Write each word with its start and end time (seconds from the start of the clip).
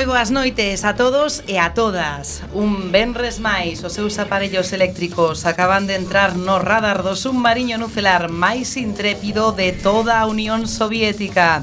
moi 0.00 0.16
boas 0.16 0.32
noites 0.32 0.88
a 0.88 0.96
todos 0.96 1.44
e 1.44 1.60
a 1.60 1.76
todas. 1.76 2.40
Un 2.56 2.88
benres 2.88 3.36
máis, 3.36 3.84
os 3.84 3.92
seus 3.92 4.16
aparellos 4.16 4.72
eléctricos 4.72 5.44
acaban 5.44 5.84
de 5.84 5.92
entrar 5.92 6.40
no 6.40 6.56
radar 6.56 7.04
do 7.04 7.12
submarino 7.12 7.76
nuclear 7.76 8.32
máis 8.32 8.80
intrépido 8.80 9.52
de 9.52 9.76
toda 9.76 10.16
a 10.16 10.24
Unión 10.24 10.64
Soviética. 10.64 11.60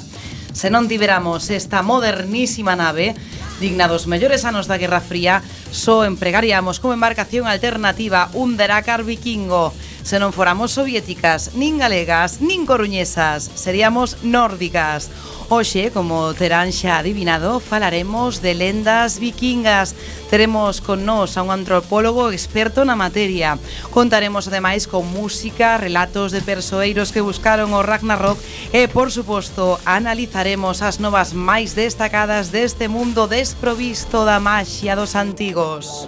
Se 0.53 0.69
non 0.69 0.85
tiveramos 0.85 1.49
esta 1.49 1.81
modernísima 1.81 2.77
nave, 2.77 3.17
digna 3.57 3.89
dos 3.89 4.05
mellores 4.05 4.45
anos 4.45 4.69
da 4.69 4.77
Guerra 4.77 5.01
Fría, 5.01 5.41
só 5.73 6.05
empregaríamos 6.05 6.77
como 6.77 6.94
embarcación 6.94 7.49
alternativa 7.49 8.29
un 8.38 8.53
Drakkar 8.53 9.01
vikingo, 9.01 9.73
Se 10.08 10.23
non 10.23 10.31
foramos 10.31 10.72
soviéticas, 10.72 11.52
nin 11.59 11.75
galegas, 11.75 12.39
nin 12.39 12.63
coruñesas, 12.63 13.52
seríamos 13.59 14.23
nórdicas. 14.23 15.11
Hoxe, 15.52 15.91
como 15.91 16.31
terán 16.31 16.72
xa 16.72 17.03
adivinado, 17.03 17.59
falaremos 17.59 18.39
de 18.39 18.55
lendas 18.55 19.19
vikingas. 19.19 20.00
Teremos 20.31 20.80
con 20.80 21.03
nós 21.03 21.35
a 21.35 21.44
un 21.44 21.52
antropólogo 21.52 22.31
experto 22.31 22.88
na 22.88 22.95
materia. 22.95 23.59
Contaremos 23.91 24.47
ademais 24.47 24.88
con 24.88 25.03
música, 25.11 25.75
relatos 25.75 26.31
de 26.31 26.39
persoeiros 26.39 27.11
que 27.11 27.19
buscaron 27.19 27.75
o 27.75 27.83
Ragnarok 27.83 28.39
e, 28.72 28.88
por 28.88 29.11
suposto, 29.11 29.75
analizaremos 29.83 30.88
as 30.88 31.03
novas 31.03 31.35
máis 31.35 31.75
destacadas 31.75 32.47
deste 32.55 32.88
mundo 32.88 33.28
desprovisto 33.28 34.23
da 34.23 34.39
maxia 34.39 34.95
dos 34.95 35.19
antigos. 35.19 36.08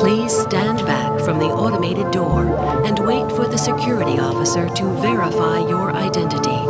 Please 0.00 0.40
stand 0.48 0.80
back 0.88 1.11
from 1.24 1.38
the 1.38 1.50
automated 1.50 2.10
door 2.10 2.44
and 2.84 2.98
wait 2.98 3.30
for 3.32 3.46
the 3.46 3.58
security 3.58 4.18
officer 4.18 4.68
to 4.74 4.84
verify 5.00 5.58
your 5.58 5.94
identity. 5.94 6.60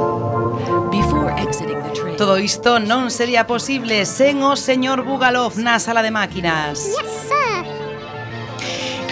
Before 0.93 1.33
exiting 1.41 1.81
the 1.83 1.93
train. 1.93 2.17
Todo 2.17 2.39
isto 2.39 2.79
non 2.79 3.11
sería 3.11 3.49
posible 3.49 4.05
sen 4.05 4.45
o 4.45 4.57
señor 4.57 5.03
Bugalov 5.09 5.57
na 5.57 5.81
sala 5.81 6.05
de 6.05 6.13
máquinas. 6.13 6.85
Yes. 6.85 7.23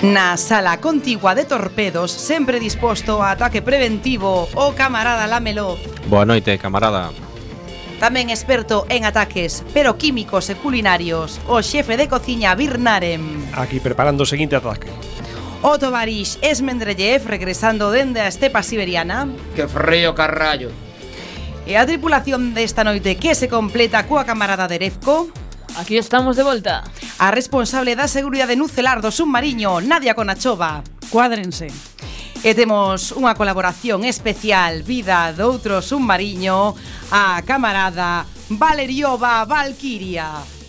Na 0.03 0.41
sala 0.41 0.81
contigua 0.81 1.35
de 1.35 1.45
torpedos, 1.45 2.11
sempre 2.11 2.59
disposto 2.59 3.21
a 3.21 3.33
ataque 3.33 3.61
preventivo, 3.61 4.49
o 4.55 4.73
camarada 4.73 5.27
Lamelo. 5.27 5.77
Boa 6.09 6.25
noite, 6.25 6.57
camarada. 6.57 7.13
Tamén 8.01 8.33
experto 8.33 8.89
en 8.89 9.05
ataques, 9.05 9.61
pero 9.77 10.01
químicos 10.01 10.49
e 10.49 10.57
culinarios, 10.57 11.37
o 11.45 11.61
xefe 11.61 12.01
de 12.01 12.09
cociña 12.09 12.57
Birnarem. 12.57 13.45
Aquí 13.53 13.77
preparando 13.77 14.25
o 14.25 14.31
seguinte 14.31 14.57
ataque. 14.57 14.89
O 15.63 15.77
tovarix 15.77 16.39
Esmendrellev 16.41 17.29
regresando 17.29 17.93
dende 17.93 18.25
a 18.25 18.33
estepa 18.33 18.65
siberiana. 18.65 19.29
Que 19.53 19.69
frío 19.69 20.17
carrallo. 20.17 20.73
E 21.69 21.77
a 21.77 21.85
tripulación 21.85 22.57
desta 22.57 22.81
noite 22.81 23.21
que 23.21 23.37
se 23.37 23.53
completa 23.53 24.09
coa 24.09 24.25
camarada 24.25 24.65
de 24.65 24.81
Aquí 25.77 26.01
estamos 26.01 26.41
de 26.41 26.49
volta. 26.49 26.81
A 27.21 27.29
responsable 27.29 27.93
da 27.93 28.09
seguridade 28.09 28.57
nucelar 28.57 29.05
do 29.05 29.13
submarino, 29.13 29.85
Nadia 29.85 30.17
Conachova. 30.17 30.81
Cuádrense. 31.13 31.69
E 32.41 32.57
temos 32.57 33.13
unha 33.13 33.37
colaboración 33.37 34.09
especial 34.09 34.81
vida 34.81 35.29
doutro 35.37 35.85
submarino 35.85 36.73
a 37.13 37.45
camarada 37.45 38.25
Valeriova 38.49 39.45
Valkiria. 39.45 40.60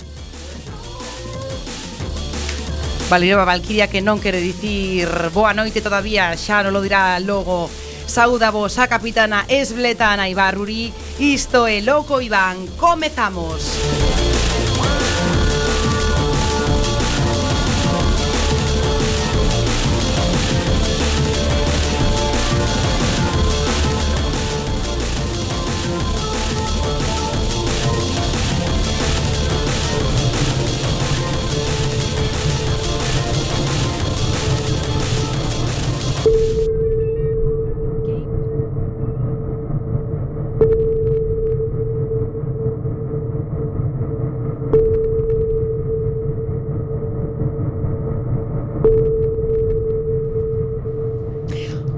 Valeriova 3.12 3.44
Valkyria 3.44 3.92
que 3.92 4.00
non 4.00 4.24
quere 4.24 4.40
dicir 4.40 5.04
Boa 5.36 5.52
noite 5.52 5.84
todavía, 5.84 6.32
xa 6.40 6.64
non 6.64 6.72
lo 6.72 6.80
dirá 6.80 7.20
logo. 7.20 7.68
Sauda 8.08 8.56
vos 8.56 8.80
a 8.80 8.88
capitana 8.88 9.44
Esbletana 9.52 10.32
Ibarruri. 10.32 10.96
Isto 11.20 11.68
é 11.68 11.84
Loco 11.84 12.24
Iván, 12.24 12.72
comezamos 12.80 14.31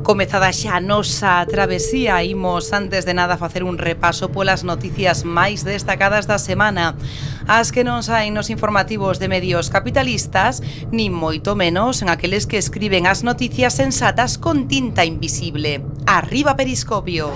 Comezada 0.03 0.51
xa 0.51 0.75
a 0.75 0.83
nosa 0.83 1.39
travesía, 1.47 2.19
imos 2.27 2.75
antes 2.75 3.07
de 3.07 3.15
nada 3.15 3.39
facer 3.39 3.63
un 3.63 3.79
repaso 3.79 4.35
polas 4.35 4.67
noticias 4.67 5.23
máis 5.23 5.63
destacadas 5.63 6.27
da 6.27 6.35
semana. 6.35 6.99
As 7.47 7.71
que 7.71 7.87
non 7.87 8.03
saen 8.03 8.35
nos 8.35 8.51
informativos 8.51 9.15
de 9.23 9.31
medios 9.31 9.71
capitalistas, 9.71 10.59
nin 10.91 11.15
moito 11.15 11.55
menos 11.55 12.03
en 12.03 12.11
aqueles 12.11 12.51
que 12.51 12.59
escriben 12.59 13.07
as 13.07 13.23
noticias 13.23 13.79
sensatas 13.79 14.35
con 14.35 14.67
tinta 14.67 15.07
invisible. 15.07 15.79
Arriba 16.03 16.59
Periscopio! 16.59 17.31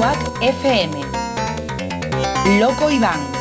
Quack 0.00 0.20
FM 0.40 0.96
Loco 2.56 2.88
Iván 2.88 3.33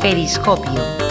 Periscopio. 0.00 1.07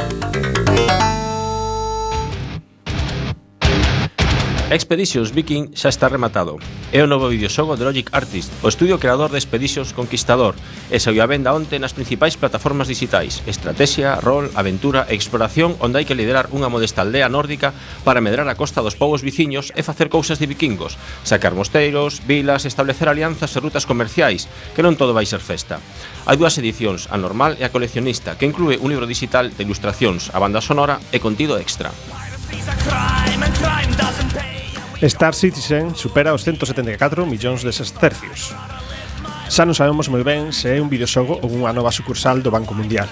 Expeditions 4.70 5.32
Viking 5.32 5.72
xa 5.80 5.88
está 5.88 6.12
rematado. 6.12 6.60
É 6.92 7.00
o 7.00 7.08
novo 7.08 7.32
videoxogo 7.32 7.80
de 7.80 7.88
Logic 7.88 8.12
Artist, 8.12 8.52
o 8.60 8.68
estudio 8.68 9.00
creador 9.00 9.32
de 9.32 9.40
Expeditions 9.40 9.96
Conquistador, 9.96 10.60
e 10.92 11.00
saiu 11.00 11.24
a 11.24 11.32
venda 11.32 11.56
onte 11.56 11.80
nas 11.80 11.96
principais 11.96 12.36
plataformas 12.36 12.92
digitais, 12.92 13.40
estrategia, 13.48 14.20
rol, 14.20 14.52
aventura 14.60 15.08
e 15.08 15.16
exploración 15.16 15.80
onde 15.80 16.04
hai 16.04 16.06
que 16.06 16.20
liderar 16.20 16.52
unha 16.52 16.68
modesta 16.68 17.00
aldea 17.00 17.32
nórdica 17.32 17.72
para 18.04 18.20
medrar 18.20 18.44
a 18.52 18.60
costa 18.60 18.84
dos 18.84 19.00
povos 19.00 19.24
viciños 19.24 19.72
e 19.72 19.88
facer 19.88 20.12
cousas 20.12 20.36
de 20.36 20.52
vikingos, 20.52 21.00
sacar 21.24 21.56
mosteiros, 21.56 22.20
vilas, 22.28 22.68
establecer 22.68 23.08
alianzas 23.08 23.56
e 23.56 23.64
rutas 23.64 23.88
comerciais, 23.88 24.52
que 24.76 24.84
non 24.84 25.00
todo 25.00 25.16
vai 25.16 25.24
ser 25.24 25.40
festa. 25.40 25.80
Hai 26.28 26.36
dúas 26.36 26.60
edicións, 26.60 27.08
a 27.08 27.16
normal 27.16 27.56
e 27.56 27.64
a 27.64 27.72
coleccionista, 27.72 28.36
que 28.36 28.44
inclúe 28.44 28.76
un 28.84 28.92
libro 28.92 29.08
digital 29.08 29.48
de 29.48 29.64
ilustracións, 29.64 30.28
a 30.36 30.44
banda 30.44 30.60
sonora 30.60 31.00
e 31.16 31.24
contido 31.24 31.56
extra. 31.56 31.96
Star 35.02 35.36
Citizen 35.36 35.94
supera 35.94 36.34
os 36.34 36.42
174 36.42 37.22
millóns 37.30 37.62
de 37.62 37.70
sestercios. 37.70 38.58
Xa 39.46 39.62
non 39.62 39.78
sabemos 39.78 40.10
moi 40.10 40.26
ben 40.26 40.50
se 40.50 40.74
é 40.74 40.82
un 40.82 40.90
videoxogo 40.90 41.38
ou 41.38 41.54
unha 41.54 41.70
nova 41.70 41.94
sucursal 41.94 42.42
do 42.42 42.50
Banco 42.50 42.74
Mundial. 42.74 43.06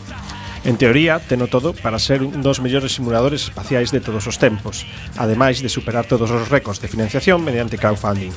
En 0.65 0.81
teoría, 0.81 1.21
teno 1.21 1.45
todo 1.45 1.77
para 1.77 2.01
ser 2.01 2.25
un 2.25 2.41
dos 2.41 2.57
mellores 2.57 2.97
simuladores 2.97 3.53
espaciais 3.53 3.93
de 3.93 4.01
todos 4.01 4.25
os 4.25 4.41
tempos, 4.41 4.89
ademais 5.21 5.61
de 5.61 5.69
superar 5.69 6.09
todos 6.09 6.33
os 6.33 6.49
récords 6.49 6.81
de 6.81 6.89
financiación 6.89 7.45
mediante 7.45 7.77
crowdfunding. 7.77 8.33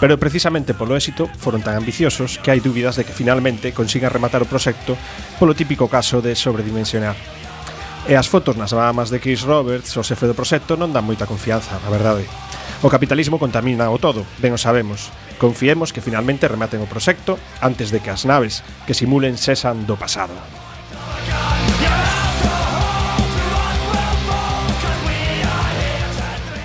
Pero 0.00 0.16
precisamente 0.16 0.72
polo 0.72 0.96
éxito 0.96 1.28
foron 1.36 1.60
tan 1.60 1.76
ambiciosos 1.76 2.40
que 2.40 2.56
hai 2.56 2.64
dúbidas 2.64 2.96
de 2.96 3.04
que 3.04 3.12
finalmente 3.12 3.76
consigan 3.76 4.16
rematar 4.16 4.40
o 4.40 4.48
proxecto 4.48 4.96
polo 5.36 5.52
típico 5.52 5.92
caso 5.92 6.24
de 6.24 6.32
sobredimensionar. 6.32 7.20
E 8.08 8.16
as 8.16 8.32
fotos 8.32 8.56
nas 8.56 8.72
Bahamas 8.72 9.12
de 9.12 9.20
Chris 9.20 9.44
Roberts, 9.44 9.92
o 10.00 10.00
xefe 10.00 10.24
do 10.24 10.32
proxecto, 10.32 10.80
non 10.80 10.88
dan 10.88 11.04
moita 11.04 11.28
confianza, 11.28 11.76
a 11.76 11.92
verdade. 11.92 12.24
O 12.80 12.88
capitalismo 12.88 13.42
contamina 13.42 13.90
o 13.90 13.98
todo, 13.98 14.22
ben 14.38 14.54
o 14.54 14.60
sabemos. 14.60 15.10
Confiemos 15.42 15.90
que 15.90 15.98
finalmente 15.98 16.46
rematen 16.46 16.78
o 16.78 16.86
proxecto 16.86 17.34
antes 17.58 17.90
de 17.90 17.98
que 17.98 18.14
as 18.14 18.22
naves 18.22 18.62
que 18.86 18.94
simulen 18.94 19.34
sesan 19.34 19.82
do 19.82 19.98
pasado. 19.98 20.38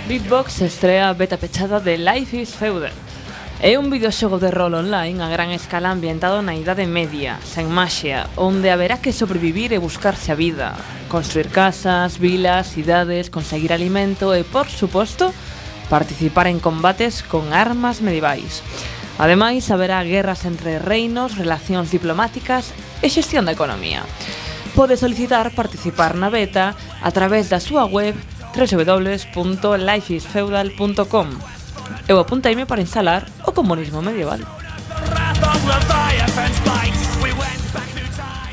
Beatbox 0.05 0.61
estrea 0.61 1.09
a 1.09 1.17
beta 1.17 1.41
pechada 1.41 1.81
de 1.81 1.97
Life 1.97 2.37
is 2.37 2.53
Feudal. 2.53 2.93
É 3.57 3.81
un 3.81 3.89
videoxogo 3.89 4.37
de 4.37 4.53
rol 4.53 4.77
online 4.77 5.17
a 5.17 5.33
gran 5.33 5.49
escala 5.49 5.89
ambientado 5.89 6.45
na 6.45 6.53
Idade 6.53 6.85
Media, 6.85 7.41
sen 7.41 7.73
maxia, 7.73 8.29
onde 8.37 8.69
haberá 8.69 9.01
que 9.01 9.09
sobrevivir 9.09 9.73
e 9.73 9.81
buscarse 9.81 10.29
a 10.29 10.37
vida, 10.37 10.77
construir 11.09 11.49
casas, 11.49 12.21
vilas, 12.21 12.69
cidades, 12.69 13.33
conseguir 13.33 13.73
alimento 13.73 14.37
e, 14.37 14.45
por 14.45 14.69
suposto, 14.69 15.33
participar 15.93 16.47
en 16.47 16.59
combates 16.59 17.21
con 17.21 17.53
armas 17.53 18.01
medievais. 18.01 18.63
Ademais, 19.19 19.69
haberá 19.69 20.01
guerras 20.01 20.45
entre 20.49 20.81
reinos, 20.81 21.37
relacións 21.37 21.93
diplomáticas 21.93 22.73
e 23.05 23.13
xestión 23.13 23.45
da 23.45 23.53
economía. 23.53 24.01
Pode 24.73 24.97
solicitar 24.97 25.53
participar 25.53 26.17
na 26.17 26.33
beta 26.33 26.73
a 26.97 27.13
través 27.13 27.53
da 27.53 27.61
súa 27.61 27.85
web 27.85 28.17
www.lifeisfeudal.com 28.57 31.27
Eu 32.09 32.17
apunteime 32.17 32.65
para 32.65 32.81
instalar 32.81 33.29
o 33.45 33.53
comunismo 33.53 34.01
medieval. 34.01 34.41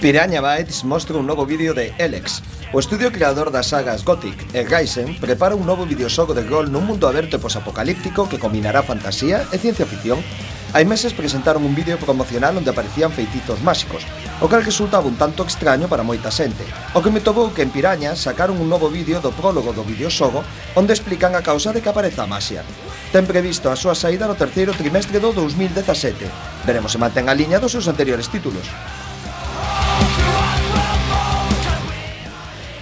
Piranha 0.00 0.40
Bytes 0.40 0.82
mostra 0.84 1.18
un 1.18 1.26
novo 1.26 1.44
vídeo 1.44 1.74
de 1.74 1.92
Elex. 1.98 2.40
O 2.72 2.80
estudio 2.80 3.12
creador 3.12 3.52
das 3.52 3.68
sagas 3.68 4.00
Gothic 4.00 4.48
e 4.56 4.64
Gaisen 4.64 5.20
prepara 5.20 5.52
un 5.52 5.68
novo 5.68 5.84
videoxogo 5.84 6.32
de 6.32 6.40
rol 6.40 6.72
nun 6.72 6.88
mundo 6.88 7.04
aberto 7.04 7.36
e 7.36 7.42
posapocalíptico 7.44 8.24
que 8.24 8.40
combinará 8.40 8.80
fantasía 8.80 9.44
e 9.52 9.60
ciencia 9.60 9.84
ficción. 9.84 10.24
Hai 10.72 10.88
meses 10.88 11.12
presentaron 11.12 11.68
un 11.68 11.76
vídeo 11.76 12.00
promocional 12.00 12.56
onde 12.56 12.72
aparecían 12.72 13.12
feitizos 13.12 13.60
máxicos, 13.60 14.08
o 14.40 14.48
cal 14.48 14.64
resultaba 14.64 15.04
un 15.04 15.20
tanto 15.20 15.44
extraño 15.44 15.84
para 15.84 16.00
moita 16.00 16.32
xente. 16.32 16.64
O 16.96 17.04
que 17.04 17.12
me 17.12 17.20
topou 17.20 17.52
que 17.52 17.60
en 17.60 17.68
Piraña 17.68 18.16
sacaron 18.16 18.56
un 18.56 18.72
novo 18.72 18.88
vídeo 18.88 19.20
do 19.20 19.36
prólogo 19.36 19.76
do 19.76 19.84
videoxogo 19.84 20.40
onde 20.80 20.96
explican 20.96 21.36
a 21.36 21.44
causa 21.44 21.76
de 21.76 21.84
que 21.84 21.92
apareza 21.92 22.24
a 22.24 22.30
maxia. 22.30 22.64
Ten 23.12 23.28
previsto 23.28 23.68
a 23.68 23.76
súa 23.76 23.92
saída 23.92 24.24
no 24.24 24.38
terceiro 24.38 24.72
trimestre 24.72 25.20
do 25.20 25.36
2017. 25.36 26.24
Veremos 26.64 26.88
se 26.88 27.02
mantén 27.02 27.28
a 27.28 27.36
liña 27.36 27.60
dos 27.60 27.76
seus 27.76 27.84
anteriores 27.84 28.32
títulos. 28.32 28.64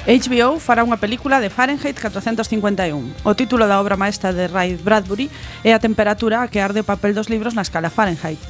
HBO 0.09 0.57
fará 0.57 0.81
unha 0.89 0.97
película 0.97 1.37
de 1.37 1.53
Fahrenheit 1.53 2.01
451. 2.01 3.29
O 3.29 3.37
título 3.37 3.69
da 3.69 3.77
obra 3.77 4.01
maestra 4.01 4.33
de 4.33 4.49
Ray 4.49 4.81
Bradbury 4.81 5.29
é 5.61 5.77
a 5.77 5.85
temperatura 5.85 6.41
a 6.41 6.49
que 6.49 6.65
arde 6.65 6.81
o 6.81 6.89
papel 6.89 7.13
dos 7.13 7.29
libros 7.29 7.53
na 7.53 7.61
escala 7.61 7.93
Fahrenheit. 7.93 8.41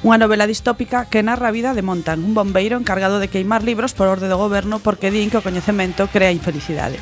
Unha 0.00 0.16
novela 0.16 0.48
distópica 0.48 1.04
que 1.12 1.20
narra 1.20 1.52
a 1.52 1.54
vida 1.54 1.76
de 1.76 1.84
Montan, 1.84 2.24
un 2.24 2.32
bombeiro 2.32 2.80
encargado 2.80 3.20
de 3.20 3.28
queimar 3.28 3.60
libros 3.60 3.92
por 3.92 4.08
orde 4.08 4.24
do 4.24 4.40
goberno 4.40 4.80
porque 4.80 5.12
din 5.12 5.28
que 5.28 5.36
o 5.36 5.44
coñecemento 5.44 6.08
crea 6.08 6.32
infelicidade. 6.32 6.96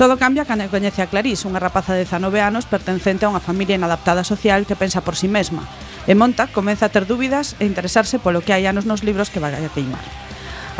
Todo 0.00 0.16
cambia 0.16 0.48
cando 0.48 0.64
coñece 0.72 1.04
a 1.04 1.10
Clarice, 1.12 1.44
unha 1.44 1.60
rapaza 1.60 1.92
de 1.92 2.08
19 2.08 2.40
anos 2.40 2.64
pertencente 2.64 3.28
a 3.28 3.32
unha 3.36 3.44
familia 3.44 3.76
inadaptada 3.76 4.24
social 4.24 4.64
que 4.64 4.80
pensa 4.80 5.04
por 5.04 5.12
si 5.12 5.28
sí 5.28 5.36
mesma. 5.36 5.68
E 6.08 6.16
Monta 6.16 6.48
comeza 6.48 6.88
a 6.88 6.92
ter 6.96 7.04
dúbidas 7.04 7.52
e 7.60 7.68
interesarse 7.68 8.16
polo 8.16 8.40
que 8.40 8.56
hai 8.56 8.64
anos 8.64 8.88
nos 8.88 9.04
libros 9.04 9.28
que 9.28 9.44
vai 9.44 9.52
a 9.52 9.68
queimar. 9.68 10.29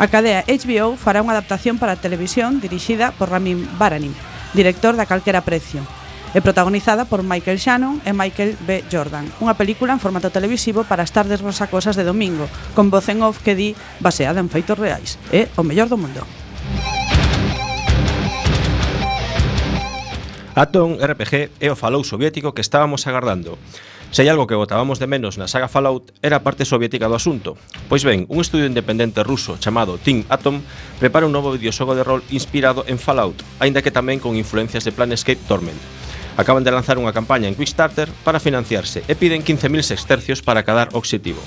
A 0.01 0.09
cadea 0.09 0.41
HBO 0.49 0.97
fará 0.97 1.21
unha 1.21 1.37
adaptación 1.37 1.77
para 1.77 1.93
a 1.93 2.01
televisión 2.01 2.57
dirixida 2.57 3.13
por 3.13 3.29
Ramin 3.29 3.69
Baranim, 3.77 4.17
director 4.57 4.97
da 4.97 5.05
Calquera 5.05 5.45
Precio, 5.45 5.85
e 6.33 6.41
protagonizada 6.41 7.05
por 7.05 7.21
Michael 7.21 7.61
Shannon 7.61 8.01
e 8.01 8.09
Michael 8.09 8.57
B. 8.65 8.81
Jordan. 8.89 9.29
Unha 9.37 9.53
película 9.53 9.93
en 9.93 10.01
formato 10.01 10.33
televisivo 10.33 10.89
para 10.89 11.05
as 11.05 11.13
tardes 11.13 11.45
rosacosas 11.45 11.93
de 11.93 12.01
domingo, 12.01 12.49
con 12.73 12.89
voz 12.89 13.13
en 13.13 13.21
off 13.21 13.45
que 13.45 13.53
di 13.53 13.77
baseada 14.01 14.41
en 14.41 14.49
feitos 14.49 14.81
reais. 14.81 15.21
É 15.29 15.53
o 15.53 15.61
mellor 15.61 15.85
do 15.85 16.01
mundo. 16.01 16.25
Atom 20.57 20.97
RPG 20.97 21.61
é 21.61 21.69
o 21.69 21.77
falou 21.77 22.01
soviético 22.01 22.57
que 22.57 22.65
estábamos 22.65 23.05
agardando. 23.05 23.61
Se 24.11 24.23
hai 24.23 24.27
algo 24.27 24.43
que 24.43 24.59
botábamos 24.59 24.99
de 24.99 25.07
menos 25.07 25.39
na 25.39 25.47
saga 25.47 25.71
Fallout 25.71 26.11
era 26.19 26.43
a 26.43 26.43
parte 26.43 26.67
soviética 26.67 27.07
do 27.07 27.15
asunto. 27.15 27.55
Pois 27.87 28.03
ben, 28.03 28.27
un 28.27 28.43
estudio 28.43 28.67
independente 28.67 29.23
ruso 29.23 29.55
chamado 29.55 29.95
Team 29.95 30.27
Atom 30.27 30.59
prepara 30.99 31.23
un 31.23 31.31
novo 31.31 31.55
videoxogo 31.55 31.95
de 31.95 32.03
rol 32.03 32.19
inspirado 32.27 32.83
en 32.91 32.99
Fallout, 32.99 33.39
aínda 33.63 33.79
que 33.79 33.95
tamén 33.95 34.19
con 34.19 34.35
influencias 34.35 34.83
de 34.83 34.91
Planescape 34.91 35.39
Torment. 35.47 35.79
Acaban 36.35 36.67
de 36.67 36.75
lanzar 36.75 36.99
unha 36.99 37.15
campaña 37.15 37.47
en 37.47 37.55
Kickstarter 37.55 38.11
para 38.27 38.43
financiarse 38.43 38.99
e 39.07 39.15
piden 39.15 39.47
15.000 39.47 39.79
sextercios 39.79 40.43
para 40.43 40.67
cadar 40.67 40.91
o 40.91 40.99
objetivo. 40.99 41.39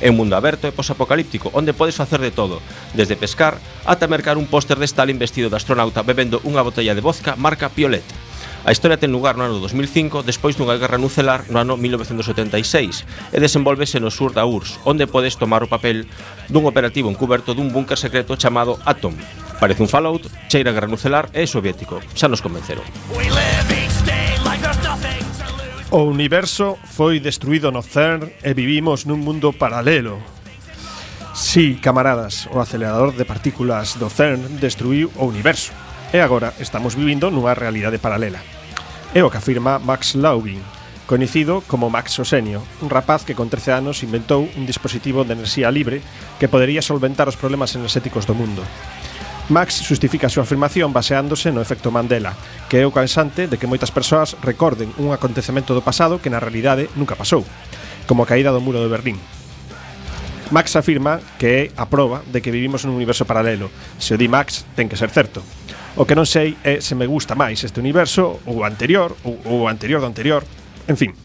É 0.00 0.08
un 0.08 0.16
mundo 0.16 0.40
aberto 0.40 0.64
e 0.64 0.72
posapocalíptico 0.72 1.52
onde 1.52 1.76
podes 1.76 2.00
facer 2.00 2.24
de 2.24 2.32
todo, 2.32 2.64
desde 2.96 3.20
pescar 3.20 3.60
ata 3.84 4.08
mercar 4.08 4.40
un 4.40 4.48
póster 4.48 4.80
de 4.80 4.88
Stalin 4.88 5.20
vestido 5.20 5.52
de 5.52 5.60
astronauta 5.60 6.00
bebendo 6.00 6.40
unha 6.48 6.64
botella 6.64 6.96
de 6.96 7.04
vodka 7.04 7.36
marca 7.36 7.68
Piolet. 7.68 8.08
A 8.66 8.74
historia 8.74 8.98
ten 8.98 9.14
lugar 9.14 9.38
no 9.38 9.46
ano 9.46 9.62
2005 9.62 10.26
despois 10.26 10.58
dunha 10.58 10.74
guerra 10.74 10.98
nucelar 10.98 11.46
no 11.54 11.62
ano 11.62 11.78
1976 11.78 13.06
e 13.30 13.38
desenvolvese 13.38 14.02
no 14.02 14.10
sur 14.10 14.34
da 14.34 14.42
URSS, 14.42 14.82
onde 14.82 15.06
podes 15.06 15.38
tomar 15.38 15.62
o 15.62 15.70
papel 15.70 16.10
dun 16.50 16.66
operativo 16.66 17.06
encuberto 17.06 17.54
dun 17.54 17.70
búnker 17.70 17.94
secreto 17.94 18.34
chamado 18.34 18.74
Atom. 18.82 19.14
Parece 19.62 19.86
un 19.86 19.88
Fallout, 19.88 20.26
cheira 20.50 20.74
a 20.74 20.74
guerra 20.74 20.90
nucelar 20.90 21.30
e 21.30 21.46
soviético. 21.46 22.02
Xa 22.18 22.26
nos 22.26 22.42
convenceron. 22.42 22.82
O 25.94 26.02
universo 26.10 26.74
foi 26.90 27.22
destruído 27.22 27.70
no 27.70 27.86
CERN 27.86 28.34
e 28.42 28.50
vivimos 28.50 29.06
nun 29.06 29.22
mundo 29.22 29.54
paralelo, 29.54 30.18
Sí, 31.36 31.76
camaradas, 31.78 32.48
o 32.50 32.58
acelerador 32.58 33.12
de 33.14 33.28
partículas 33.28 33.94
do 34.00 34.10
CERN 34.10 34.58
destruiu 34.58 35.12
o 35.20 35.28
universo. 35.28 35.70
E 36.10 36.18
agora 36.18 36.56
estamos 36.58 36.96
vivindo 36.98 37.30
nunha 37.30 37.54
realidade 37.54 38.02
paralela. 38.02 38.55
É 39.14 39.22
o 39.22 39.30
que 39.30 39.38
afirma 39.38 39.78
Max 39.78 40.14
Laugin, 40.14 40.60
coñecido 41.06 41.62
como 41.70 41.90
Max 41.90 42.18
Osenio, 42.18 42.62
un 42.82 42.90
rapaz 42.90 43.22
que 43.22 43.38
con 43.38 43.48
13 43.48 43.72
anos 43.78 44.02
inventou 44.02 44.42
un 44.42 44.66
dispositivo 44.66 45.22
de 45.22 45.38
enerxía 45.38 45.70
libre 45.70 46.02
que 46.42 46.50
podería 46.50 46.82
solventar 46.82 47.30
os 47.30 47.38
problemas 47.38 47.74
enerxéticos 47.78 48.26
do 48.26 48.34
mundo. 48.34 48.66
Max 49.48 49.78
justifica 49.86 50.26
a 50.26 50.32
súa 50.34 50.42
afirmación 50.42 50.90
baseándose 50.90 51.54
no 51.54 51.62
efecto 51.62 51.94
Mandela, 51.94 52.34
que 52.66 52.82
é 52.82 52.84
o 52.84 52.90
cansante 52.90 53.46
de 53.46 53.54
que 53.62 53.70
moitas 53.70 53.94
persoas 53.94 54.34
recorden 54.42 54.90
un 54.98 55.14
acontecemento 55.14 55.70
do 55.70 55.86
pasado 55.86 56.18
que 56.18 56.32
na 56.34 56.42
realidade 56.42 56.90
nunca 56.98 57.14
pasou, 57.14 57.46
como 58.10 58.26
a 58.26 58.28
caída 58.28 58.50
do 58.50 58.58
muro 58.58 58.82
de 58.82 58.90
Berlín. 58.90 59.22
Max 60.50 60.74
afirma 60.74 61.22
que 61.38 61.46
é 61.46 61.62
a 61.78 61.86
proba 61.86 62.26
de 62.26 62.42
que 62.42 62.50
vivimos 62.50 62.82
nun 62.82 62.98
universo 62.98 63.22
paralelo. 63.22 63.70
Se 64.02 64.14
o 64.14 64.18
di 64.18 64.26
Max, 64.26 64.66
ten 64.74 64.90
que 64.90 64.98
ser 64.98 65.14
certo. 65.14 65.46
O 65.96 66.04
que 66.04 66.12
non 66.12 66.28
sei 66.28 66.60
é 66.60 66.84
se 66.84 66.92
me 66.92 67.08
gusta 67.08 67.32
máis 67.32 67.64
este 67.64 67.80
universo 67.80 68.44
ou 68.44 68.60
o 68.60 68.68
anterior 68.68 69.16
ou 69.24 69.64
o 69.64 69.64
anterior 69.64 70.04
do 70.04 70.08
anterior, 70.12 70.44
en 70.84 70.96
fin. 71.00 71.16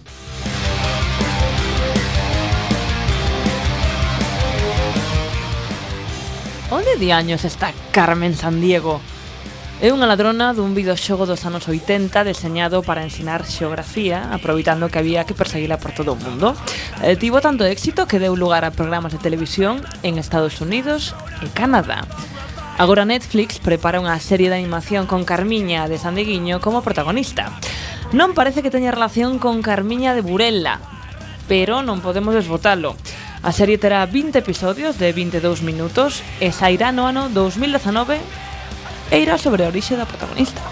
Onde 6.71 6.95
de 6.95 7.11
años 7.11 7.43
está 7.43 7.75
Carmen 7.91 8.31
Sandiego? 8.31 9.03
É 9.83 9.91
unha 9.91 10.07
ladrona 10.07 10.55
dun 10.55 10.71
videoxogo 10.71 11.27
dos 11.27 11.43
anos 11.43 11.67
80 11.67 12.23
deseñado 12.23 12.79
para 12.79 13.03
ensinar 13.03 13.43
xeografía, 13.43 14.31
aproveitando 14.31 14.87
que 14.87 15.03
había 15.03 15.27
que 15.27 15.35
perseguila 15.35 15.83
por 15.83 15.91
todo 15.91 16.15
o 16.15 16.21
mundo. 16.21 16.55
E 17.03 17.19
tivo 17.19 17.43
tanto 17.43 17.67
éxito 17.67 18.07
que 18.07 18.23
deu 18.23 18.39
lugar 18.39 18.63
a 18.63 18.71
programas 18.71 19.11
de 19.11 19.19
televisión 19.19 19.83
en 19.99 20.15
Estados 20.15 20.63
Unidos 20.63 21.11
e 21.43 21.51
Canadá. 21.51 22.07
Agora 22.81 23.05
Netflix 23.05 23.61
prepara 23.61 24.01
unha 24.01 24.17
serie 24.17 24.49
de 24.49 24.57
animación 24.57 25.05
con 25.05 25.21
Carmiña 25.21 25.85
de 25.85 26.01
Sandeguiño 26.01 26.65
como 26.65 26.81
protagonista. 26.81 27.53
Non 28.09 28.33
parece 28.33 28.65
que 28.65 28.73
teña 28.73 28.89
relación 28.89 29.37
con 29.37 29.61
Carmiña 29.61 30.17
de 30.17 30.25
Burela, 30.25 30.81
pero 31.45 31.85
non 31.85 32.01
podemos 32.01 32.33
desbotalo. 32.33 32.97
A 33.45 33.53
serie 33.53 33.77
terá 33.77 34.01
20 34.09 34.33
episodios 34.33 34.97
de 34.97 35.13
22 35.13 35.61
minutos 35.61 36.25
e 36.41 36.49
sairá 36.49 36.89
no 36.89 37.05
ano 37.05 37.29
2019 37.29 38.17
e 39.13 39.15
irá 39.21 39.37
sobre 39.37 39.61
a 39.61 39.69
orixe 39.69 39.93
da 39.93 40.09
protagonista. 40.09 40.65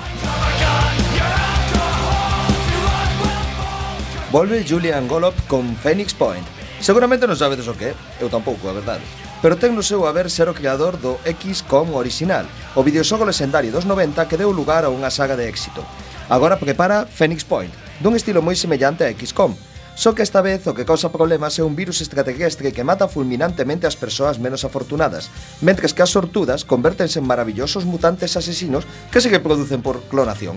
Volve 4.34 4.66
Julian 4.66 5.06
Golop 5.06 5.38
con 5.46 5.78
Phoenix 5.78 6.18
Point. 6.18 6.42
Seguramente 6.82 7.30
non 7.30 7.38
sabedes 7.38 7.70
o 7.70 7.78
que, 7.78 7.94
eu 8.18 8.34
tampouco, 8.34 8.66
a 8.66 8.74
verdade 8.74 9.29
pero 9.42 9.56
ten 9.56 9.76
no 9.76 9.84
seu 9.84 10.04
haber 10.04 10.28
ser 10.28 10.52
o 10.52 10.58
creador 10.58 11.00
do 11.00 11.16
XCOM 11.24 11.96
original, 11.96 12.46
o 12.76 12.84
videoxogo 12.84 13.24
legendario 13.24 13.72
dos 13.72 13.88
90 13.88 14.28
que 14.28 14.40
deu 14.40 14.52
lugar 14.52 14.84
a 14.84 14.94
unha 14.94 15.08
saga 15.10 15.40
de 15.40 15.48
éxito. 15.48 15.84
Agora 16.28 16.60
prepara 16.60 17.08
Phoenix 17.08 17.48
Point, 17.48 17.72
dun 18.04 18.14
estilo 18.20 18.44
moi 18.44 18.54
semellante 18.54 19.08
a 19.08 19.14
XCOM, 19.16 19.56
só 20.00 20.16
que 20.16 20.24
esta 20.24 20.40
vez 20.40 20.64
o 20.64 20.72
que 20.72 20.88
causa 20.88 21.12
problemas 21.12 21.60
é 21.60 21.64
un 21.68 21.76
virus 21.76 22.00
extraterrestre 22.00 22.72
que 22.72 22.88
mata 22.88 23.12
fulminantemente 23.12 23.84
as 23.84 24.00
persoas 24.00 24.40
menos 24.40 24.64
afortunadas, 24.64 25.28
mentres 25.60 25.92
que 25.92 26.00
as 26.00 26.14
sortudas 26.16 26.64
convértense 26.64 27.20
en 27.20 27.28
maravillosos 27.28 27.84
mutantes 27.84 28.40
asesinos 28.40 28.88
que 29.12 29.20
se 29.20 29.28
reproducen 29.28 29.84
producen 29.84 29.84
por 29.84 30.00
clonación. 30.08 30.56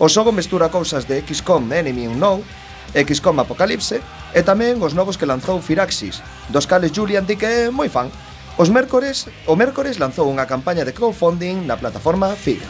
O 0.00 0.08
xogo 0.08 0.32
mestura 0.32 0.72
cousas 0.72 1.04
de 1.04 1.20
XCOM 1.20 1.68
Enemy 1.68 2.08
Unknown 2.08 2.40
XCOM 2.94 3.40
Apocalipse 3.40 4.00
e 4.32 4.40
tamén 4.44 4.80
os 4.80 4.96
novos 4.96 5.20
que 5.20 5.28
lanzou 5.28 5.60
Firaxis, 5.60 6.24
dos 6.48 6.64
cales 6.64 6.92
Julian 6.92 7.24
di 7.24 7.36
que 7.36 7.68
é 7.68 7.74
moi 7.74 7.92
fan. 7.92 8.08
Os 8.58 8.72
mércores, 8.72 9.30
o 9.46 9.54
mércores 9.54 10.02
lanzou 10.02 10.26
unha 10.26 10.48
campaña 10.48 10.82
de 10.82 10.96
crowdfunding 10.96 11.68
na 11.68 11.78
plataforma 11.78 12.34
Fig. 12.34 12.60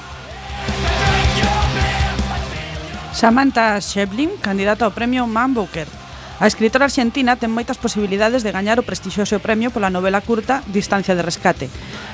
Samantha 3.14 3.80
Shevlin, 3.80 4.38
candidata 4.38 4.86
ao 4.86 4.94
premio 4.94 5.26
Man 5.26 5.50
Booker, 5.50 5.88
A 6.38 6.46
escritora 6.46 6.86
argentina 6.86 7.34
ten 7.34 7.50
moitas 7.50 7.82
posibilidades 7.82 8.46
de 8.46 8.54
gañar 8.54 8.78
o 8.78 8.86
prestixioso 8.86 9.42
premio 9.42 9.74
pola 9.74 9.90
novela 9.90 10.22
curta 10.22 10.62
Distancia 10.70 11.18
de 11.18 11.26
rescate, 11.26 11.66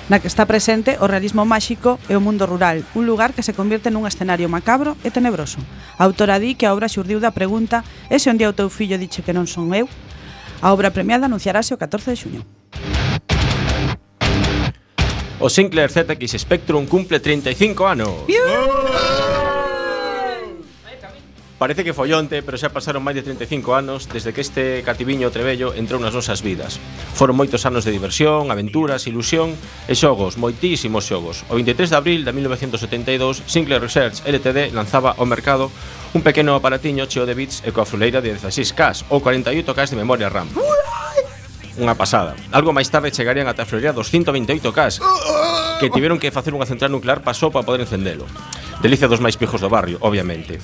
na 0.09 0.17
que 0.17 0.33
está 0.33 0.49
presente 0.49 0.97
o 0.97 1.05
realismo 1.05 1.45
máxico 1.45 2.01
e 2.09 2.17
o 2.17 2.25
mundo 2.25 2.49
rural, 2.49 2.89
un 2.97 3.05
lugar 3.05 3.37
que 3.37 3.45
se 3.45 3.53
convirte 3.53 3.93
nun 3.93 4.09
escenario 4.09 4.49
macabro 4.49 4.97
e 5.05 5.13
tenebroso. 5.13 5.61
A 6.01 6.09
autora 6.09 6.41
di 6.41 6.57
que 6.57 6.65
a 6.65 6.73
obra 6.73 6.89
xurdiu 6.89 7.21
da 7.21 7.37
pregunta 7.37 7.85
«E 8.09 8.17
se 8.17 8.33
un 8.33 8.41
día 8.41 8.49
o 8.49 8.57
teu 8.57 8.73
fillo 8.73 8.97
diche 8.97 9.21
que 9.21 9.37
non 9.37 9.45
son 9.45 9.77
eu?» 9.77 9.93
A 10.65 10.73
obra 10.73 10.89
premiada 10.89 11.29
anunciarase 11.29 11.77
o 11.77 11.81
14 11.81 12.09
de 12.09 12.17
xuño. 12.17 12.41
O 15.37 15.53
Sinclair 15.53 15.93
ZX 15.93 16.41
Spectrum 16.41 16.89
cumple 16.89 17.21
35 17.21 17.85
anos. 17.85 18.25
Parece 21.59 21.85
que 21.85 21.95
follonte, 21.95 22.43
pero 22.43 22.59
xa 22.59 22.75
pasaron 22.75 23.07
máis 23.07 23.15
de 23.15 23.23
35 23.23 23.79
anos 23.79 24.11
desde 24.11 24.35
que 24.35 24.43
este 24.43 24.83
cativiño 24.83 25.31
trebello 25.31 25.71
entrou 25.79 26.03
nas 26.03 26.11
nosas 26.11 26.43
vidas. 26.43 26.83
Foron 27.15 27.39
moitos 27.39 27.63
anos 27.63 27.87
de 27.87 27.95
diversión, 27.95 28.51
aventuras, 28.51 29.07
ilusión 29.07 29.55
e 29.87 29.95
xogos, 29.95 30.35
moitísimos 30.35 31.07
xogos. 31.07 31.47
O 31.47 31.55
23 31.55 31.95
de 31.95 31.97
abril 31.97 32.21
de 32.27 32.35
1972, 32.35 33.47
Sinclair 33.47 33.79
Research 33.79 34.27
LTD 34.27 34.75
lanzaba 34.75 35.15
ao 35.15 35.31
mercado 35.31 35.71
un 36.11 36.27
pequeno 36.27 36.59
aparatiño 36.59 37.07
cheo 37.07 37.23
de 37.23 37.39
bits 37.39 37.63
e 37.63 37.71
coa 37.71 37.87
fruleira 37.87 38.19
de 38.19 38.35
16K 38.35 39.15
ou 39.15 39.23
48K 39.23 39.95
de 39.95 39.99
memoria 39.99 40.27
RAM. 40.27 40.51
Unha 41.79 41.95
pasada. 41.95 42.35
Algo 42.51 42.75
máis 42.75 42.91
tarde 42.91 43.15
chegarían 43.15 43.47
ata 43.47 43.63
a 43.63 43.69
fruleira 43.71 43.95
dos 43.95 44.11
128K 44.11 44.99
que 45.79 45.91
tiveron 45.91 46.19
que 46.19 46.35
facer 46.35 46.51
unha 46.51 46.67
central 46.67 46.91
nuclear 46.91 47.23
pasou 47.23 47.55
para 47.55 47.63
poder 47.63 47.87
encendelo. 47.87 48.27
Delicia 48.83 49.07
dos 49.07 49.23
máis 49.23 49.39
pijos 49.39 49.63
do 49.63 49.71
barrio, 49.71 50.03
obviamente. 50.03 50.59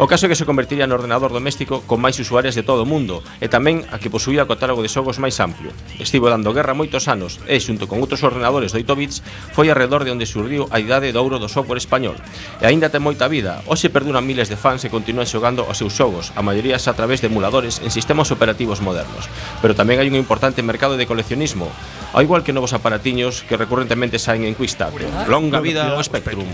O 0.00 0.08
caso 0.08 0.24
é 0.24 0.28
que 0.32 0.40
se 0.40 0.48
convertiría 0.48 0.88
no 0.88 0.96
ordenador 0.96 1.36
doméstico 1.36 1.84
con 1.84 2.00
máis 2.00 2.16
usuarios 2.16 2.56
de 2.56 2.64
todo 2.64 2.80
o 2.80 2.88
mundo 2.88 3.20
e 3.44 3.52
tamén 3.52 3.84
a 3.92 4.00
que 4.00 4.08
posuía 4.08 4.40
o 4.40 4.48
catálogo 4.48 4.80
de 4.80 4.88
xogos 4.88 5.20
máis 5.20 5.36
amplio. 5.36 5.68
Estivo 6.00 6.32
dando 6.32 6.56
guerra 6.56 6.72
moitos 6.72 7.12
anos 7.12 7.36
e, 7.44 7.60
xunto 7.60 7.84
con 7.84 8.00
outros 8.00 8.24
ordenadores 8.24 8.72
de 8.72 8.80
8 8.80 8.88
bits, 8.96 9.20
foi 9.52 9.68
alrededor 9.68 10.08
de 10.08 10.16
onde 10.16 10.24
surdiu 10.24 10.64
a 10.72 10.80
idade 10.80 11.12
de 11.12 11.20
ouro 11.20 11.36
do 11.36 11.44
software 11.44 11.76
español. 11.76 12.16
E 12.56 12.64
aínda 12.64 12.88
ten 12.88 13.04
moita 13.04 13.28
vida, 13.28 13.60
hoxe 13.68 13.92
perduran 13.92 14.24
miles 14.24 14.48
de 14.48 14.56
fans 14.56 14.80
e 14.80 14.88
continúan 14.88 15.28
xogando 15.28 15.68
os 15.68 15.76
seus 15.76 15.92
xogos, 15.92 16.32
a 16.32 16.40
maioría 16.40 16.80
a 16.80 16.96
través 16.96 17.20
de 17.20 17.28
emuladores 17.28 17.84
en 17.84 17.92
sistemas 17.92 18.32
operativos 18.32 18.80
modernos. 18.80 19.28
Pero 19.60 19.76
tamén 19.76 20.00
hai 20.00 20.08
un 20.08 20.16
importante 20.16 20.64
mercado 20.64 20.96
de 20.96 21.04
coleccionismo, 21.04 21.68
ao 22.16 22.24
igual 22.24 22.40
que 22.40 22.56
novos 22.56 22.72
aparatiños 22.72 23.44
que 23.44 23.60
recurrentemente 23.60 24.16
saen 24.16 24.48
en 24.48 24.56
Quickstart. 24.56 25.28
Longa 25.28 25.60
vida 25.60 25.92
ao 25.92 26.00
Spectrum. 26.00 26.48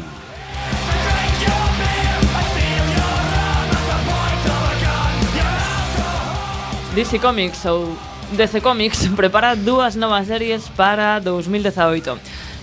DC 6.94 7.20
Comics 7.20 7.66
ou 7.66 7.96
DC 8.32 8.60
Comics 8.60 9.08
prepara 9.16 9.54
dúas 9.54 9.96
novas 9.96 10.26
series 10.26 10.68
para 10.72 11.20
2018. 11.20 12.16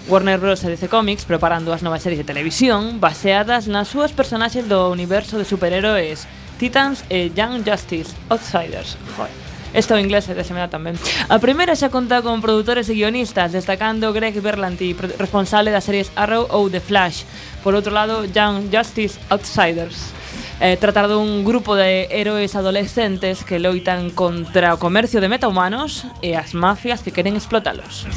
Warner 0.09 0.39
Bros. 0.39 0.63
e 0.65 0.69
DC 0.73 0.89
Comics 0.89 1.25
preparan 1.25 1.61
dúas 1.61 1.85
novas 1.85 2.01
series 2.01 2.17
de 2.17 2.25
televisión 2.25 2.97
baseadas 2.97 3.69
nas 3.69 3.85
súas 3.85 4.17
personaxes 4.17 4.65
do 4.65 4.89
universo 4.89 5.37
de 5.37 5.45
superheróis 5.45 6.25
Titans 6.57 7.05
e 7.09 7.29
Young 7.37 7.61
Justice 7.61 8.17
Outsiders. 8.33 8.97
Joder. 9.13 9.33
Esto 9.77 9.93
en 9.93 10.07
inglés 10.07 10.25
de 10.25 10.45
semana 10.47 10.73
tamén. 10.73 10.97
A 11.29 11.37
primeira 11.37 11.77
xa 11.77 11.93
conta 11.93 12.25
con 12.25 12.41
produtores 12.41 12.89
e 12.89 12.97
guionistas, 12.97 13.53
destacando 13.53 14.09
Greg 14.09 14.41
Berlanti, 14.41 14.97
responsable 15.21 15.69
das 15.69 15.85
series 15.85 16.09
Arrow 16.17 16.49
ou 16.49 16.65
The 16.71 16.81
Flash. 16.81 17.29
Por 17.61 17.77
outro 17.77 17.93
lado, 17.93 18.25
Young 18.25 18.73
Justice 18.73 19.21
Outsiders 19.29 20.24
eh, 20.59 20.77
tratar 20.77 21.07
dun 21.11 21.43
grupo 21.43 21.75
de 21.75 22.07
héroes 22.11 22.55
adolescentes 22.55 23.43
que 23.43 23.59
loitan 23.59 24.11
contra 24.11 24.75
o 24.75 24.79
comercio 24.79 25.19
de 25.19 25.27
metahumanos 25.27 26.07
e 26.23 26.39
as 26.39 26.55
mafias 26.55 27.03
que 27.03 27.11
queren 27.11 27.35
explotalos. 27.35 28.07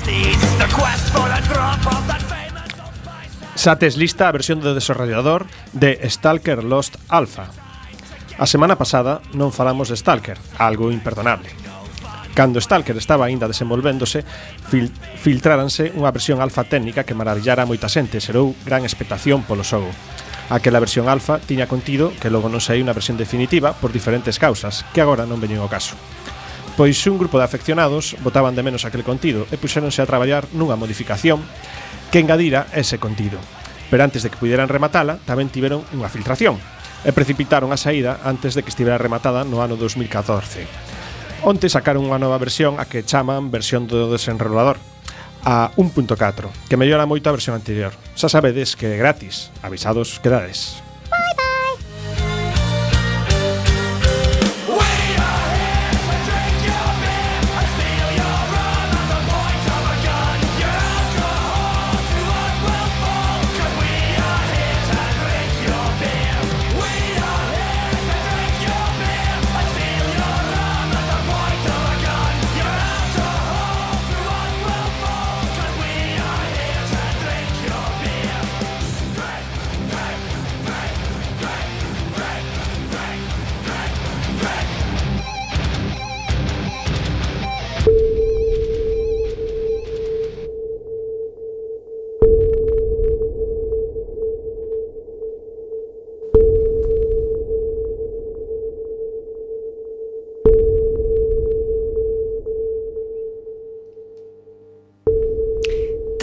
Xa 3.59 3.75
tes 3.75 3.99
lista 3.99 4.31
a 4.31 4.35
versión 4.35 4.63
do 4.63 4.71
desarrollador 4.71 5.51
de 5.75 5.99
Stalker 6.07 6.63
Lost 6.63 6.95
Alpha. 7.11 7.51
A 8.39 8.47
semana 8.47 8.79
pasada 8.79 9.19
non 9.35 9.51
falamos 9.51 9.91
de 9.91 9.99
Stalker, 9.99 10.39
algo 10.63 10.95
imperdonable. 10.95 11.51
Cando 12.39 12.63
Stalker 12.63 12.95
estaba 12.95 13.27
aínda 13.27 13.51
desenvolvéndose, 13.51 14.23
fil 14.71 14.95
filtráranse 14.95 15.91
unha 15.99 16.15
versión 16.15 16.39
alfa 16.39 16.63
técnica 16.63 17.03
que 17.03 17.19
maravillara 17.19 17.67
a 17.67 17.71
moita 17.71 17.91
xente 17.91 18.15
e 18.15 18.23
xerou 18.23 18.55
gran 18.63 18.87
expectación 18.87 19.43
polo 19.43 19.67
xogo. 19.67 19.91
Aquela 20.49 20.81
versión 20.81 21.13
alfa 21.13 21.37
tiña 21.45 21.69
contido 21.69 22.09
que 22.17 22.33
logo 22.33 22.49
non 22.49 22.65
saí 22.65 22.81
unha 22.81 22.97
versión 22.97 23.21
definitiva 23.21 23.77
por 23.77 23.93
diferentes 23.93 24.41
causas, 24.41 24.89
que 24.97 25.05
agora 25.05 25.29
non 25.29 25.45
veñen 25.45 25.61
ao 25.61 25.69
caso. 25.69 25.93
Pois 26.73 26.97
un 27.05 27.21
grupo 27.21 27.37
de 27.37 27.45
afeccionados 27.45 28.17
botaban 28.25 28.57
de 28.57 28.65
menos 28.65 28.89
aquel 28.89 29.05
contido 29.05 29.45
e 29.53 29.61
puxéronse 29.61 30.01
a 30.01 30.09
traballar 30.09 30.49
nunha 30.57 30.81
modificación 30.81 31.45
que 32.09 32.25
engadira 32.25 32.65
ese 32.73 32.97
contido. 32.97 33.37
Pero 33.93 34.01
antes 34.01 34.25
de 34.25 34.33
que 34.33 34.41
puderan 34.41 34.73
rematala, 34.73 35.21
tamén 35.29 35.53
tiveron 35.53 35.85
unha 35.93 36.09
filtración 36.09 36.57
e 37.05 37.13
precipitaron 37.13 37.69
a 37.69 37.79
saída 37.79 38.25
antes 38.25 38.57
de 38.57 38.65
que 38.65 38.73
estivera 38.73 38.97
rematada 38.97 39.45
no 39.45 39.61
ano 39.61 39.77
2014. 39.77 40.65
Onte 41.45 41.69
sacaron 41.69 42.09
unha 42.09 42.17
nova 42.17 42.41
versión 42.41 42.81
a 42.81 42.89
que 42.89 43.05
chaman 43.05 43.53
versión 43.53 43.85
do 43.85 44.09
desenrolador, 44.09 44.81
a 45.45 45.71
1.4, 45.77 46.49
que 46.69 46.79
mellora 46.81 47.07
moito 47.07 47.29
a 47.29 47.37
versión 47.37 47.55
anterior. 47.55 47.93
Xa 48.17 48.33
sabedes 48.33 48.75
que 48.75 48.91
é 48.91 48.97
gratis, 48.97 49.53
avisados 49.63 50.19
quedades. 50.19 50.88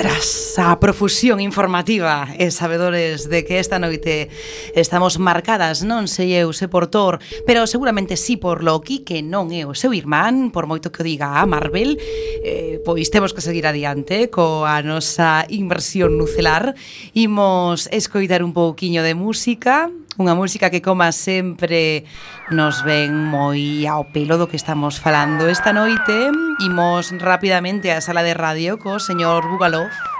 Tras 0.06 0.60
a 0.60 0.80
profusión 0.80 1.42
informativa 1.42 2.30
e 2.38 2.54
sabedores 2.54 3.26
de 3.26 3.42
que 3.42 3.58
esta 3.58 3.82
noite 3.82 4.30
estamos 4.78 5.18
marcadas 5.18 5.82
non 5.82 6.06
sei 6.06 6.38
eu 6.38 6.54
se 6.54 6.70
por 6.70 6.94
Thor, 6.94 7.18
pero 7.50 7.66
seguramente 7.66 8.14
sí 8.14 8.38
por 8.38 8.62
Loki, 8.62 9.02
que 9.02 9.26
non 9.26 9.50
é 9.50 9.66
o 9.66 9.74
seu 9.74 9.98
irmán, 9.98 10.54
por 10.54 10.70
moito 10.70 10.94
que 10.94 11.02
o 11.02 11.08
diga 11.10 11.42
a 11.42 11.50
Marvel, 11.50 11.98
eh, 12.46 12.78
pois 12.86 13.10
temos 13.10 13.34
que 13.34 13.42
seguir 13.42 13.66
adiante 13.66 14.30
coa 14.30 14.78
nosa 14.86 15.50
inversión 15.50 16.22
nucelar. 16.22 16.78
Imos 17.18 17.90
escoitar 17.90 18.46
un 18.46 18.54
pouquiño 18.54 19.02
de 19.02 19.18
música, 19.18 19.90
unha 20.16 20.32
música 20.32 20.72
que 20.72 20.80
coma 20.80 21.12
sempre 21.12 22.08
nos 22.48 22.88
ven 22.88 23.12
moi 23.12 23.84
ao 23.84 24.08
pelo 24.08 24.40
do 24.40 24.48
que 24.48 24.56
estamos 24.56 24.96
falando 24.96 25.52
esta 25.52 25.76
noite. 25.76 26.32
Imos 26.64 27.12
rapidamente 27.20 27.92
á 27.92 28.00
sala 28.00 28.24
de 28.24 28.32
radio 28.32 28.80
co 28.80 28.96
señor 29.04 29.44
Bugalov. 29.52 30.15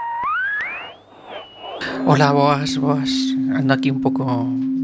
Hola, 2.06 2.32
boas, 2.32 2.76
boas. 2.78 3.10
Ando 3.54 3.74
aquí 3.74 3.90
un 3.90 4.00
pouco 4.00 4.24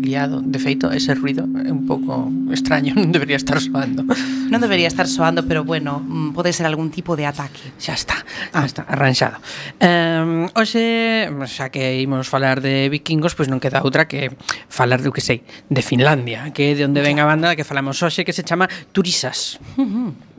liado. 0.03 0.43
De 0.43 0.59
feito, 0.59 0.91
ese 0.91 1.15
ruido 1.15 1.47
é 1.65 1.71
un 1.71 1.87
pouco 1.87 2.29
extraño, 2.51 2.93
non 2.99 3.15
debería 3.15 3.39
estar 3.39 3.63
soando. 3.63 4.03
Non 4.51 4.61
debería 4.61 4.91
estar 4.91 5.07
soando, 5.07 5.47
pero 5.47 5.65
bueno, 5.65 6.03
mm, 6.03 6.35
pode 6.35 6.53
ser 6.53 6.67
algún 6.67 6.91
tipo 6.91 7.15
de 7.15 7.25
ataque. 7.25 7.73
Xa 7.79 7.95
está, 7.95 8.19
xa 8.51 8.59
ah. 8.59 8.67
está, 8.67 8.83
arranxado. 8.91 9.39
Um, 9.79 10.51
hoxe, 10.53 11.31
xa 11.47 11.71
que 11.71 12.03
imos 12.03 12.29
falar 12.29 12.61
de 12.61 12.91
vikingos, 12.91 13.39
pois 13.39 13.49
non 13.49 13.63
queda 13.63 13.81
outra 13.87 14.11
que 14.11 14.35
falar 14.69 15.01
do 15.01 15.15
que 15.15 15.23
sei, 15.23 15.47
de 15.71 15.81
Finlandia, 15.81 16.51
que 16.51 16.75
é 16.75 16.77
de 16.77 16.85
onde 16.85 17.01
ven 17.01 17.23
a 17.23 17.25
banda 17.25 17.55
que 17.55 17.65
falamos 17.65 18.03
hoxe, 18.03 18.27
que 18.27 18.35
se 18.35 18.43
chama 18.45 18.69
Turisas. 18.91 19.63
Uh 19.79 19.87
-huh. 19.87 20.32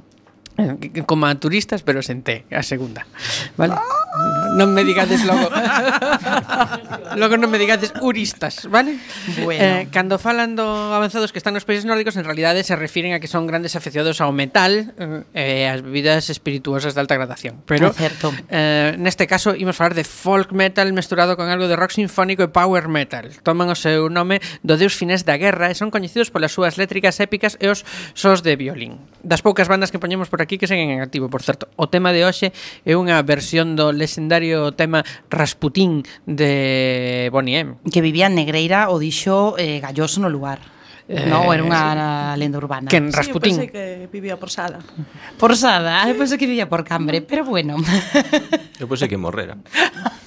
Eh, 0.58 1.04
como 1.06 1.26
a 1.26 1.34
turistas, 1.36 1.82
pero 1.82 2.06
senté 2.06 2.46
a 2.54 2.62
segunda. 2.62 3.06
Vale? 3.58 3.74
Non 4.54 4.70
me 4.70 4.86
digades 4.86 5.26
logo. 5.26 5.50
logo 7.22 7.36
non 7.42 7.50
me 7.50 7.58
digades 7.58 7.90
uristas, 8.06 8.70
vale? 8.70 9.02
Bueno. 9.42 9.58
Eh, 9.58 9.90
cando 9.90 10.22
falan 10.22 10.54
do 10.54 10.94
avanzados 10.94 11.34
que 11.34 11.42
están 11.42 11.58
nos 11.58 11.66
países 11.66 11.90
nórdicos, 11.90 12.14
en 12.22 12.26
realidade 12.26 12.62
se 12.62 12.78
refiren 12.78 13.18
a 13.18 13.20
que 13.20 13.26
son 13.26 13.50
grandes 13.50 13.74
afeccionados 13.74 14.22
ao 14.22 14.30
metal 14.30 14.94
eh, 15.02 15.26
e 15.34 15.66
eh, 15.66 15.74
as 15.74 15.82
bebidas 15.82 16.30
espirituosas 16.30 16.94
de 16.94 17.02
alta 17.02 17.18
gradación. 17.18 17.66
Pero 17.66 17.90
é 17.90 17.98
certo. 17.98 18.30
Eh, 18.54 18.94
neste 19.02 19.26
caso 19.26 19.58
imos 19.58 19.74
falar 19.74 19.98
de 19.98 20.06
folk 20.06 20.54
metal 20.54 20.86
mesturado 20.94 21.34
con 21.34 21.50
algo 21.50 21.66
de 21.66 21.74
rock 21.74 21.98
sinfónico 21.98 22.46
e 22.46 22.54
power 22.54 22.86
metal. 22.86 23.34
Toman 23.42 23.74
o 23.74 23.78
seu 23.78 24.06
nome 24.14 24.38
do 24.62 24.78
deus 24.78 24.94
finés 24.94 25.26
da 25.26 25.34
guerra 25.42 25.74
e 25.74 25.76
son 25.76 25.90
coñecidos 25.90 26.30
polas 26.30 26.54
súas 26.54 26.78
létricas 26.78 27.18
épicas 27.18 27.58
e 27.58 27.74
os 27.74 27.82
sós 28.14 28.46
de 28.46 28.54
violín. 28.54 29.02
Das 29.26 29.42
poucas 29.42 29.66
bandas 29.66 29.90
que 29.90 29.98
poñemos 29.98 30.30
por 30.30 30.43
aquí 30.44 30.60
que 30.60 30.68
seguen 30.68 30.92
en 30.92 31.00
activo, 31.02 31.30
por 31.32 31.42
certo. 31.42 31.72
O 31.80 31.88
tema 31.88 32.12
de 32.12 32.28
hoxe 32.28 32.52
é 32.84 32.94
unha 32.94 33.18
versión 33.24 33.80
do 33.80 33.96
legendario 33.96 34.76
tema 34.76 35.02
Rasputín 35.32 36.04
de 36.28 37.32
Bonnie 37.32 37.64
M. 37.64 37.80
Que 37.88 38.04
vivía 38.04 38.28
en 38.28 38.36
Negreira 38.36 38.92
o 38.92 39.00
dixo 39.00 39.56
eh, 39.56 39.80
Galloso 39.80 40.20
no 40.20 40.28
lugar. 40.28 40.60
Eh, 41.08 41.28
no, 41.28 41.52
era 41.52 41.64
unha 41.64 42.36
sí. 42.36 42.40
lenda 42.40 42.58
urbana. 42.60 42.88
Que 42.88 43.00
en 43.00 43.12
Rasputín. 43.12 43.60
Sí, 43.60 43.68
que 43.68 44.08
vivía 44.08 44.40
por 44.40 44.48
Sada. 44.48 44.80
Por 45.36 45.52
Sada, 45.60 46.08
eu 46.08 46.16
pensei 46.16 46.40
que 46.40 46.48
vivía 46.48 46.72
por 46.72 46.88
Cambre, 46.88 47.20
pero 47.20 47.44
bueno. 47.44 47.76
Eu 48.80 48.88
pensei 48.88 49.12
que 49.12 49.20
morrera. 49.20 49.60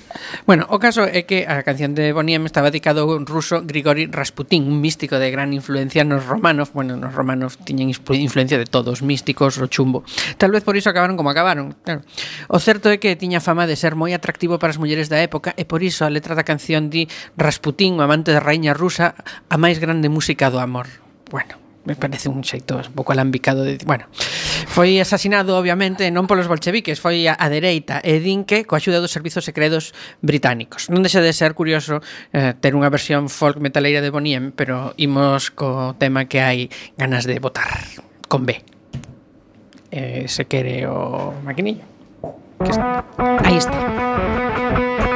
Bueno, 0.47 0.63
o 0.71 0.79
caso 0.79 1.03
é 1.03 1.27
que 1.27 1.43
a 1.43 1.67
canción 1.67 1.99
de 1.99 2.15
Boniem 2.15 2.47
estaba 2.47 2.71
dedicado 2.71 3.03
ao 3.03 3.19
ruso 3.27 3.67
Grigori 3.67 4.07
Rasputin, 4.07 4.63
un 4.71 4.79
místico 4.79 5.19
de 5.19 5.35
gran 5.35 5.51
influencia 5.51 6.07
nos 6.07 6.23
romanos. 6.23 6.71
Bueno, 6.71 6.95
nos 6.95 7.19
romanos 7.19 7.59
tiñen 7.59 7.91
influencia 7.91 8.55
de 8.55 8.71
todos, 8.71 9.03
místicos, 9.03 9.59
o 9.59 9.67
chumbo. 9.67 10.07
Tal 10.39 10.55
vez 10.55 10.63
por 10.63 10.79
iso 10.79 10.87
acabaron 10.87 11.19
como 11.19 11.35
acabaron. 11.35 11.75
Claro. 11.83 12.07
O 12.47 12.63
certo 12.63 12.95
é 12.95 13.03
que 13.03 13.19
tiña 13.19 13.43
fama 13.43 13.67
de 13.67 13.75
ser 13.75 13.99
moi 13.99 14.15
atractivo 14.15 14.63
para 14.63 14.71
as 14.71 14.79
mulleres 14.79 15.11
da 15.11 15.19
época 15.19 15.51
e 15.59 15.67
por 15.67 15.83
iso 15.83 16.07
a 16.07 16.15
letra 16.15 16.39
da 16.39 16.47
canción 16.47 16.95
di 16.95 17.11
Rasputin, 17.35 17.99
o 17.99 18.07
amante 18.07 18.31
da 18.31 18.39
raíña 18.39 18.71
rusa, 18.71 19.19
a 19.51 19.57
máis 19.59 19.83
grande 19.83 20.07
música 20.07 20.47
do 20.47 20.63
amor. 20.63 20.87
Bueno 21.27 21.66
me 21.87 21.95
parece 21.95 22.29
un 22.29 22.43
xeito 22.43 22.77
un 22.77 22.93
pouco 22.93 23.15
alambicado 23.15 23.63
de, 23.63 23.79
bueno, 23.87 24.11
foi 24.67 24.99
asasinado 24.99 25.55
obviamente 25.55 26.11
non 26.11 26.27
polos 26.27 26.51
bolcheviques, 26.51 26.99
foi 26.99 27.31
a, 27.31 27.39
a 27.39 27.47
dereita 27.47 28.03
e 28.03 28.19
din 28.19 28.43
que 28.43 28.67
coa 28.67 28.83
axuda 28.83 28.99
dos 28.99 29.15
servizos 29.15 29.47
secretos 29.47 29.95
británicos. 30.21 30.91
Non 30.91 31.01
deixa 31.01 31.23
de 31.23 31.31
ser 31.31 31.55
curioso 31.55 32.03
eh, 32.35 32.53
ter 32.59 32.75
unha 32.75 32.91
versión 32.91 33.31
folk 33.31 33.63
metaleira 33.63 34.03
de 34.03 34.11
Boniem, 34.11 34.51
pero 34.51 34.93
imos 34.99 35.55
co 35.55 35.95
tema 35.97 36.27
que 36.27 36.43
hai 36.43 36.69
ganas 36.99 37.25
de 37.25 37.39
votar 37.39 37.87
con 38.27 38.45
B. 38.45 38.59
Eh, 39.95 40.27
se 40.27 40.45
quere 40.51 40.85
o 40.91 41.33
maquinillo. 41.47 41.87
Que 42.59 42.71
está. 42.75 43.05
Aí 43.47 43.57
está. 43.57 45.16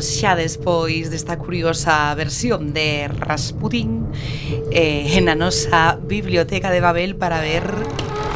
Xa 0.00 0.36
despois 0.36 1.10
desta 1.10 1.36
curiosa 1.36 2.14
versión 2.14 2.72
de 2.72 3.08
Rasputin 3.08 4.06
eh, 4.72 5.16
en 5.16 5.28
a 5.28 5.34
nosa 5.34 5.98
biblioteca 6.00 6.70
de 6.70 6.80
Babel 6.80 7.16
para 7.16 7.40
ver 7.40 7.64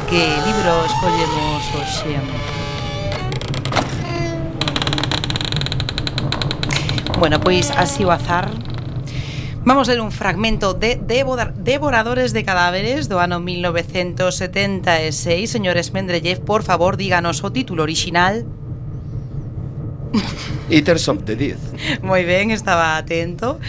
que 0.09 0.29
libro 0.45 0.85
escollemos 0.85 1.63
hoxe. 1.75 2.17
Bueno, 7.19 7.41
pois 7.41 7.71
así 7.71 8.05
o 8.05 8.11
azar 8.11 8.51
Vamos 9.67 9.89
a 9.89 9.93
ver 9.93 10.03
un 10.03 10.13
fragmento 10.13 10.75
de 10.75 10.97
Devora- 10.97 11.55
Devoradores 11.57 12.35
de 12.35 12.45
Cadáveres 12.45 13.09
do 13.09 13.19
ano 13.19 13.41
1976. 13.41 15.49
Señores 15.49 15.91
Mendeleev, 15.97 16.45
por 16.45 16.63
favor, 16.63 16.99
díganos 16.99 17.41
o 17.41 17.49
título 17.51 17.83
original. 17.83 18.45
Eaters 20.71 21.09
of 21.09 21.25
the 21.25 21.37
Dead. 21.37 21.61
Moi 22.03 22.25
ben, 22.25 22.51
estaba 22.51 22.97
atento. 22.97 23.61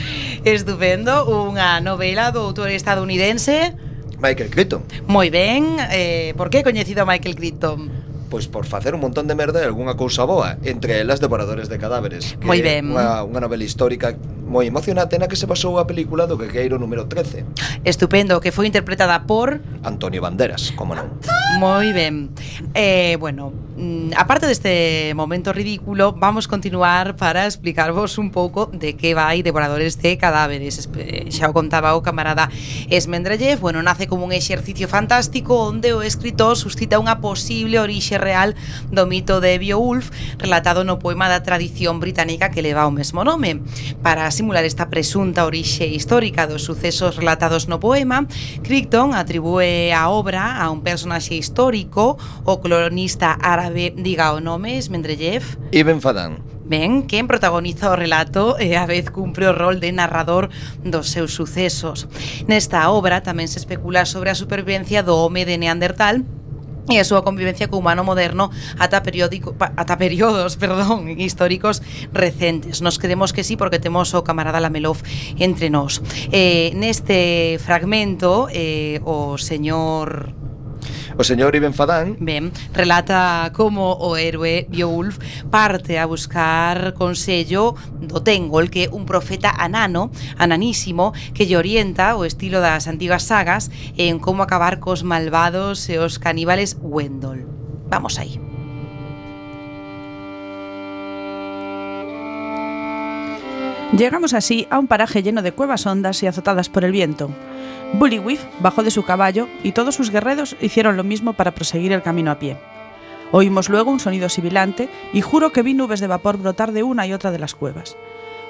Estupendo, 0.48 1.28
unha 1.28 1.80
novela 1.84 2.32
do 2.32 2.40
autor 2.44 2.72
estadounidense 2.72 3.76
Michael 4.20 4.50
Crichton. 4.50 4.82
Moi 5.08 5.30
ben, 5.30 5.78
eh, 5.92 6.34
por 6.40 6.50
que 6.50 6.60
é 6.60 6.64
coñecido 6.64 7.06
Michael 7.06 7.36
Crichton? 7.36 8.06
pois 8.36 8.48
por 8.50 8.66
facer 8.66 8.96
un 8.96 9.00
montón 9.00 9.30
de 9.32 9.36
merda 9.38 9.62
e 9.62 9.66
algunha 9.70 9.96
cousa 9.96 10.26
boa, 10.26 10.58
entre 10.66 11.00
elas 11.00 11.22
Devoradores 11.22 11.70
de 11.70 11.78
Cadáveres. 11.78 12.36
Moi 12.44 12.60
ben. 12.60 12.92
Unha, 12.92 13.24
unha 13.24 13.40
novela 13.40 13.64
histórica 13.64 14.18
moi 14.56 14.72
emocionante 14.72 15.20
na 15.20 15.28
que 15.28 15.36
se 15.36 15.44
basou 15.44 15.76
a 15.76 15.84
película 15.84 16.24
do 16.32 16.40
quequeiro 16.40 16.80
número 16.80 17.12
13. 17.12 17.44
Estupendo, 17.84 18.40
que 18.40 18.56
foi 18.56 18.72
interpretada 18.72 19.28
por... 19.28 19.60
Antonio 19.84 20.24
Banderas, 20.24 20.72
como 20.80 20.96
non. 20.96 21.12
Moi 21.60 21.92
ben. 21.92 22.32
Eh, 22.72 23.20
bueno, 23.20 23.52
mm, 23.52 24.16
aparte 24.16 24.48
deste 24.48 25.12
momento 25.12 25.52
ridículo, 25.52 26.16
vamos 26.16 26.48
continuar 26.48 27.20
para 27.20 27.44
explicarvos 27.44 28.16
un 28.16 28.32
pouco 28.32 28.72
de 28.72 28.96
que 28.96 29.12
vai 29.12 29.44
Devoradores 29.44 30.00
de 30.00 30.16
Cadáveres. 30.16 30.88
Eh, 30.96 31.28
xa 31.36 31.52
o 31.52 31.54
contaba 31.54 32.00
o 32.00 32.00
camarada 32.00 32.48
Esmendrellev, 32.88 33.60
bueno, 33.60 33.84
nace 33.84 34.08
como 34.08 34.24
un 34.24 34.32
exercicio 34.32 34.88
fantástico 34.88 35.68
onde 35.68 35.92
o 35.92 36.00
escritor 36.00 36.56
suscita 36.56 36.96
unha 36.96 37.20
posible 37.20 37.76
orixe 37.76 38.16
real 38.16 38.56
do 38.88 39.04
mito 39.04 39.44
de 39.44 39.60
Beowulf 39.60 40.16
relatado 40.40 40.88
no 40.88 40.96
poema 40.96 41.28
da 41.28 41.44
tradición 41.44 42.00
británica 42.00 42.56
que 42.56 42.64
leva 42.64 42.88
o 42.88 42.92
mesmo 42.96 43.28
nome. 43.28 43.60
Para 44.00 44.32
así 44.32 44.45
simular 44.46 44.64
esta 44.64 44.94
presunta 44.94 45.44
orixe 45.44 45.90
histórica 45.90 46.46
dos 46.46 46.62
sucesos 46.62 47.18
relatados 47.18 47.66
no 47.66 47.82
poema, 47.82 48.30
Crichton 48.62 49.18
atribúe 49.18 49.90
a 49.90 50.06
obra 50.14 50.62
a 50.62 50.70
un 50.70 50.86
personaxe 50.86 51.34
histórico, 51.34 52.22
o 52.46 52.62
colonista 52.62 53.34
árabe, 53.42 53.90
diga 53.98 54.38
o 54.38 54.40
nome, 54.40 54.78
Esmendrellev. 54.78 55.58
Ibn 55.74 55.98
Fadan. 55.98 56.46
Ben, 56.62 57.10
quen 57.10 57.26
protagoniza 57.26 57.90
o 57.90 57.98
relato 57.98 58.54
e 58.62 58.78
a 58.78 58.86
vez 58.86 59.10
cumpre 59.10 59.50
o 59.50 59.58
rol 59.58 59.82
de 59.82 59.90
narrador 59.90 60.54
dos 60.86 61.10
seus 61.10 61.34
sucesos. 61.34 62.06
Nesta 62.46 62.86
obra 62.94 63.26
tamén 63.26 63.50
se 63.50 63.58
especula 63.58 64.06
sobre 64.06 64.30
a 64.30 64.38
supervivencia 64.38 65.02
do 65.02 65.18
home 65.18 65.42
de 65.42 65.58
Neandertal 65.58 66.22
e 66.90 67.02
a 67.02 67.06
súa 67.06 67.26
convivencia 67.26 67.68
co 67.68 67.82
humano 67.82 68.06
moderno 68.06 68.54
ata 68.78 69.02
periódico 69.02 69.58
ata 69.58 69.98
períodos, 69.98 70.56
perdón, 70.62 71.10
históricos 71.18 71.82
recentes. 72.14 72.82
Nos 72.82 73.00
creemos 73.02 73.34
que 73.34 73.44
sí 73.44 73.58
porque 73.58 73.80
temos 73.80 74.14
o 74.14 74.24
camarada 74.24 74.62
Lamelov 74.62 75.02
entre 75.42 75.70
nós. 75.70 76.02
Eh, 76.32 76.72
neste 76.78 77.58
fragmento 77.62 78.48
eh, 78.54 79.02
o 79.04 79.38
señor 79.42 80.45
O 81.18 81.24
señor 81.24 81.56
Ibn 81.56 81.72
Fadan 81.72 82.18
Ben, 82.20 82.52
relata 82.74 83.50
como 83.56 83.96
o 83.96 84.20
héroe 84.20 84.68
Beowulf 84.68 85.16
parte 85.48 85.96
a 85.96 86.06
buscar 86.06 86.94
consello 86.94 87.80
do 88.04 88.20
Tengol, 88.20 88.68
que 88.68 88.92
un 88.92 89.08
profeta 89.08 89.48
anano, 89.48 90.12
ananísimo, 90.36 91.16
que 91.32 91.48
lle 91.48 91.56
orienta 91.56 92.20
o 92.20 92.28
estilo 92.28 92.60
das 92.60 92.92
antigas 92.92 93.32
sagas 93.32 93.72
en 93.96 94.20
como 94.20 94.44
acabar 94.44 94.84
cos 94.84 95.08
malvados 95.08 95.88
e 95.88 95.96
os 96.04 96.20
caníbales 96.20 96.76
Wendol. 96.84 97.48
Vamos 97.88 98.20
aí. 98.20 98.36
Llegamos 103.96 104.34
así 104.34 104.68
a 104.70 104.80
un 104.80 104.88
paraje 104.88 105.24
lleno 105.24 105.42
de 105.42 105.54
cuevas 105.54 105.88
hondas 105.88 106.22
y 106.24 106.28
azotadas 106.28 106.68
por 106.68 106.84
el 106.84 106.92
viento. 106.92 107.32
Bullywif 107.94 108.44
bajó 108.60 108.84
de 108.84 108.92
su 108.92 109.04
caballo 109.04 109.48
y 109.64 109.72
todos 109.72 109.96
sus 109.96 110.12
guerreros 110.12 110.56
hicieron 110.60 110.98
lo 110.98 111.04
mismo 111.04 111.34
para 111.34 111.56
proseguir 111.56 111.92
el 111.92 112.02
camino 112.02 112.32
a 112.32 112.40
pie. 112.40 112.58
Oímos 113.32 113.70
luego 113.70 113.92
un 113.92 114.00
sonido 114.00 114.30
sibilante 114.30 114.90
y 115.14 115.22
juro 115.22 115.52
que 115.52 115.62
vi 115.62 115.74
nubes 115.74 116.00
de 116.00 116.08
vapor 116.08 116.38
brotar 116.38 116.72
de 116.72 116.84
una 116.84 117.08
y 117.08 117.14
otra 117.14 117.32
de 117.32 117.40
las 117.40 117.56
cuevas. 117.56 117.98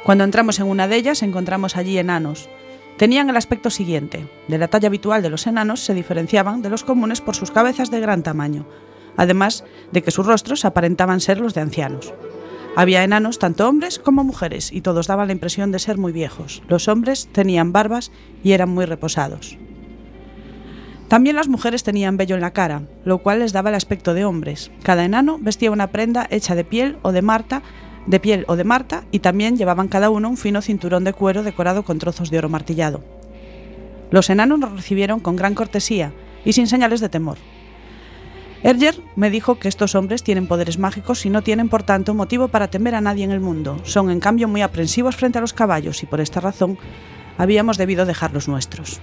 Cuando 0.03 0.23
entramos 0.23 0.59
en 0.59 0.67
una 0.67 0.87
de 0.87 0.97
ellas 0.97 1.23
encontramos 1.23 1.77
allí 1.77 1.97
enanos. 1.97 2.49
Tenían 2.97 3.29
el 3.29 3.37
aspecto 3.37 3.69
siguiente. 3.69 4.27
De 4.47 4.57
la 4.57 4.67
talla 4.67 4.87
habitual 4.87 5.21
de 5.21 5.29
los 5.29 5.47
enanos 5.47 5.79
se 5.81 5.93
diferenciaban 5.93 6.61
de 6.61 6.69
los 6.69 6.83
comunes 6.83 7.21
por 7.21 7.35
sus 7.35 7.51
cabezas 7.51 7.91
de 7.91 7.99
gran 7.99 8.23
tamaño, 8.23 8.65
además 9.17 9.63
de 9.91 10.01
que 10.01 10.11
sus 10.11 10.25
rostros 10.25 10.65
aparentaban 10.65 11.19
ser 11.19 11.39
los 11.39 11.53
de 11.53 11.61
ancianos. 11.61 12.13
Había 12.75 13.05
enanos 13.05 13.39
tanto 13.39 13.69
hombres 13.69 13.99
como 13.99 14.25
mujeres 14.25 14.71
y 14.73 14.81
todos 14.81 15.07
daban 15.07 15.27
la 15.27 15.33
impresión 15.33 15.71
de 15.71 15.79
ser 15.79 15.97
muy 15.97 16.11
viejos. 16.11 16.61
Los 16.67 16.89
hombres 16.89 17.29
tenían 17.31 17.71
barbas 17.71 18.11
y 18.43 18.51
eran 18.51 18.69
muy 18.69 18.85
reposados. 18.85 19.57
También 21.07 21.37
las 21.37 21.47
mujeres 21.47 21.83
tenían 21.83 22.17
vello 22.17 22.35
en 22.35 22.41
la 22.41 22.51
cara, 22.51 22.81
lo 23.05 23.19
cual 23.19 23.39
les 23.39 23.53
daba 23.53 23.69
el 23.69 23.75
aspecto 23.75 24.13
de 24.13 24.25
hombres. 24.25 24.71
Cada 24.83 25.05
enano 25.05 25.37
vestía 25.39 25.71
una 25.71 25.87
prenda 25.87 26.27
hecha 26.29 26.55
de 26.55 26.65
piel 26.65 26.97
o 27.03 27.13
de 27.13 27.21
marta, 27.21 27.61
de 28.07 28.19
piel 28.19 28.43
o 28.47 28.57
de 28.57 28.63
marta, 28.65 29.05
y 29.11 29.19
también 29.19 29.55
llevaban 29.55 29.87
cada 29.87 30.09
uno 30.09 30.27
un 30.27 30.35
fino 30.35 30.61
cinturón 30.61 31.05
de 31.05 31.13
cuero 31.13 31.43
decorado 31.43 31.83
con 31.83 31.99
trozos 31.99 32.29
de 32.29 32.39
oro 32.39 32.49
martillado. 32.49 33.03
Los 34.11 34.29
enanos 34.29 34.59
nos 34.59 34.73
recibieron 34.73 35.19
con 35.21 35.35
gran 35.35 35.55
cortesía 35.55 36.11
y 36.43 36.53
sin 36.53 36.67
señales 36.67 36.99
de 36.99 37.09
temor. 37.09 37.37
Erger 38.65 38.99
me 39.15 39.29
dijo 39.29 39.59
que 39.59 39.67
estos 39.67 39.93
hombres 39.93 40.23
tienen 40.23 40.47
poderes 40.47 40.79
mágicos 40.79 41.23
y 41.27 41.29
no 41.29 41.43
tienen, 41.43 41.69
por 41.69 41.83
tanto, 41.83 42.15
motivo 42.15 42.47
para 42.47 42.67
temer 42.67 42.95
a 42.95 43.01
nadie 43.01 43.23
en 43.23 43.29
el 43.29 43.39
mundo. 43.39 43.79
Son, 43.83 44.09
en 44.09 44.19
cambio, 44.19 44.47
muy 44.47 44.63
aprensivos 44.63 45.15
frente 45.15 45.37
a 45.37 45.41
los 45.41 45.53
caballos 45.53 46.01
y 46.01 46.07
por 46.07 46.19
esta 46.19 46.39
razón 46.39 46.79
habíamos 47.37 47.77
debido 47.77 48.07
dejar 48.07 48.33
los 48.33 48.47
nuestros. 48.47 49.01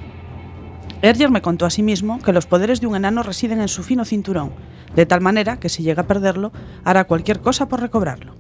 Erger 1.00 1.30
me 1.30 1.42
contó 1.42 1.64
asimismo 1.64 2.18
que 2.18 2.32
los 2.32 2.46
poderes 2.46 2.80
de 2.80 2.88
un 2.88 2.96
enano 2.96 3.22
residen 3.22 3.60
en 3.60 3.68
su 3.68 3.84
fino 3.84 4.04
cinturón, 4.04 4.50
de 4.96 5.06
tal 5.06 5.20
manera 5.20 5.60
que 5.60 5.68
si 5.68 5.84
llega 5.84 6.02
a 6.02 6.08
perderlo, 6.08 6.50
hará 6.82 7.04
cualquier 7.04 7.40
cosa 7.40 7.68
por 7.68 7.80
recobrarlo. 7.80 8.34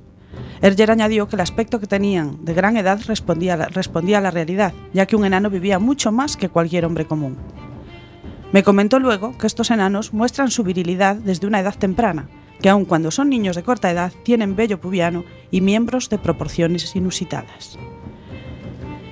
Erger 0.60 0.90
añadió 0.90 1.28
que 1.28 1.36
el 1.36 1.40
aspecto 1.42 1.78
que 1.78 1.86
tenían 1.86 2.44
de 2.44 2.52
gran 2.52 2.76
edad 2.76 2.98
respondía 3.06 3.54
respondía 3.54 4.18
a 4.18 4.22
la 4.22 4.32
realidad, 4.32 4.72
ya 4.92 5.06
que 5.06 5.14
un 5.14 5.24
enano 5.24 5.50
vivía 5.50 5.78
mucho 5.78 6.10
más 6.10 6.36
que 6.36 6.48
cualquier 6.48 6.84
hombre 6.84 7.04
común. 7.04 7.36
Me 8.52 8.62
comentó 8.62 8.98
luego 8.98 9.36
que 9.38 9.46
estos 9.46 9.70
enanos 9.70 10.12
muestran 10.12 10.50
su 10.50 10.62
virilidad 10.62 11.16
desde 11.16 11.46
una 11.46 11.60
edad 11.60 11.74
temprana, 11.74 12.28
que 12.60 12.68
aun 12.68 12.84
cuando 12.84 13.10
son 13.10 13.30
niños 13.30 13.56
de 13.56 13.62
corta 13.62 13.90
edad 13.90 14.12
tienen 14.24 14.56
vello 14.56 14.78
pubiano 14.78 15.24
y 15.50 15.62
miembros 15.62 16.10
de 16.10 16.18
proporciones 16.18 16.94
inusitadas. 16.94 17.78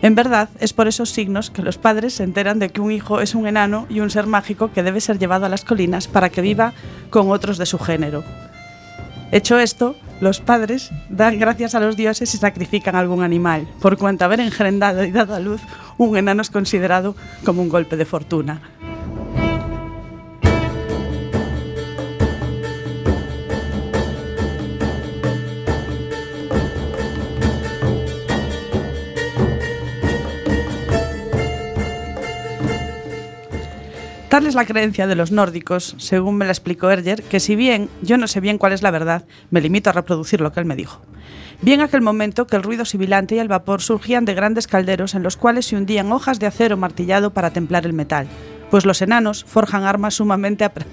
En 0.03 0.15
verdad, 0.15 0.49
es 0.61 0.73
por 0.73 0.89
esos 0.89 1.11
signos 1.11 1.51
que 1.51 1.63
los 1.63 1.79
padres 1.79 2.15
se 2.15 2.23
enteran 2.25 2.59
de 2.59 2.71
que 2.71 2.81
un 2.81 2.93
hijo 2.93 3.21
es 3.21 3.35
un 3.35 3.47
enano 3.47 3.87
y 3.89 4.01
un 4.01 4.11
ser 4.11 4.27
mágico 4.27 4.73
que 4.73 4.83
debe 4.83 5.01
ser 5.01 5.19
llevado 5.19 5.47
a 5.47 5.51
las 5.51 5.65
colinas 5.65 6.07
para 6.07 6.31
que 6.31 6.41
viva 6.41 6.73
con 7.11 7.31
otros 7.31 7.59
de 7.59 7.67
su 7.67 7.79
género. 7.79 8.25
Hecho 9.33 9.59
esto, 9.59 9.95
los 10.21 10.41
padres 10.41 10.91
dan 11.09 11.39
gracias 11.39 11.75
a 11.75 11.81
los 11.81 11.97
dioses 11.97 12.35
y 12.35 12.39
sacrifican 12.39 12.97
algún 12.97 13.23
animal, 13.23 13.69
por 13.81 13.97
cuanto 13.97 14.25
haber 14.25 14.41
engendado 14.41 15.05
y 15.05 15.11
dado 15.11 15.35
a 15.35 15.41
luz 15.41 15.61
un 15.99 16.17
enano 16.17 16.43
es 16.43 16.51
considerado 16.51 17.15
como 17.45 17.63
un 17.63 17.69
golpe 17.69 17.97
de 17.97 18.07
fortuna. 18.07 18.63
Tal 34.41 34.47
es 34.47 34.55
la 34.55 34.65
creencia 34.65 35.07
de 35.07 35.17
los 35.17 35.33
nórdicos, 35.33 35.95
según 35.99 36.39
me 36.39 36.47
la 36.47 36.53
explicó 36.53 36.91
Erger, 36.91 37.23
que 37.23 37.41
si 37.41 37.57
bien 37.57 37.91
yo 38.01 38.17
no 38.17 38.27
sé 38.27 38.41
bien 38.41 38.57
cuál 38.57 38.73
es 38.73 38.81
la 38.81 38.91
verdad, 38.91 39.27
me 39.51 39.61
limito 39.61 39.91
a 39.91 39.93
reproducir 39.93 40.41
lo 40.41 40.51
que 40.51 40.61
él 40.61 40.65
me 40.65 40.77
dijo. 40.77 41.03
Vi 41.61 41.75
en 41.75 41.83
aquel 41.83 42.01
momento 42.01 42.47
que 42.47 42.57
el 42.57 42.63
ruido 42.63 42.87
sibilante 42.87 43.35
y 43.35 43.39
el 43.39 43.49
vapor 43.49 43.83
surgían 43.83 44.25
de 44.25 44.33
grandes 44.33 44.67
calderos 44.67 45.15
en 45.15 45.23
los 45.23 45.37
cuales 45.37 45.67
se 45.67 45.77
hundían 45.77 46.11
hojas 46.11 46.39
de 46.39 46.47
acero 46.47 46.79
martillado 46.79 47.35
para 47.35 47.51
templar 47.51 47.85
el 47.85 47.93
metal, 47.93 48.29
pues 48.71 48.87
los 48.87 49.03
enanos 49.03 49.45
forjan 49.45 49.85
armas 49.85 50.15
sumamente 50.15 50.65
apre- 50.65 50.87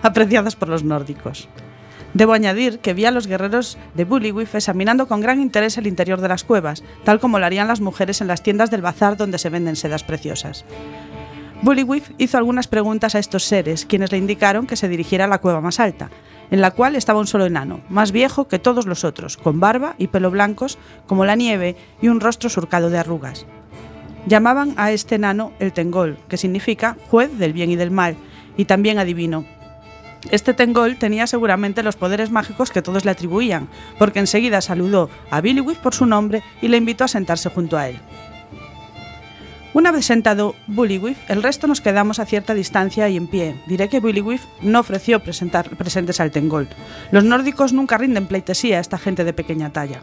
apreciadas 0.00 0.54
por 0.54 0.68
los 0.68 0.84
nórdicos. 0.84 1.48
Debo 2.12 2.32
añadir 2.32 2.78
que 2.78 2.94
vi 2.94 3.06
a 3.06 3.10
los 3.10 3.26
guerreros 3.26 3.76
de 3.94 4.04
Bullywif 4.04 4.54
examinando 4.54 5.08
con 5.08 5.20
gran 5.20 5.40
interés 5.40 5.76
el 5.78 5.88
interior 5.88 6.20
de 6.20 6.28
las 6.28 6.44
cuevas, 6.44 6.84
tal 7.02 7.18
como 7.18 7.40
lo 7.40 7.46
harían 7.46 7.66
las 7.66 7.80
mujeres 7.80 8.20
en 8.20 8.28
las 8.28 8.44
tiendas 8.44 8.70
del 8.70 8.82
bazar 8.82 9.16
donde 9.16 9.38
se 9.38 9.50
venden 9.50 9.74
sedas 9.74 10.04
preciosas. 10.04 10.64
Bullywif 11.64 12.10
hizo 12.18 12.36
algunas 12.36 12.68
preguntas 12.68 13.14
a 13.14 13.18
estos 13.18 13.44
seres, 13.44 13.86
quienes 13.86 14.12
le 14.12 14.18
indicaron 14.18 14.66
que 14.66 14.76
se 14.76 14.86
dirigiera 14.86 15.24
a 15.24 15.28
la 15.28 15.38
cueva 15.38 15.62
más 15.62 15.80
alta, 15.80 16.10
en 16.50 16.60
la 16.60 16.72
cual 16.72 16.94
estaba 16.94 17.20
un 17.20 17.26
solo 17.26 17.46
enano, 17.46 17.80
más 17.88 18.12
viejo 18.12 18.48
que 18.48 18.58
todos 18.58 18.84
los 18.84 19.02
otros, 19.02 19.38
con 19.38 19.60
barba 19.60 19.94
y 19.96 20.08
pelo 20.08 20.30
blancos 20.30 20.76
como 21.06 21.24
la 21.24 21.36
nieve 21.36 21.74
y 22.02 22.08
un 22.08 22.20
rostro 22.20 22.50
surcado 22.50 22.90
de 22.90 22.98
arrugas. 22.98 23.46
Llamaban 24.26 24.74
a 24.76 24.92
este 24.92 25.14
enano 25.14 25.52
el 25.58 25.72
Tengol, 25.72 26.18
que 26.28 26.36
significa 26.36 26.98
juez 27.08 27.38
del 27.38 27.54
bien 27.54 27.70
y 27.70 27.76
del 27.76 27.90
mal, 27.90 28.16
y 28.58 28.66
también 28.66 28.98
adivino. 28.98 29.46
Este 30.30 30.52
Tengol 30.52 30.96
tenía 30.96 31.26
seguramente 31.26 31.82
los 31.82 31.96
poderes 31.96 32.30
mágicos 32.30 32.70
que 32.72 32.82
todos 32.82 33.06
le 33.06 33.10
atribuían, 33.10 33.68
porque 33.98 34.18
enseguida 34.18 34.60
saludó 34.60 35.08
a 35.30 35.40
Billywif 35.40 35.78
por 35.78 35.94
su 35.94 36.04
nombre 36.04 36.42
y 36.60 36.68
le 36.68 36.76
invitó 36.76 37.04
a 37.04 37.08
sentarse 37.08 37.48
junto 37.48 37.78
a 37.78 37.88
él. 37.88 37.98
Una 39.74 39.90
vez 39.90 40.06
sentado 40.06 40.54
Bullywif, 40.68 41.18
el 41.28 41.42
resto 41.42 41.66
nos 41.66 41.80
quedamos 41.80 42.20
a 42.20 42.26
cierta 42.26 42.54
distancia 42.54 43.08
y 43.08 43.16
en 43.16 43.26
pie. 43.26 43.56
Diré 43.66 43.88
que 43.88 43.98
Bullywif 43.98 44.44
no 44.62 44.78
ofreció 44.78 45.18
presentar, 45.18 45.68
presentes 45.76 46.20
al 46.20 46.30
Tengol. 46.30 46.68
Los 47.10 47.24
nórdicos 47.24 47.72
nunca 47.72 47.98
rinden 47.98 48.28
pleitesía 48.28 48.78
a 48.78 48.80
esta 48.80 48.98
gente 48.98 49.24
de 49.24 49.32
pequeña 49.32 49.72
talla. 49.72 50.00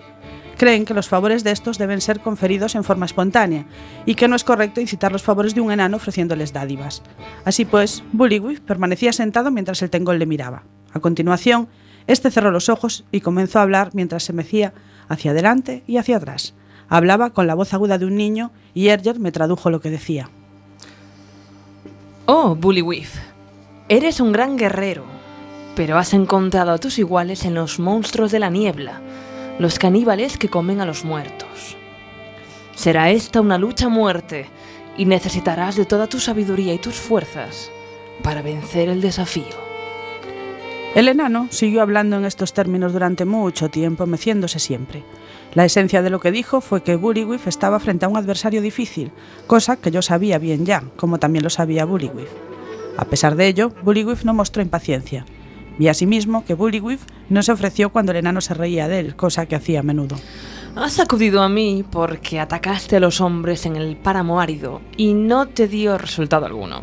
Creen 0.58 0.84
que 0.84 0.94
los 0.94 1.08
favores 1.08 1.46
de 1.46 1.52
estos 1.52 1.78
deben 1.78 2.02
ser 2.02 2.20
conferidos 2.20 2.76
en 2.76 2.84
forma 2.84 3.06
espontánea 3.06 3.66
y 4.06 4.16
que 4.16 4.28
no 4.28 4.36
es 4.36 4.44
correcto 4.44 4.82
incitar 4.82 5.14
los 5.14 5.24
favores 5.24 5.56
de 5.56 5.62
un 5.62 5.72
enano 5.72 5.96
ofreciéndoles 5.96 6.52
dádivas. 6.52 7.02
Así 7.46 7.64
pues, 7.64 8.04
Bullywif 8.12 8.60
permanecía 8.60 9.14
sentado 9.14 9.52
mientras 9.52 9.82
el 9.82 9.90
Tengol 9.90 10.20
le 10.20 10.26
miraba. 10.26 10.64
A 10.92 11.00
continuación, 11.00 11.70
este 12.08 12.30
cerró 12.30 12.52
los 12.52 12.68
ojos 12.68 13.06
y 13.10 13.22
comenzó 13.22 13.60
a 13.60 13.62
hablar 13.62 13.92
mientras 13.94 14.24
se 14.24 14.34
mecía 14.34 14.74
hacia 15.08 15.32
adelante 15.32 15.86
y 15.88 15.96
hacia 15.96 16.18
atrás. 16.18 16.56
Hablaba 16.92 17.30
con 17.30 17.48
la 17.48 17.56
voz 17.56 17.74
aguda 17.74 17.98
de 17.98 18.06
un 18.06 18.18
niño 18.18 18.52
y 18.74 18.90
Erger 18.90 19.18
me 19.18 19.32
tradujo 19.32 19.70
lo 19.70 19.80
que 19.80 19.90
decía. 19.90 20.30
Oh, 22.26 22.54
Bullywif, 22.54 23.16
eres 23.88 24.20
un 24.20 24.34
gran 24.34 24.58
guerrero, 24.58 25.06
pero 25.74 25.98
has 25.98 26.14
encontrado 26.14 26.74
a 26.74 26.80
tus 26.80 27.00
iguales 27.00 27.46
en 27.46 27.56
los 27.56 27.80
monstruos 27.80 28.34
de 28.34 28.40
la 28.40 28.50
niebla, 28.50 29.00
los 29.58 29.80
caníbales 29.80 30.38
que 30.38 30.50
comen 30.50 30.82
a 30.82 30.86
los 30.86 31.06
muertos. 31.06 31.78
Será 32.76 33.10
esta 33.10 33.40
una 33.40 33.58
lucha 33.58 33.86
a 33.86 33.90
muerte 33.90 34.48
y 34.98 35.06
necesitarás 35.06 35.78
de 35.78 35.86
toda 35.86 36.08
tu 36.08 36.20
sabiduría 36.20 36.74
y 36.74 36.78
tus 36.78 36.96
fuerzas 36.96 37.72
para 38.22 38.42
vencer 38.42 38.90
el 38.90 39.00
desafío. 39.00 39.46
El 40.94 41.08
enano 41.08 41.48
siguió 41.52 41.84
hablando 41.84 42.18
en 42.18 42.26
estos 42.26 42.52
términos 42.52 42.92
durante 42.92 43.24
mucho 43.24 43.70
tiempo, 43.70 44.06
meciéndose 44.08 44.60
siempre. 44.60 45.06
La 45.54 45.66
esencia 45.66 46.02
de 46.02 46.10
lo 46.10 46.22
que 46.22 46.32
dijo 46.32 46.62
fue 46.62 46.82
que 46.82 46.96
Bullywif 46.96 47.46
estaba 47.48 47.80
frente 47.80 48.06
a 48.06 48.08
un 48.08 48.16
adversario 48.16 48.62
difícil, 48.62 49.12
cosa 49.48 49.76
que 49.76 49.92
yo 49.92 50.02
sabía 50.02 50.38
bien 50.38 50.66
ya, 50.66 50.84
como 50.96 51.20
también 51.20 51.44
lo 51.44 51.50
sabía 51.50 51.84
Bullywif. 51.84 52.30
A 52.98 53.06
pesar 53.06 53.36
de 53.36 53.48
ello, 53.48 53.74
Bullywif 53.84 54.24
no 54.24 54.34
mostró 54.34 54.62
impaciencia. 54.62 55.26
Vi 55.78 55.88
asimismo 55.88 56.46
que 56.46 56.54
Bullywif 56.54 57.04
no 57.30 57.44
se 57.44 57.52
ofreció 57.52 57.92
cuando 57.92 58.12
el 58.12 58.20
enano 58.20 58.42
se 58.42 58.54
reía 58.54 58.88
de 58.88 59.00
él, 59.00 59.16
cosa 59.16 59.46
que 59.46 59.56
hacía 59.56 59.80
a 59.80 59.84
menudo. 59.84 60.18
Has 60.74 61.02
acudido 61.02 61.42
a 61.42 61.50
mí 61.50 61.84
porque 61.90 62.40
atacaste 62.40 62.96
a 62.96 63.02
los 63.02 63.20
hombres 63.20 63.66
en 63.66 63.76
el 63.76 63.98
páramo 63.98 64.40
árido 64.40 64.82
y 64.96 65.14
no 65.14 65.48
te 65.48 65.68
dio 65.68 65.98
resultado 65.98 66.46
alguno. 66.46 66.82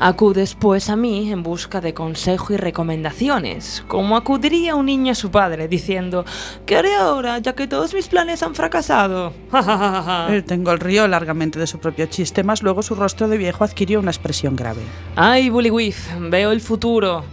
Acudes 0.00 0.56
pues 0.56 0.90
a 0.90 0.96
mí 0.96 1.30
en 1.30 1.44
busca 1.44 1.80
de 1.80 1.94
consejo 1.94 2.52
y 2.52 2.56
recomendaciones, 2.56 3.84
como 3.86 4.16
acudiría 4.16 4.74
un 4.74 4.86
niño 4.86 5.12
a 5.12 5.14
su 5.14 5.30
padre 5.30 5.68
diciendo 5.68 6.24
¿Qué 6.66 6.76
haré 6.76 6.96
ahora 6.96 7.38
ya 7.38 7.52
que 7.52 7.68
todos 7.68 7.94
mis 7.94 8.08
planes 8.08 8.42
han 8.42 8.56
fracasado? 8.56 9.32
El 10.28 10.42
Tengol 10.42 10.80
rió 10.80 11.06
largamente 11.06 11.60
de 11.60 11.68
su 11.68 11.78
propio 11.78 12.06
chiste, 12.06 12.42
mas 12.42 12.64
luego 12.64 12.82
su 12.82 12.96
rostro 12.96 13.28
de 13.28 13.38
viejo 13.38 13.62
adquirió 13.62 14.00
una 14.00 14.10
expresión 14.10 14.56
grave. 14.56 14.82
Ay, 15.14 15.50
Bullywif, 15.50 16.08
veo 16.18 16.50
el 16.50 16.60
futuro, 16.60 17.24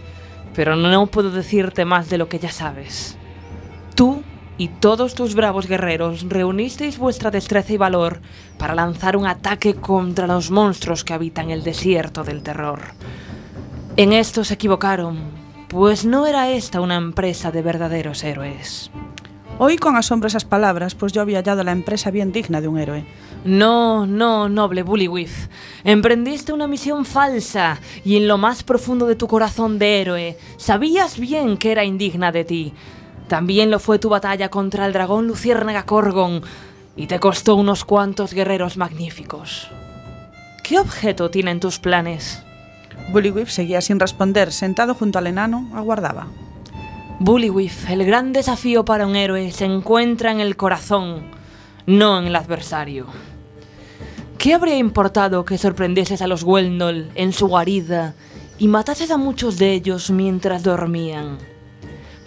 pero 0.54 0.76
no 0.76 1.06
puedo 1.06 1.30
decirte 1.30 1.84
más 1.84 2.08
de 2.10 2.18
lo 2.18 2.28
que 2.28 2.38
ya 2.38 2.50
sabes. 2.50 3.16
Tú 3.94 4.22
y 4.58 4.68
todos 4.68 5.14
tus 5.14 5.34
bravos 5.34 5.66
guerreros 5.68 6.26
reunisteis 6.28 6.98
vuestra 6.98 7.30
destreza 7.30 7.72
y 7.72 7.76
valor 7.76 8.20
para 8.58 8.74
lanzar 8.74 9.16
un 9.16 9.26
ataque 9.26 9.74
contra 9.74 10.26
los 10.26 10.50
monstruos 10.50 11.04
que 11.04 11.14
habitan 11.14 11.50
el 11.50 11.62
desierto 11.62 12.24
del 12.24 12.42
terror. 12.42 12.80
En 13.96 14.12
esto 14.12 14.44
se 14.44 14.54
equivocaron, 14.54 15.18
pues 15.68 16.04
no 16.04 16.26
era 16.26 16.50
esta 16.50 16.80
una 16.80 16.96
empresa 16.96 17.50
de 17.50 17.62
verdaderos 17.62 18.24
héroes. 18.24 18.90
Oí 19.60 19.76
con 19.76 19.96
asombro 19.96 20.28
esas 20.28 20.44
palabras, 20.44 20.94
pues 20.94 21.12
yo 21.12 21.20
había 21.20 21.38
hallado 21.38 21.62
a 21.62 21.64
la 21.64 21.72
empresa 21.72 22.10
bien 22.10 22.30
digna 22.30 22.60
de 22.60 22.68
un 22.68 22.78
héroe. 22.78 23.04
No, 23.44 24.06
no, 24.06 24.48
noble 24.48 24.82
Bullywif. 24.82 25.48
Emprendiste 25.84 26.52
una 26.52 26.66
misión 26.66 27.04
falsa 27.04 27.80
y 28.04 28.16
en 28.16 28.26
lo 28.26 28.36
más 28.36 28.62
profundo 28.62 29.06
de 29.06 29.16
tu 29.16 29.28
corazón 29.28 29.78
de 29.78 30.00
héroe 30.00 30.38
sabías 30.56 31.18
bien 31.18 31.56
que 31.56 31.72
era 31.72 31.84
indigna 31.84 32.32
de 32.32 32.44
ti. 32.44 32.74
También 33.28 33.70
lo 33.70 33.78
fue 33.78 33.98
tu 33.98 34.08
batalla 34.08 34.48
contra 34.48 34.86
el 34.86 34.92
dragón 34.92 35.28
Luciérnaga 35.28 35.84
Corgon 35.84 36.42
y 36.96 37.06
te 37.06 37.20
costó 37.20 37.54
unos 37.54 37.84
cuantos 37.84 38.34
guerreros 38.34 38.76
magníficos. 38.76 39.68
¿Qué 40.64 40.78
objeto 40.78 41.30
tienen 41.30 41.60
tus 41.60 41.78
planes? 41.78 42.42
Bullywif 43.12 43.50
seguía 43.50 43.80
sin 43.80 44.00
responder, 44.00 44.52
sentado 44.52 44.94
junto 44.94 45.18
al 45.18 45.28
enano, 45.28 45.70
aguardaba. 45.74 46.26
Bullywif, 47.20 47.88
el 47.88 48.04
gran 48.04 48.32
desafío 48.32 48.84
para 48.84 49.06
un 49.06 49.16
héroe 49.16 49.50
se 49.52 49.64
encuentra 49.64 50.30
en 50.30 50.40
el 50.40 50.56
corazón, 50.56 51.22
no 51.86 52.18
en 52.18 52.26
el 52.26 52.36
adversario. 52.36 53.06
¿Qué 54.38 54.54
habría 54.54 54.78
importado 54.78 55.44
que 55.44 55.58
sorprendieses 55.58 56.22
a 56.22 56.28
los 56.28 56.44
Weldol 56.44 57.10
en 57.16 57.32
su 57.32 57.48
guarida 57.48 58.14
y 58.56 58.68
matases 58.68 59.10
a 59.10 59.16
muchos 59.16 59.58
de 59.58 59.72
ellos 59.72 60.12
mientras 60.12 60.62
dormían? 60.62 61.38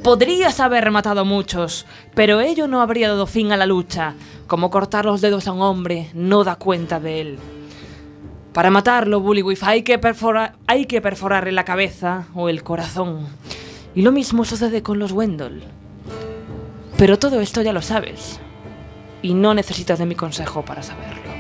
Podrías 0.04 0.60
haber 0.60 0.92
matado 0.92 1.22
a 1.22 1.24
muchos, 1.24 1.86
pero 2.14 2.42
ello 2.42 2.68
no 2.68 2.82
habría 2.82 3.08
dado 3.08 3.28
fin 3.28 3.54
a 3.54 3.58
la 3.58 3.66
lucha, 3.66 4.16
como 4.46 4.70
cortar 4.70 5.06
los 5.06 5.22
dedos 5.22 5.48
a 5.48 5.54
un 5.54 5.62
hombre 5.62 6.10
no 6.14 6.44
da 6.44 6.58
cuenta 6.58 7.00
de 7.00 7.22
él. 7.22 7.40
Para 8.52 8.72
matarlo, 8.72 9.22
Bullywif, 9.22 9.64
hay 9.64 9.84
que, 9.84 9.98
hay 10.68 10.86
que 10.88 11.02
perforarle 11.02 11.54
la 11.54 11.64
cabeza 11.64 12.28
o 12.36 12.50
el 12.50 12.62
corazón. 12.62 13.26
Y 13.96 14.02
lo 14.02 14.12
mismo 14.12 14.44
sucede 14.44 14.84
con 14.84 15.00
los 15.00 15.14
Wendell. 15.14 15.64
Pero 16.98 17.18
todo 17.18 17.40
esto 17.40 17.62
ya 17.62 17.72
lo 17.72 17.82
sabes. 17.82 18.42
Y 19.22 19.34
no 19.34 19.54
necesitas 19.54 19.98
de 19.98 20.06
mi 20.06 20.16
consejo 20.16 20.66
para 20.66 20.84
saberlo. 20.84 21.31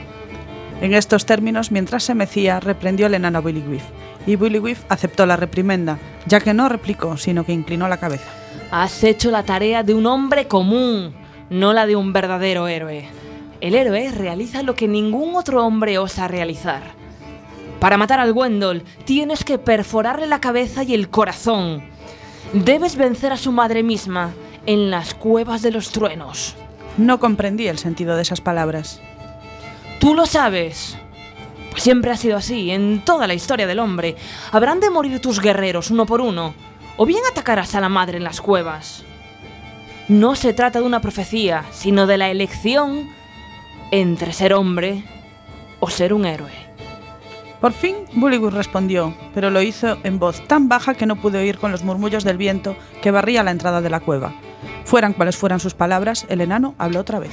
En 0.82 0.96
estos 0.96 1.28
términos, 1.28 1.72
mientras 1.72 2.04
se 2.04 2.16
mecía, 2.16 2.60
reprendió 2.60 3.06
el 3.06 3.14
enano 3.14 3.38
a 3.38 3.42
Bullywif, 3.42 3.84
y 4.26 4.36
Bullywif 4.36 4.84
aceptó 4.90 5.28
la 5.28 5.36
reprimenda, 5.38 6.00
ya 6.26 6.40
que 6.40 6.56
no 6.56 6.70
replicó, 6.70 7.18
sino 7.18 7.46
que 7.46 7.54
inclinó 7.54 7.88
la 7.88 7.98
cabeza. 7.98 8.26
Has 8.72 9.04
hecho 9.04 9.30
la 9.30 9.44
tarea 9.44 9.84
de 9.84 9.94
un 9.94 10.08
hombre 10.08 10.48
común, 10.48 11.14
no 11.52 11.72
la 11.74 11.86
de 11.86 11.96
un 11.96 12.14
verdadero 12.14 12.68
héroe. 12.68 13.06
El 13.62 13.76
héroe 13.76 14.12
realiza 14.12 14.64
lo 14.64 14.74
que 14.74 14.88
ningún 14.88 15.36
otro 15.36 15.64
hombre 15.64 16.00
osa 16.00 16.28
realizar. 16.28 16.82
Para 17.80 17.98
matar 17.98 18.20
al 18.20 18.32
Wendell, 18.32 18.84
tienes 19.06 19.44
que 19.44 19.60
perforarle 19.60 20.26
la 20.26 20.42
cabeza 20.42 20.82
y 20.82 20.96
el 20.96 21.10
corazón. 21.10 21.84
Debes 22.54 22.96
vencer 22.96 23.32
a 23.34 23.38
su 23.38 23.52
madre 23.52 23.84
misma 23.84 24.32
en 24.66 24.90
las 24.90 25.14
cuevas 25.14 25.62
de 25.62 25.70
los 25.70 25.92
truenos. 25.92 26.56
No 26.98 27.20
comprendí 27.20 27.68
el 27.68 27.78
sentido 27.78 28.16
de 28.16 28.24
esas 28.24 28.42
palabras. 28.42 29.00
Tú 30.02 30.16
lo 30.16 30.26
sabes. 30.26 30.98
Siempre 31.78 32.10
ha 32.10 32.18
sido 32.18 32.36
así, 32.36 32.72
en 32.72 33.06
toda 33.06 33.28
la 33.28 33.36
historia 33.36 33.68
del 33.68 33.78
hombre. 33.78 34.16
Habrán 34.52 34.80
de 34.80 34.90
morir 34.90 35.20
tus 35.20 35.40
guerreros 35.40 35.92
uno 35.92 36.08
por 36.08 36.22
uno, 36.22 36.56
o 36.98 37.06
bien 37.06 37.22
atacarás 37.30 37.76
a 37.76 37.82
la 37.82 37.88
madre 37.88 38.18
en 38.18 38.24
las 38.24 38.42
cuevas. 38.42 39.04
No 40.08 40.36
se 40.36 40.54
trata 40.54 40.80
de 40.80 40.88
una 40.88 41.02
profecía, 41.02 41.66
sino 41.70 42.08
de 42.08 42.18
la 42.18 42.32
elección 42.32 43.12
entre 43.92 44.34
ser 44.34 44.56
hombre 44.56 45.04
o 45.80 45.88
ser 45.92 46.16
un 46.16 46.26
héroe. 46.26 46.52
Por 47.62 47.72
fin, 47.72 47.98
Bullywif 48.14 48.56
respondió, 48.56 49.14
pero 49.36 49.52
lo 49.52 49.62
hizo 49.62 50.00
en 50.04 50.18
voz 50.18 50.48
tan 50.48 50.68
baja 50.68 50.96
que 50.96 51.06
no 51.06 51.18
pude 51.18 51.38
oír 51.38 51.60
con 51.60 51.72
los 51.72 51.84
murmullos 51.84 52.24
del 52.24 52.38
viento 52.38 52.76
que 53.04 53.12
barría 53.12 53.44
la 53.44 53.52
entrada 53.52 53.82
de 53.82 53.92
la 53.92 54.00
cueva. 54.00 54.34
Fueran 54.84 55.14
cuales 55.14 55.38
fueran 55.38 55.60
sus 55.60 55.76
palabras, 55.76 56.26
el 56.28 56.42
enano 56.42 56.74
habló 56.80 57.02
otra 57.02 57.20
vez. 57.20 57.32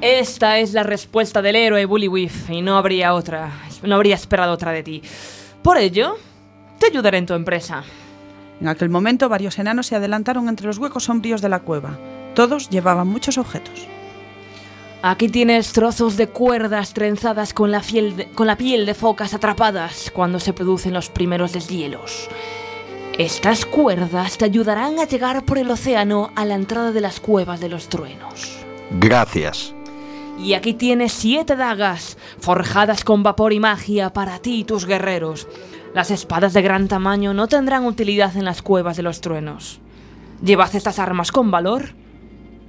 Esta 0.00 0.58
es 0.58 0.72
la 0.72 0.82
respuesta 0.82 1.42
del 1.42 1.56
héroe 1.56 1.84
Bullywif 1.84 2.48
y 2.50 2.62
no 2.62 2.76
habría 2.78 3.12
otra, 3.14 3.52
no 3.82 3.94
habría 3.94 4.14
esperado 4.14 4.52
otra 4.52 4.72
de 4.72 4.82
ti. 4.82 5.02
Por 5.62 5.76
ello, 5.76 6.16
te 6.78 6.86
ayudaré 6.86 7.18
en 7.18 7.26
tu 7.26 7.34
empresa. 7.34 7.84
En 8.60 8.68
aquel 8.68 8.88
momento, 8.88 9.28
varios 9.28 9.58
enanos 9.58 9.86
se 9.86 9.96
adelantaron 9.96 10.48
entre 10.48 10.66
los 10.66 10.78
huecos 10.78 11.04
sombríos 11.04 11.42
de 11.42 11.48
la 11.50 11.60
cueva. 11.60 11.98
Todos 12.34 12.70
llevaban 12.70 13.08
muchos 13.08 13.36
objetos. 13.36 13.86
Aquí 15.02 15.28
tienes 15.28 15.72
trozos 15.72 16.16
de 16.16 16.28
cuerdas 16.28 16.92
trenzadas 16.94 17.52
con 17.54 17.70
la, 17.70 17.82
fiel 17.82 18.16
de- 18.16 18.30
con 18.32 18.46
la 18.46 18.56
piel 18.56 18.84
de 18.86 18.94
focas 18.94 19.32
atrapadas 19.34 20.10
cuando 20.14 20.40
se 20.40 20.52
producen 20.52 20.92
los 20.94 21.08
primeros 21.08 21.52
deshielos. 21.52 22.28
Estas 23.18 23.66
cuerdas 23.66 24.38
te 24.38 24.44
ayudarán 24.46 24.98
a 24.98 25.04
llegar 25.06 25.44
por 25.44 25.58
el 25.58 25.70
océano 25.70 26.30
a 26.36 26.44
la 26.44 26.54
entrada 26.54 26.92
de 26.92 27.00
las 27.02 27.18
cuevas 27.20 27.60
de 27.60 27.68
los 27.70 27.88
truenos. 27.88 28.58
Gracias. 28.92 29.74
Y 30.38 30.54
aquí 30.54 30.72
tienes 30.74 31.12
siete 31.12 31.56
dagas, 31.56 32.16
forjadas 32.38 33.04
con 33.04 33.22
vapor 33.22 33.52
y 33.52 33.60
magia 33.60 34.12
para 34.12 34.38
ti 34.38 34.60
y 34.60 34.64
tus 34.64 34.86
guerreros. 34.86 35.46
Las 35.94 36.10
espadas 36.10 36.52
de 36.52 36.62
gran 36.62 36.88
tamaño 36.88 37.34
no 37.34 37.48
tendrán 37.48 37.84
utilidad 37.84 38.36
en 38.36 38.44
las 38.44 38.62
cuevas 38.62 38.96
de 38.96 39.02
los 39.02 39.20
truenos. 39.20 39.80
Llevad 40.42 40.74
estas 40.74 40.98
armas 40.98 41.32
con 41.32 41.50
valor 41.50 41.94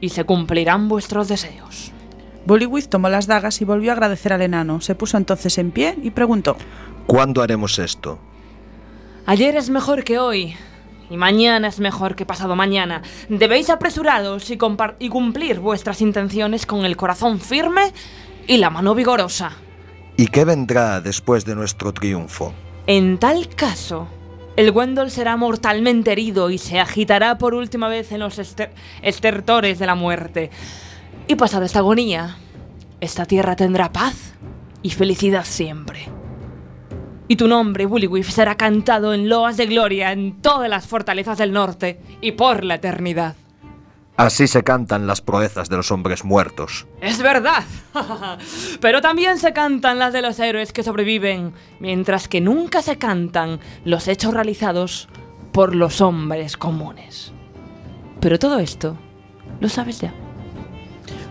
y 0.02 0.10
se 0.10 0.24
cumplirán 0.26 0.90
vuestros 0.90 1.28
deseos. 1.28 1.92
Bullywith 2.46 2.88
tomó 2.88 3.08
las 3.08 3.28
dagas 3.28 3.62
y 3.62 3.66
volvió 3.66 3.92
a 3.92 3.94
agradecer 3.94 4.34
al 4.34 4.42
enano. 4.42 4.82
Se 4.82 4.96
puso 4.96 5.16
entonces 5.18 5.58
en 5.58 5.72
pie 5.72 5.98
y 6.02 6.10
preguntó: 6.10 6.58
¿Cuándo 7.06 7.42
haremos 7.42 7.80
esto? 7.80 8.20
Ayer 9.28 9.56
es 9.56 9.70
mejor 9.70 10.04
que 10.04 10.18
hoy. 10.18 10.56
Y 11.12 11.18
mañana 11.18 11.68
es 11.68 11.80
mejor 11.80 12.16
que 12.16 12.26
pasado 12.26 12.56
mañana. 12.56 13.02
Debéis 13.28 13.70
apresuraros 13.70 14.50
y, 14.50 14.58
cumplir 14.58 15.60
vuestras 15.60 16.02
intenciones 16.02 16.66
con 16.66 16.86
el 16.86 16.96
corazón 16.96 17.40
firme 17.40 17.92
y 18.48 18.58
la 18.58 18.70
mano 18.70 18.96
vigorosa. 18.96 19.52
¿Y 20.16 20.28
qué 20.28 20.46
vendrá 20.46 21.02
después 21.02 21.44
de 21.44 21.56
nuestro 21.56 21.94
triunfo? 21.94 22.54
En 22.88 23.18
tal 23.18 23.50
caso, 23.50 24.08
el 24.56 24.72
Wendell 24.72 25.12
será 25.12 25.36
mortalmente 25.36 26.12
herido 26.12 26.50
y 26.50 26.58
se 26.58 26.80
agitará 26.80 27.38
por 27.38 27.54
última 27.54 27.88
vez 27.90 28.12
en 28.12 28.20
los 28.20 28.40
ester- 28.40 28.72
estertores 29.02 29.80
de 29.80 29.86
la 29.86 29.96
muerte. 29.96 30.50
Y 31.28 31.36
pasada 31.36 31.66
esta 31.66 31.80
agonía, 31.80 32.38
esta 33.02 33.26
tierra 33.26 33.56
tendrá 33.56 33.92
paz 33.92 34.34
y 34.82 34.92
felicidad 34.92 35.46
siempre. 35.46 36.08
Y 37.32 37.38
tu 37.38 37.48
nombre, 37.48 37.86
Bullywif, 37.86 38.30
será 38.30 38.58
cantado 38.58 39.14
en 39.14 39.30
loas 39.30 39.56
de 39.56 39.66
gloria 39.66 40.12
en 40.12 40.42
todas 40.42 40.70
las 40.70 40.86
fortalezas 40.86 41.38
del 41.38 41.54
norte 41.54 42.02
y 42.20 42.34
por 42.34 42.66
la 42.66 42.76
eternidad. 42.76 43.38
Así 44.18 44.48
se 44.48 44.66
cantan 44.66 45.08
las 45.08 45.22
proezas 45.22 45.70
de 45.70 45.78
los 45.78 45.92
hombres 45.92 46.26
muertos. 46.26 46.88
Es 47.00 47.22
verdad. 47.22 47.64
Pero 48.82 49.00
también 49.00 49.38
se 49.38 49.54
cantan 49.54 49.98
las 49.98 50.12
de 50.12 50.22
los 50.22 50.40
héroes 50.40 50.74
que 50.74 50.84
sobreviven, 50.84 51.54
mientras 51.80 52.28
que 52.28 52.42
nunca 52.42 52.82
se 52.82 52.98
cantan 52.98 53.62
los 53.86 54.10
hechos 54.10 54.34
realizados 54.34 55.08
por 55.54 55.74
los 55.74 56.02
hombres 56.02 56.58
comunes. 56.58 57.32
Pero 58.20 58.40
todo 58.40 58.60
esto 58.60 58.98
lo 59.62 59.70
sabes 59.70 60.02
ya. 60.02 60.14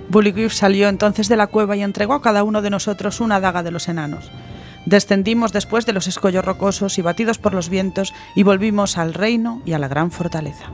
Bullywif 0.09 0.55
salió 0.55 0.89
entonces 0.89 1.29
de 1.29 1.37
la 1.37 1.49
cueva 1.49 1.77
y 1.77 1.83
entregó 1.83 2.15
a 2.15 2.23
cada 2.23 2.43
uno 2.43 2.63
de 2.63 2.71
nosotros 2.71 3.21
una 3.21 3.39
daga 3.39 3.63
de 3.63 3.71
los 3.71 3.87
enanos. 3.87 4.31
Descendimos 4.87 5.53
después 5.53 5.87
de 5.87 5.93
los 5.93 6.07
escollos 6.07 6.45
rocosos 6.45 6.99
y 6.99 7.03
batidos 7.03 7.39
por 7.39 7.55
los 7.55 7.69
vientos 7.69 8.15
y 8.35 8.43
volvimos 8.43 8.99
al 8.99 9.15
reino 9.15 9.61
y 9.65 9.73
a 9.73 9.79
la 9.79 9.89
gran 9.89 10.11
fortaleza. 10.11 10.71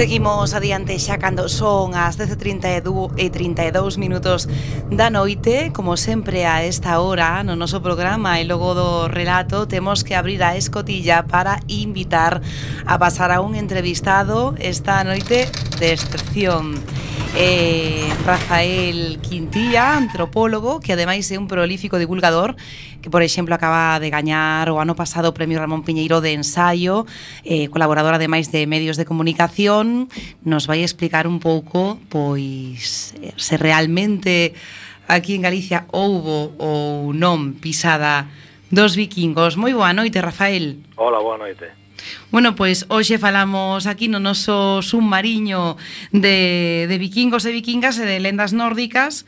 Seguimos 0.00 0.54
adiante 0.54 0.96
xa 0.96 1.20
cando 1.20 1.44
son 1.52 1.92
as 1.92 2.16
10.32 2.16 3.20
e 3.20 3.28
32 3.28 4.00
minutos 4.00 4.48
da 4.88 5.12
noite. 5.12 5.76
Como 5.76 6.00
sempre 6.00 6.48
a 6.48 6.64
esta 6.64 7.04
hora 7.04 7.44
no 7.44 7.52
noso 7.52 7.84
programa 7.84 8.40
e 8.40 8.48
logo 8.48 8.72
do 8.72 9.12
relato 9.12 9.68
Temos 9.68 10.00
que 10.00 10.16
abrir 10.16 10.40
a 10.40 10.56
escotilla 10.56 11.28
para 11.28 11.60
invitar 11.68 12.40
a 12.88 12.96
pasar 12.96 13.28
a 13.28 13.44
un 13.44 13.52
entrevistado 13.52 14.56
esta 14.56 15.04
noite 15.04 15.52
de 15.76 15.92
excepción 15.92 16.80
eh, 17.36 18.08
Rafael 18.24 19.18
Quintía, 19.20 19.96
antropólogo, 19.96 20.80
que 20.80 20.92
ademais 20.92 21.30
é 21.30 21.38
un 21.38 21.46
prolífico 21.46 21.98
divulgador 21.98 22.56
que, 23.02 23.10
por 23.10 23.22
exemplo, 23.22 23.54
acaba 23.54 23.98
de 23.98 24.10
gañar 24.10 24.70
o 24.70 24.78
ano 24.78 24.94
pasado 24.94 25.30
o 25.30 25.36
Premio 25.36 25.58
Ramón 25.58 25.82
Piñeiro 25.82 26.20
de 26.20 26.34
Ensaio, 26.34 27.06
eh, 27.46 27.70
colaborador 27.70 28.14
ademais 28.14 28.52
de 28.52 28.66
medios 28.66 28.98
de 28.98 29.06
comunicación, 29.06 30.10
nos 30.44 30.66
vai 30.66 30.82
explicar 30.82 31.26
un 31.26 31.40
pouco 31.40 31.98
pois 32.10 33.14
eh, 33.22 33.32
se 33.36 33.56
realmente 33.56 34.54
aquí 35.08 35.34
en 35.34 35.42
Galicia 35.42 35.86
houbo 35.90 36.54
ou 36.58 37.16
non 37.16 37.58
pisada 37.58 38.30
dos 38.70 38.94
vikingos. 38.94 39.58
Moi 39.58 39.74
boa 39.74 39.90
noite, 39.96 40.22
Rafael. 40.22 40.78
Hola, 40.94 41.18
boa 41.18 41.38
noite. 41.38 41.79
Bueno, 42.30 42.54
pois 42.54 42.86
hoxe 42.88 43.18
falamos 43.18 43.86
aquí 43.86 44.06
no 44.06 44.22
noso 44.22 44.82
submariño 44.82 45.76
de, 46.12 46.86
de 46.86 46.96
vikingos 46.98 47.44
e 47.44 47.52
vikingas 47.52 47.98
e 47.98 48.06
de 48.06 48.22
lendas 48.22 48.52
nórdicas. 48.52 49.26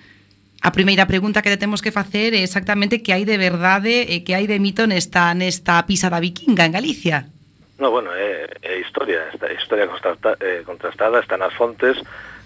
A 0.62 0.70
primeira 0.70 1.10
pregunta 1.10 1.42
que 1.42 1.50
te 1.50 1.58
temos 1.58 1.82
que 1.82 1.90
facer 1.90 2.38
é 2.38 2.46
exactamente 2.46 3.02
que 3.02 3.10
hai 3.10 3.26
de 3.26 3.34
verdade 3.34 4.06
e 4.06 4.22
que 4.22 4.38
hai 4.38 4.46
de 4.46 4.62
mito 4.62 4.86
nesta, 4.86 5.34
nesta 5.34 5.82
pisada 5.90 6.22
vikinga 6.22 6.62
en 6.62 6.78
Galicia. 6.78 7.26
No, 7.82 7.90
bueno, 7.90 8.14
é, 8.14 8.46
é 8.62 8.78
historia, 8.78 9.26
esta 9.34 9.50
historia 9.50 9.90
contrasta, 9.90 10.38
eh, 10.38 10.62
contrastada 10.62 11.18
está 11.18 11.34
nas 11.34 11.50
fontes. 11.50 11.98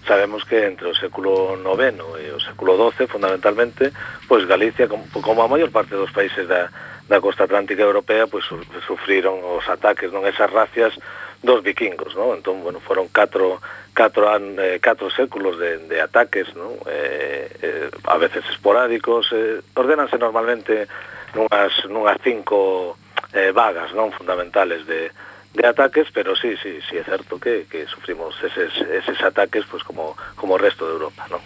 Sabemos 0.09 0.41
que 0.49 0.65
entre 0.65 0.89
o 0.89 0.97
século 0.97 1.53
IX 1.61 2.01
e 2.25 2.33
o 2.33 2.41
século 2.41 2.73
XII, 2.73 3.05
fundamentalmente, 3.05 3.93
pois 4.25 4.49
Galicia, 4.49 4.89
como, 4.89 5.05
como 5.13 5.45
a 5.45 5.51
maior 5.51 5.69
parte 5.69 5.93
dos 5.93 6.09
países 6.09 6.49
da, 6.49 6.73
da 7.07 7.21
costa 7.23 7.43
atlántica 7.43 7.83
europea 7.83 8.27
pois 8.27 8.45
su, 8.45 8.59
sufriron 8.85 9.39
os 9.43 9.67
ataques 9.71 10.11
non 10.11 10.27
esas 10.27 10.51
racias 10.51 10.93
dos 11.41 11.61
vikingos, 11.63 12.15
non? 12.15 12.35
Entón, 12.35 12.63
bueno, 12.63 12.79
foron 12.79 13.07
catro 13.13 13.61
catro 13.93 14.29
an, 14.29 14.57
eh, 14.59 14.79
catro 14.81 15.09
séculos 15.09 15.57
de, 15.57 15.77
de 15.89 16.01
ataques, 16.01 16.53
non? 16.53 16.75
Eh, 16.85 17.49
eh, 17.61 17.89
a 18.05 18.17
veces 18.17 18.45
esporádicos, 18.49 19.31
eh, 19.33 19.61
ordenanse 19.73 20.17
normalmente 20.17 20.87
nunhas 21.33 21.73
nunhas 21.89 22.17
cinco 22.21 22.97
eh, 23.33 23.51
vagas, 23.53 23.93
non, 23.93 24.11
fundamentales 24.11 24.85
de 24.85 25.09
de 25.57 25.65
ataques, 25.65 26.11
pero 26.13 26.35
sí, 26.35 26.53
sí, 26.61 26.77
sí 26.85 26.97
é 26.97 27.03
certo 27.03 27.39
que 27.39 27.65
que 27.65 27.87
sufrimos 27.87 28.37
eses 28.43 28.73
eses 28.93 29.17
ataques 29.23 29.65
pois 29.65 29.81
como 29.81 30.13
como 30.35 30.53
o 30.53 30.61
resto 30.61 30.85
de 30.85 30.93
Europa, 30.93 31.25
non? 31.31 31.41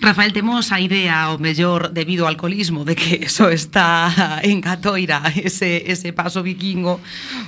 Rafael, 0.00 0.32
temos 0.32 0.72
a 0.72 0.80
idea, 0.80 1.30
o 1.32 1.38
mellor, 1.38 1.90
debido 1.90 2.26
ao 2.26 2.32
alcoholismo, 2.32 2.84
de 2.84 2.94
que 2.96 3.24
eso 3.28 3.48
está 3.48 4.40
en 4.42 4.60
Catoira, 4.60 5.22
ese, 5.34 5.90
ese 5.90 6.12
paso 6.12 6.42
vikingo 6.42 7.00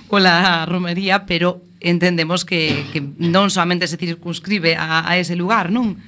pola 0.09 0.65
romería, 0.65 1.27
pero 1.27 1.61
entendemos 1.81 2.45
que, 2.45 2.87
que 2.93 3.03
non 3.03 3.51
solamente 3.53 3.91
se 3.91 4.01
circunscribe 4.01 4.79
a, 4.79 5.05
a 5.05 5.19
ese 5.21 5.37
lugar, 5.37 5.69
non? 5.69 6.01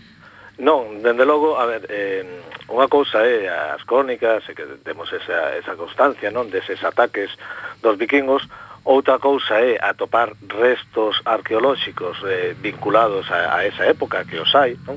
Non, 0.59 1.05
dende 1.07 1.23
logo, 1.23 1.55
a 1.55 1.67
ver, 1.71 1.87
eh, 1.87 2.27
unha 2.67 2.91
cousa 2.91 3.23
é 3.23 3.47
eh, 3.47 3.75
as 3.79 3.83
crónicas, 3.87 4.43
e 4.51 4.59
que 4.59 4.67
temos 4.83 5.07
esa, 5.15 5.55
esa 5.55 5.79
constancia, 5.79 6.35
non, 6.35 6.51
deses 6.51 6.83
ataques 6.83 7.31
dos 7.79 7.95
vikingos, 7.95 8.43
Outra 8.85 9.19
cousa 9.19 9.61
é 9.61 9.79
atopar 9.83 10.33
restos 10.49 11.21
arqueolóxicos 11.25 12.17
eh, 12.25 12.55
vinculados 12.59 13.31
a, 13.31 13.57
a 13.57 13.67
esa 13.67 13.85
época 13.85 14.25
que 14.25 14.39
os 14.39 14.55
hai, 14.55 14.77
non? 14.87 14.97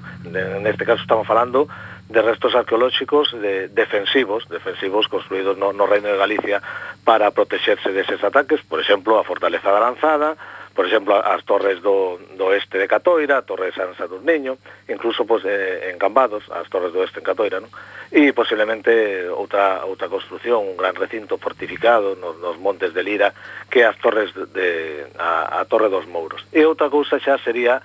Neste 0.64 0.86
caso 0.86 1.02
estamos 1.04 1.28
falando 1.28 1.68
de 2.12 2.22
restos 2.22 2.56
arqueolóxicos 2.56 3.32
de, 3.32 3.70
defensivos, 3.70 4.48
defensivos 4.48 5.08
construídos 5.08 5.58
no, 5.58 5.72
no 5.72 5.88
Reino 5.88 6.10
de 6.12 6.18
Galicia 6.18 6.62
para 7.04 7.32
protexerse 7.32 7.92
deses 7.92 8.24
ataques, 8.24 8.62
por 8.68 8.80
exemplo, 8.80 9.18
a 9.18 9.24
Fortaleza 9.24 9.72
da 9.72 9.80
Lanzada, 9.80 10.36
por 10.74 10.86
exemplo, 10.88 11.16
as 11.16 11.44
torres 11.44 11.82
do, 11.82 12.20
do 12.40 12.54
este 12.56 12.80
de 12.80 12.88
Catoira, 12.88 13.40
a 13.40 13.46
torre 13.46 13.72
de 13.72 13.78
San 13.78 13.92
Saturniño, 13.96 14.58
incluso 14.88 15.26
pues, 15.26 15.44
eh, 15.44 15.92
en 15.92 16.00
Cambados, 16.00 16.48
as 16.52 16.70
torres 16.72 16.94
do 16.96 17.04
este 17.04 17.20
en 17.20 17.26
Catoira, 17.28 17.60
non? 17.60 17.72
e 18.12 18.36
posiblemente 18.36 19.28
outra, 19.32 19.88
outra 19.88 20.12
construción, 20.12 20.68
un 20.68 20.76
gran 20.76 20.96
recinto 21.00 21.40
fortificado 21.40 22.20
nos, 22.20 22.36
nos 22.44 22.60
montes 22.60 22.92
de 22.92 23.04
Lira, 23.04 23.32
que 23.72 23.88
as 23.88 23.96
torres 24.00 24.36
de, 24.36 24.48
de 24.52 24.70
a, 25.16 25.64
a 25.64 25.66
torre 25.66 25.88
dos 25.88 26.08
Mouros. 26.08 26.44
E 26.52 26.68
outra 26.68 26.92
cousa 26.92 27.24
xa 27.24 27.40
sería 27.40 27.80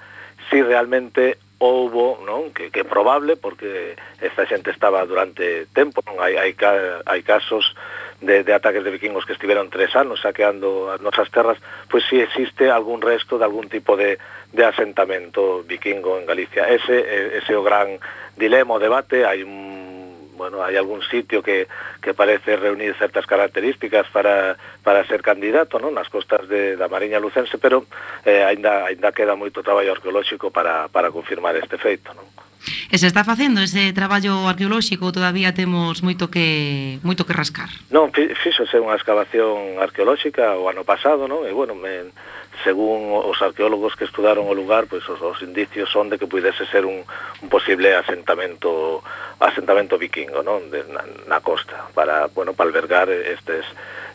si 0.51 0.63
realmente 0.63 1.39
houbo, 1.59 2.21
non, 2.21 2.53
que, 2.53 2.69
que 2.69 2.85
é 2.85 2.87
probable 2.87 3.37
porque 3.41 3.97
esta 4.21 4.45
xente 4.45 4.69
estaba 4.69 5.09
durante 5.09 5.67
tempo, 5.73 6.05
non 6.05 6.21
hai 6.21 6.37
hai, 6.37 6.53
hai 6.53 7.21
casos 7.25 7.73
de, 8.21 8.45
de 8.45 8.53
ataques 8.53 8.85
de 8.85 8.93
vikingos 8.93 9.25
que 9.25 9.33
estiveron 9.33 9.73
tres 9.73 9.97
anos 9.97 10.21
saqueando 10.21 10.93
as 10.93 11.01
nosas 11.01 11.33
terras, 11.33 11.57
pois 11.89 12.05
si 12.05 12.21
existe 12.21 12.69
algún 12.69 13.01
resto 13.01 13.41
de 13.41 13.45
algún 13.49 13.69
tipo 13.73 13.97
de, 13.97 14.21
de 14.53 14.65
asentamento 14.65 15.65
vikingo 15.65 16.21
en 16.21 16.27
Galicia. 16.27 16.69
Ese, 16.69 17.41
ese 17.41 17.53
é 17.53 17.57
o 17.57 17.65
gran 17.65 17.97
dilema, 18.37 18.77
o 18.77 18.83
debate, 18.83 19.25
hai 19.25 19.41
un 19.41 19.86
bueno, 20.37 20.61
hai 20.63 20.77
algún 20.77 21.01
sitio 21.03 21.41
que, 21.43 21.67
que 22.05 22.13
parece 22.13 22.61
reunir 22.61 22.95
certas 23.01 23.25
características 23.25 24.07
para, 24.13 24.61
para 24.85 25.03
ser 25.09 25.25
candidato, 25.25 25.81
non? 25.81 25.97
Nas 25.97 26.13
costas 26.13 26.45
de, 26.47 26.77
da 26.77 26.87
Mariña 26.93 27.19
Lucense, 27.19 27.57
pero 27.57 27.89
eh, 28.23 28.45
ainda, 28.45 28.87
ainda 28.87 29.17
queda 29.17 29.35
moito 29.35 29.65
traballo 29.65 29.97
arqueolóxico 29.97 30.53
para, 30.53 30.93
para 30.93 31.11
confirmar 31.11 31.57
este 31.57 31.81
feito, 31.81 32.13
non? 32.13 32.29
E 32.91 32.99
se 32.99 33.07
está 33.07 33.23
facendo 33.23 33.63
ese 33.63 33.93
traballo 33.95 34.47
arqueolóxico 34.47 35.11
todavía 35.15 35.55
temos 35.55 36.03
moito 36.03 36.31
que 36.31 36.99
moito 37.03 37.27
que 37.27 37.35
rascar? 37.35 37.71
Non, 37.91 38.11
fíxose 38.15 38.79
unha 38.79 38.99
excavación 38.99 39.79
arqueolóxica 39.79 40.55
o 40.59 40.71
ano 40.71 40.83
pasado, 40.83 41.31
non? 41.31 41.47
E 41.47 41.53
bueno, 41.55 41.75
me, 41.75 42.11
según 42.65 43.13
os 43.13 43.41
arqueólogos 43.43 43.97
que 43.97 44.05
estudaron 44.05 44.49
o 44.49 44.55
lugar, 44.55 44.87
pois 44.87 45.05
os, 45.09 45.21
os 45.21 45.39
indicios 45.43 45.91
son 45.91 46.09
de 46.09 46.17
que 46.17 46.31
pudese 46.31 46.65
ser 46.71 46.87
un, 46.87 47.05
un 47.05 47.49
posible 47.49 47.95
asentamento 47.95 49.03
asentamento 49.41 49.99
vikingo, 49.99 50.41
non, 50.41 50.73
de, 50.73 50.81
na, 50.89 51.05
na 51.29 51.39
costa, 51.45 51.93
para, 51.93 52.33
bueno, 52.33 52.57
para 52.57 52.69
albergar 52.73 53.11
estes 53.11 53.67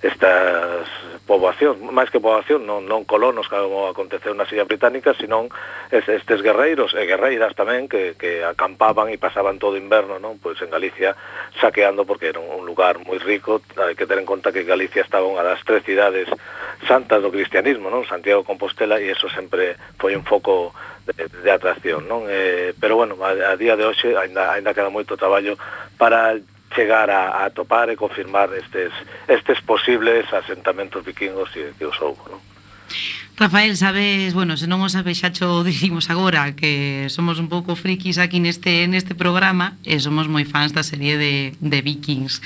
estas 0.01 0.87
poboacións, 1.27 1.77
máis 1.77 2.09
que 2.09 2.17
poboación, 2.17 2.65
non, 2.65 2.89
non 2.89 3.05
colonos 3.05 3.45
como 3.45 3.85
aconteceu 3.85 4.33
nas 4.33 4.49
Illas 4.49 4.65
Británicas, 4.65 5.13
senón 5.21 5.53
estes 5.93 6.41
guerreiros 6.41 6.97
e 6.97 7.05
guerreiras 7.05 7.53
tamén 7.53 7.85
que, 7.85 8.17
que 8.17 8.41
acampaban 8.41 9.13
e 9.13 9.21
pasaban 9.21 9.61
todo 9.61 9.77
o 9.77 9.81
inverno, 9.81 10.17
non, 10.17 10.41
pois 10.41 10.57
en 10.65 10.73
Galicia 10.73 11.13
saqueando 11.61 12.09
porque 12.09 12.33
era 12.33 12.41
un 12.41 12.65
lugar 12.65 12.97
moi 13.05 13.21
rico, 13.21 13.61
hai 13.77 13.93
que 13.93 14.09
ter 14.09 14.17
en 14.17 14.25
conta 14.25 14.49
que 14.49 14.65
Galicia 14.65 15.05
estaba 15.05 15.29
unha 15.29 15.45
das 15.45 15.61
tres 15.61 15.85
cidades 15.85 16.25
santas 16.89 17.21
do 17.21 17.29
cristianismo, 17.29 17.93
non, 17.93 18.01
Santiago 18.09 18.30
Santiago 18.31 18.43
Compostela 18.47 18.99
e 19.01 19.11
eso 19.11 19.27
sempre 19.29 19.75
foi 19.99 20.15
un 20.15 20.23
foco 20.23 20.73
de, 21.03 21.27
de 21.27 21.51
atracción, 21.51 22.07
non? 22.07 22.31
Eh, 22.31 22.71
pero 22.79 22.95
bueno, 22.95 23.19
a, 23.19 23.35
a 23.35 23.55
día 23.59 23.75
de 23.75 23.83
hoxe 23.83 24.15
ainda 24.15 24.55
ainda 24.55 24.71
queda 24.71 24.87
moito 24.87 25.19
traballo 25.19 25.59
para 25.99 26.39
chegar 26.71 27.11
a, 27.11 27.43
a 27.43 27.51
topar 27.51 27.91
e 27.91 27.99
confirmar 27.99 28.47
estes 28.55 28.95
estes 29.27 29.59
posibles 29.67 30.31
asentamentos 30.31 31.03
vikingos 31.03 31.51
que, 31.51 31.75
que 31.75 31.83
os 31.83 31.99
houbo, 31.99 32.23
non? 32.31 32.39
Rafael, 33.35 33.75
sabes, 33.75 34.31
bueno, 34.31 34.55
se 34.55 34.69
non 34.71 34.79
o 34.79 34.87
sabes 34.87 35.19
xa 35.19 35.35
cho 35.35 35.67
dicimos 35.67 36.07
agora 36.07 36.55
que 36.55 37.11
somos 37.11 37.35
un 37.35 37.51
pouco 37.51 37.75
frikis 37.75 38.15
aquí 38.15 38.39
neste 38.39 38.87
neste 38.87 39.11
programa 39.11 39.75
e 39.83 39.99
somos 39.99 40.31
moi 40.31 40.47
fans 40.47 40.71
da 40.71 40.87
serie 40.87 41.19
de, 41.19 41.51
de 41.59 41.79
Vikings. 41.83 42.39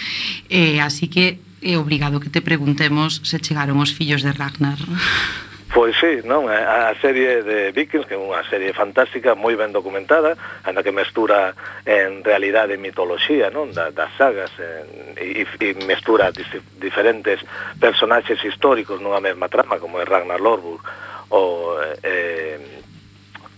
Eh, 0.49 0.81
así 0.81 1.05
que 1.05 1.38
é 1.61 1.77
obrigado 1.77 2.17
que 2.17 2.33
te 2.33 2.41
preguntemos 2.41 3.21
se 3.21 3.38
chegaron 3.38 3.77
os 3.77 3.93
fillos 3.93 4.25
de 4.25 4.33
Ragnar. 4.33 4.81
Pois 5.74 5.97
sí, 5.97 6.22
non? 6.24 6.47
A 6.47 6.93
serie 7.01 7.41
de 7.41 7.74
Vikings, 7.74 8.05
que 8.05 8.16
é 8.16 8.22
unha 8.22 8.45
serie 8.47 8.72
fantástica, 8.72 9.34
moi 9.34 9.57
ben 9.57 9.74
documentada, 9.74 10.38
anda 10.63 10.86
que 10.86 10.93
mestura 10.93 11.57
en 11.84 12.22
realidade 12.24 12.78
e 12.78 12.82
mitoloxía, 12.82 13.49
non? 13.49 13.74
Da, 13.74 13.89
das 13.89 14.13
sagas, 14.16 14.53
en, 14.61 15.18
e, 15.18 15.43
e 15.43 15.70
mestura 15.84 16.30
dis, 16.32 16.47
diferentes 16.78 17.41
personaxes 17.82 18.39
históricos 18.45 19.01
nunha 19.01 19.20
mesma 19.20 19.49
trama, 19.49 19.82
como 19.82 19.99
é 19.99 20.05
Ragnar 20.05 20.39
Lorbur, 20.39 20.80
ou 21.34 21.76
eh, 21.82 21.97
eh, 22.05 22.59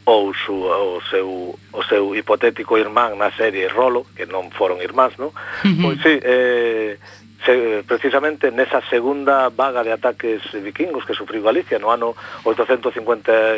ou 0.08 0.32
su, 0.34 0.56
o 0.64 1.04
seu 1.12 1.60
o 1.76 1.82
seu 1.84 2.16
hipotético 2.16 2.80
irmán 2.80 3.20
na 3.20 3.30
serie 3.36 3.68
Rolo, 3.68 4.08
que 4.16 4.26
non 4.26 4.50
foron 4.56 4.80
irmáns, 4.80 5.20
non? 5.20 5.36
Uh 5.36 5.70
-huh. 5.70 5.82
Pois 5.84 6.00
sí, 6.00 6.16
eh, 6.24 6.96
se, 7.46 7.84
precisamente 7.88 8.52
nesa 8.52 8.82
segunda 8.90 9.50
vaga 9.50 9.84
de 9.84 9.92
ataques 9.92 10.42
vikingos 10.54 11.06
que 11.06 11.14
sufriu 11.14 11.44
Galicia 11.44 11.80
no 11.80 11.92
ano 11.92 12.16
858 12.44 13.58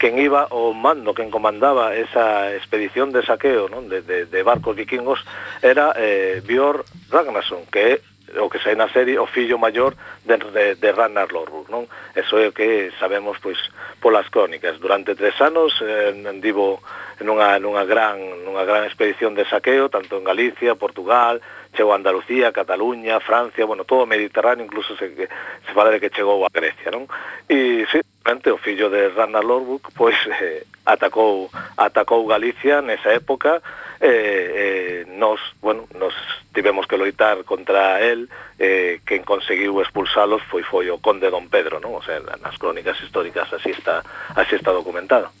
quen 0.00 0.16
iba 0.16 0.48
o 0.48 0.72
mando, 0.72 1.12
quen 1.12 1.30
comandaba 1.30 1.94
esa 1.94 2.56
expedición 2.56 3.12
de 3.12 3.20
saqueo 3.20 3.68
non? 3.68 3.92
De, 3.92 4.00
de, 4.00 4.24
de 4.24 4.40
barcos 4.42 4.74
vikingos 4.74 5.20
era 5.60 5.92
eh, 5.94 6.40
Björn 6.40 6.82
Ragnarsson, 7.12 7.68
que 7.68 7.80
é 7.80 7.94
o 8.38 8.48
que 8.48 8.62
sai 8.62 8.78
na 8.78 8.88
serie 8.88 9.18
o 9.18 9.26
fillo 9.26 9.58
maior 9.58 9.92
de, 10.24 10.38
de, 10.38 10.74
de 10.78 10.88
Ragnar 10.92 11.32
Lorbrok, 11.34 11.68
non? 11.68 11.90
Eso 12.14 12.38
é 12.38 12.48
o 12.48 12.54
que 12.54 12.94
sabemos 12.96 13.36
pois 13.42 13.58
polas 13.98 14.30
crónicas. 14.30 14.78
Durante 14.78 15.18
tres 15.18 15.34
anos 15.42 15.74
eh, 15.82 16.14
andivo 16.24 16.78
nunha, 17.20 17.58
nunha 17.58 17.84
gran 17.84 18.16
nunha 18.46 18.64
gran 18.64 18.86
expedición 18.86 19.34
de 19.34 19.44
saqueo 19.44 19.90
tanto 19.90 20.16
en 20.16 20.24
Galicia, 20.24 20.78
Portugal, 20.78 21.42
chegou 21.74 21.92
a 21.92 21.96
Andalucía, 21.96 22.52
Cataluña, 22.52 23.20
Francia, 23.20 23.66
bueno, 23.66 23.84
todo 23.84 24.02
o 24.02 24.10
Mediterráneo, 24.10 24.64
incluso 24.64 24.96
se, 24.96 25.14
se 25.14 25.72
fala 25.74 25.90
de 25.90 26.00
que 26.00 26.10
chegou 26.10 26.44
a 26.44 26.50
Grecia, 26.52 26.90
non? 26.90 27.06
E 27.48 27.86
sí, 27.90 28.00
o 28.30 28.58
fillo 28.58 28.90
de 28.90 29.08
Ragnar 29.08 29.44
Lorbuck 29.44 29.90
pois 29.94 30.14
eh, 30.40 30.64
atacou 30.84 31.50
atacou 31.76 32.26
Galicia 32.26 32.82
nesa 32.82 33.10
época 33.12 33.62
eh, 34.00 35.04
eh, 35.04 35.04
nos, 35.16 35.40
bueno, 35.60 35.86
nos 35.98 36.14
tivemos 36.54 36.86
que 36.86 36.96
loitar 36.96 37.44
contra 37.44 38.00
él, 38.00 38.28
eh, 38.58 39.00
quen 39.04 39.24
conseguiu 39.24 39.80
expulsalos 39.80 40.42
foi 40.48 40.62
foi 40.62 40.88
o 40.90 41.00
conde 41.00 41.28
Don 41.30 41.48
Pedro 41.48 41.80
non? 41.80 41.96
o 41.96 42.02
sea, 42.02 42.20
nas 42.40 42.56
crónicas 42.60 43.00
históricas 43.00 43.52
así 43.52 43.70
está 43.72 44.04
así 44.36 44.56
está 44.56 44.72
documentado 44.72 45.32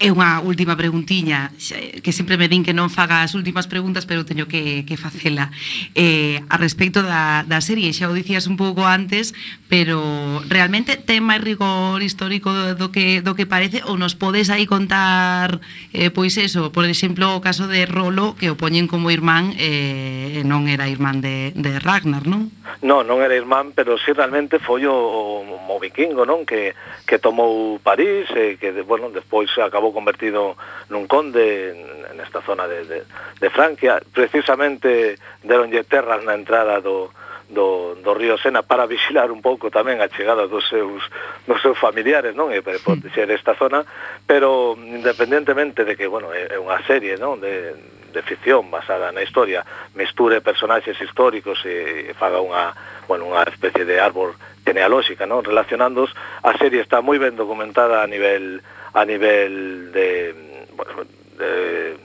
E 0.00 0.08
unha 0.08 0.40
última 0.40 0.80
preguntiña, 0.80 1.52
que 2.00 2.16
sempre 2.16 2.40
me 2.40 2.48
din 2.48 2.64
que 2.64 2.72
non 2.72 2.88
faga 2.88 3.20
as 3.20 3.36
últimas 3.36 3.68
preguntas, 3.68 4.08
pero 4.08 4.24
teño 4.24 4.48
que, 4.48 4.88
que 4.88 4.96
facela. 4.96 5.52
Eh, 5.92 6.40
a 6.48 6.56
respecto 6.56 7.04
da, 7.04 7.44
da 7.44 7.60
serie, 7.60 7.92
xa 7.92 8.08
o 8.08 8.16
dicías 8.16 8.48
un 8.48 8.56
pouco 8.56 8.88
antes, 8.88 9.36
pero 9.68 10.00
realmente 10.48 10.96
ten 10.96 11.20
máis 11.20 11.44
rigor 11.44 12.00
histórico 12.00 12.48
do, 12.48 12.72
do 12.80 12.88
que, 12.88 13.20
do 13.20 13.36
que 13.36 13.44
parece, 13.44 13.84
ou 13.84 14.00
nos 14.00 14.16
podes 14.16 14.48
aí 14.48 14.64
contar, 14.64 15.60
eh, 15.92 16.08
pois 16.08 16.40
eso, 16.40 16.72
por 16.72 16.88
exemplo, 16.88 17.36
o 17.36 17.44
caso 17.44 17.68
de 17.68 17.84
Rolo, 17.84 18.40
que 18.40 18.48
o 18.48 18.56
poñen 18.56 18.88
como 18.88 19.12
irmán, 19.12 19.52
eh, 19.60 20.40
non 20.48 20.64
era 20.64 20.88
irmán 20.88 21.20
de, 21.20 21.52
de 21.52 21.76
Ragnar, 21.76 22.24
non? 22.24 22.48
Non, 22.80 23.04
non 23.04 23.20
era 23.20 23.36
irmán, 23.36 23.76
pero 23.76 24.00
si 24.00 24.08
sí, 24.08 24.16
realmente 24.16 24.56
foi 24.64 24.88
o, 24.88 24.96
o, 24.96 25.60
o 25.60 25.76
vikingo, 25.76 26.24
non? 26.24 26.48
Que, 26.48 26.72
que 27.04 27.20
tomou 27.20 27.76
París, 27.84 28.24
e 28.32 28.56
eh, 28.56 28.58
que, 28.58 28.72
bueno, 28.80 29.12
despois 29.12 29.52
acabou 29.60 29.89
convertido 29.92 30.56
nun 30.88 31.06
conde 31.06 31.74
nesta 32.14 32.40
zona 32.42 32.66
de, 32.66 32.84
de, 32.84 32.98
de 33.38 33.48
Francia. 33.50 34.00
Precisamente 34.00 35.18
deronlle 35.42 35.84
terras 35.84 36.22
na 36.24 36.34
entrada 36.34 36.80
do, 36.80 37.10
do, 37.50 37.96
do 37.98 38.14
río 38.14 38.38
Sena 38.38 38.62
para 38.62 38.86
vigilar 38.86 39.30
un 39.30 39.42
pouco 39.42 39.70
tamén 39.70 39.98
a 39.98 40.08
chegada 40.08 40.46
dos 40.46 40.66
seus, 40.70 41.02
dos 41.46 41.58
seus 41.58 41.76
familiares, 41.76 42.32
non? 42.38 42.54
E 42.54 42.62
para 42.62 42.78
proteger 42.78 43.28
esta 43.34 43.58
zona, 43.58 43.82
pero 44.24 44.78
independentemente 44.78 45.82
de 45.82 45.98
que, 45.98 46.06
bueno, 46.06 46.30
é 46.30 46.54
unha 46.56 46.78
serie, 46.86 47.18
non? 47.18 47.42
De, 47.42 47.74
de 48.10 48.22
ficción 48.22 48.70
basada 48.70 49.10
na 49.10 49.22
historia, 49.22 49.66
mesture 49.98 50.40
personaxes 50.40 50.98
históricos 51.02 51.62
e, 51.66 52.10
e 52.10 52.12
faga 52.14 52.38
unha, 52.38 52.74
bueno, 53.10 53.26
unha 53.26 53.42
especie 53.46 53.82
de 53.82 53.98
árbol 53.98 54.34
genealóxica, 54.62 55.26
non? 55.26 55.42
Relacionándos, 55.42 56.14
a 56.46 56.54
serie 56.54 56.78
está 56.78 57.02
moi 57.02 57.18
ben 57.18 57.34
documentada 57.34 58.02
a 58.02 58.06
nivel 58.06 58.62
a 58.94 59.04
nivel 59.04 59.92
de, 59.92 60.34
bueno, 60.76 61.04
de 61.38 61.96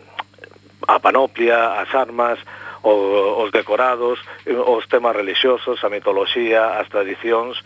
a 0.88 0.99
panoplia, 0.99 1.81
as 1.81 1.93
armas, 1.93 2.39
os 2.86 3.51
decorados, 3.51 4.19
os 4.45 4.88
temas 4.88 5.15
religiosos, 5.15 5.83
a 5.83 5.89
mitoloxía, 5.89 6.77
as 6.77 6.88
tradicións, 6.89 7.57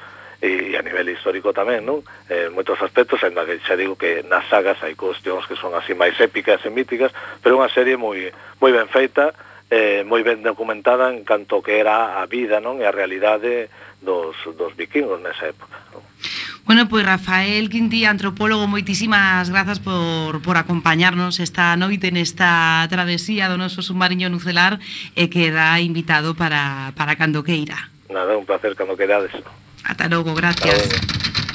e, 0.41 0.72
e 0.72 0.78
a 0.78 0.82
nivel 0.82 1.09
histórico 1.11 1.51
tamén, 1.51 1.84
non? 1.84 1.99
En 2.32 2.55
moitos 2.55 2.80
aspectos, 2.80 3.20
ainda 3.24 3.43
que 3.43 3.59
xa 3.59 3.76
digo 3.76 3.99
que 3.99 4.24
nas 4.24 4.47
sagas 4.47 4.80
hai 4.80 4.95
cuestións 4.95 5.43
que 5.43 5.59
son 5.59 5.76
así 5.76 5.91
máis 5.91 6.15
épicas 6.24 6.63
e 6.63 6.72
míticas, 6.72 7.11
pero 7.43 7.59
unha 7.59 7.67
serie 7.67 7.99
moi 7.99 8.32
moi 8.63 8.72
ben 8.72 8.88
feita, 8.88 9.36
eh, 9.67 10.07
moi 10.07 10.24
ben 10.24 10.39
documentada 10.39 11.11
en 11.11 11.28
canto 11.28 11.59
que 11.59 11.84
era 11.84 12.24
a 12.24 12.26
vida, 12.26 12.63
non? 12.63 12.80
E 12.80 12.88
a 12.88 12.95
realidade 12.95 13.67
dos, 13.99 14.39
dos 14.55 14.72
vikingos 14.80 15.20
nesa 15.20 15.51
época, 15.51 15.76
non? 15.91 16.03
Bueno, 16.66 16.88
pois 16.88 17.03
pues 17.03 17.05
Rafael 17.05 17.70
Quintí, 17.70 18.05
antropólogo, 18.05 18.68
moitísimas 18.68 19.49
grazas 19.49 19.80
por, 19.80 20.41
por 20.41 20.57
acompañarnos 20.57 21.39
esta 21.39 21.74
noite 21.76 22.14
nesta 22.14 22.86
travesía 22.89 23.49
do 23.49 23.57
noso 23.57 23.82
submarino 23.82 24.30
nucelar 24.30 24.78
eh, 25.18 25.26
e 25.26 25.34
queda 25.34 25.80
invitado 25.82 26.38
para, 26.38 26.93
para 26.93 27.18
cando 27.18 27.41
queira. 27.41 27.89
Nada, 28.10 28.38
un 28.38 28.45
placer 28.45 28.78
cando 28.78 28.93
quedades. 28.93 29.34
Ata 29.84 30.05
logo, 30.10 30.38
gracias. 30.38 30.70
Ata 30.70 30.93
logo. 30.93 31.49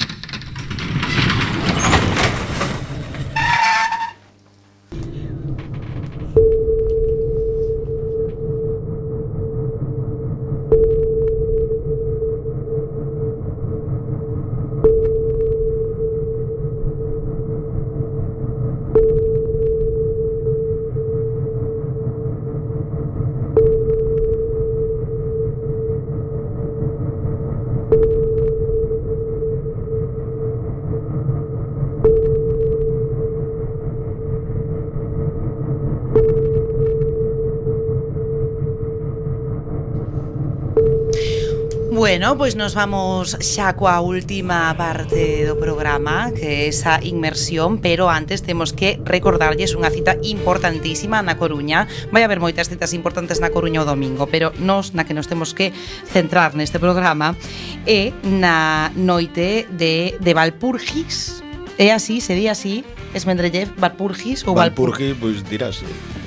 Bueno, 42.25 42.39
pois 42.39 42.55
nos 42.55 42.73
vamos 42.73 43.37
xa 43.37 43.77
coa 43.77 44.01
última 44.01 44.73
parte 44.73 45.45
do 45.45 45.61
programa 45.61 46.33
Que 46.33 46.65
é 46.65 46.73
esa 46.73 46.97
inmersión 46.97 47.77
Pero 47.77 48.09
antes 48.09 48.41
temos 48.41 48.73
que 48.73 48.97
recordarlles 49.05 49.77
unha 49.77 49.93
cita 49.93 50.17
importantísima 50.25 51.21
na 51.21 51.37
Coruña 51.37 51.85
Vai 52.09 52.25
haber 52.25 52.41
moitas 52.41 52.65
citas 52.65 52.97
importantes 52.97 53.37
na 53.45 53.53
Coruña 53.53 53.85
o 53.85 53.85
domingo 53.85 54.25
Pero 54.25 54.49
nos 54.57 54.97
na 54.97 55.05
que 55.05 55.13
nos 55.13 55.29
temos 55.29 55.53
que 55.53 55.69
centrar 56.09 56.57
neste 56.57 56.81
programa 56.81 57.37
É 57.85 58.09
na 58.25 58.89
noite 58.97 59.69
de, 59.69 60.17
de 60.17 60.31
Valpurgis 60.33 61.45
É 61.77 61.93
así, 61.93 62.25
sería 62.25 62.57
así 62.57 62.81
Esmendrellev, 63.13 63.69
Valpurgis 63.77 64.41
ou 64.49 64.57
Valpurgis, 64.57 65.13
pois 65.13 65.45
dirás. 65.45 65.79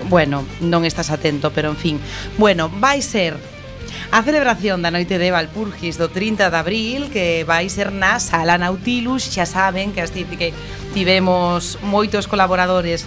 Bueno, 0.07 0.47
non 0.63 0.89
estás 0.89 1.13
atento, 1.13 1.53
pero 1.53 1.69
en 1.69 1.77
fin. 1.77 1.97
Bueno, 2.41 2.73
vai 2.73 3.05
ser 3.05 3.37
A 4.11 4.23
celebración 4.25 4.81
da 4.81 4.89
noite 4.89 5.21
de 5.21 5.29
Valpurgis 5.29 6.01
do 6.01 6.09
30 6.09 6.49
de 6.49 6.57
abril 6.57 7.13
que 7.13 7.45
vai 7.45 7.69
ser 7.69 7.93
na 7.93 8.17
Sala 8.17 8.57
Nautilus, 8.57 9.29
xa 9.29 9.45
saben 9.45 9.93
que 9.93 10.01
as 10.01 10.09
tivemos 10.97 11.77
moitos 11.85 12.25
colaboradores 12.25 13.05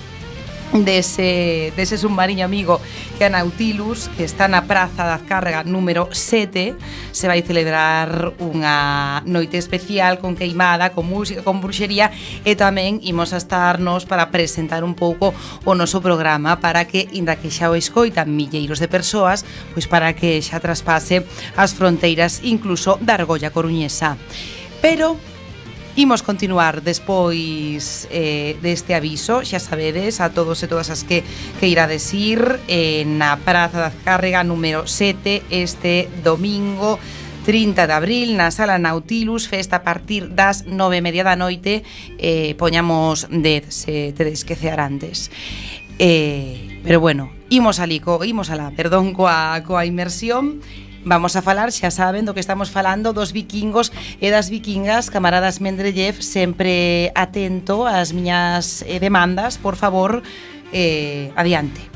dese, 0.73 1.73
dese 1.75 1.97
submarino 1.97 2.43
amigo 2.45 2.79
que 3.17 3.25
é 3.25 3.29
Nautilus, 3.29 4.07
que 4.15 4.23
está 4.23 4.47
na 4.47 4.63
Praza 4.63 5.03
da 5.03 5.19
Azcárrega 5.19 5.67
número 5.67 6.07
7, 6.09 6.75
se 7.11 7.25
vai 7.27 7.43
celebrar 7.43 8.33
unha 8.39 9.19
noite 9.27 9.59
especial 9.59 10.17
con 10.23 10.39
queimada, 10.39 10.95
con 10.95 11.05
música, 11.05 11.43
con 11.43 11.59
bruxería 11.59 12.09
e 12.47 12.55
tamén 12.55 13.03
imos 13.03 13.35
a 13.35 13.41
estarnos 13.43 14.07
para 14.07 14.31
presentar 14.31 14.87
un 14.87 14.95
pouco 14.95 15.35
o 15.67 15.71
noso 15.75 15.99
programa 15.99 16.63
para 16.63 16.87
que, 16.87 17.11
inda 17.11 17.35
que 17.35 17.51
xa 17.51 17.67
o 17.67 17.75
escoitan 17.75 18.31
milleiros 18.31 18.79
de 18.79 18.87
persoas, 18.87 19.43
pois 19.75 19.85
para 19.91 20.15
que 20.15 20.39
xa 20.39 20.63
traspase 20.63 21.27
as 21.59 21.75
fronteiras 21.75 22.41
incluso 22.47 22.95
da 23.03 23.19
argolla 23.19 23.51
coruñesa. 23.51 24.15
Pero 24.81 25.19
Imos 25.95 26.23
continuar 26.23 26.83
despois 26.83 28.07
eh, 28.11 28.55
deste 28.63 28.95
aviso, 28.95 29.43
xa 29.43 29.59
sabedes, 29.59 30.23
a 30.23 30.31
todos 30.31 30.63
e 30.63 30.71
todas 30.71 30.87
as 30.87 31.03
que, 31.03 31.19
que 31.59 31.67
irades 31.67 32.15
ir 32.15 32.39
eh, 32.71 33.03
na 33.03 33.35
Praza 33.43 33.83
da 33.83 33.91
Cárrega 33.91 34.39
número 34.47 34.87
7 34.87 35.51
este 35.51 36.07
domingo 36.23 36.95
30 37.43 37.91
de 37.91 37.93
abril 37.93 38.27
na 38.39 38.55
Sala 38.55 38.79
Nautilus, 38.79 39.51
festa 39.51 39.81
a 39.81 39.83
partir 39.83 40.31
das 40.31 40.63
nove 40.63 41.01
e 41.01 41.03
media 41.03 41.27
da 41.27 41.35
noite, 41.35 41.83
eh, 42.23 42.55
poñamos 42.55 43.27
10, 43.27 43.67
se 43.67 44.15
tedes 44.15 44.47
que 44.47 44.55
cear 44.55 44.79
antes. 44.79 45.27
Eh, 45.99 46.79
pero 46.87 47.03
bueno, 47.03 47.35
imos 47.51 47.83
alico, 47.83 48.23
imos 48.23 48.47
alá, 48.47 48.71
perdón, 48.79 49.11
coa, 49.11 49.59
coa 49.67 49.83
inmersión, 49.83 50.63
Vamos 51.03 51.35
a 51.35 51.41
falar, 51.41 51.71
xa 51.71 51.89
saben, 51.89 52.25
do 52.25 52.33
que 52.33 52.39
estamos 52.39 52.69
falando 52.69 53.13
dos 53.13 53.33
vikingos 53.33 53.89
e 54.21 54.29
das 54.29 54.53
vikingas 54.53 55.09
Camaradas 55.09 55.57
Mendrellev, 55.57 56.21
sempre 56.21 57.09
atento 57.17 57.89
ás 57.89 58.13
miñas 58.13 58.85
eh, 58.85 59.01
demandas 59.01 59.57
Por 59.57 59.75
favor, 59.75 60.21
eh, 60.69 61.33
adiante 61.33 61.91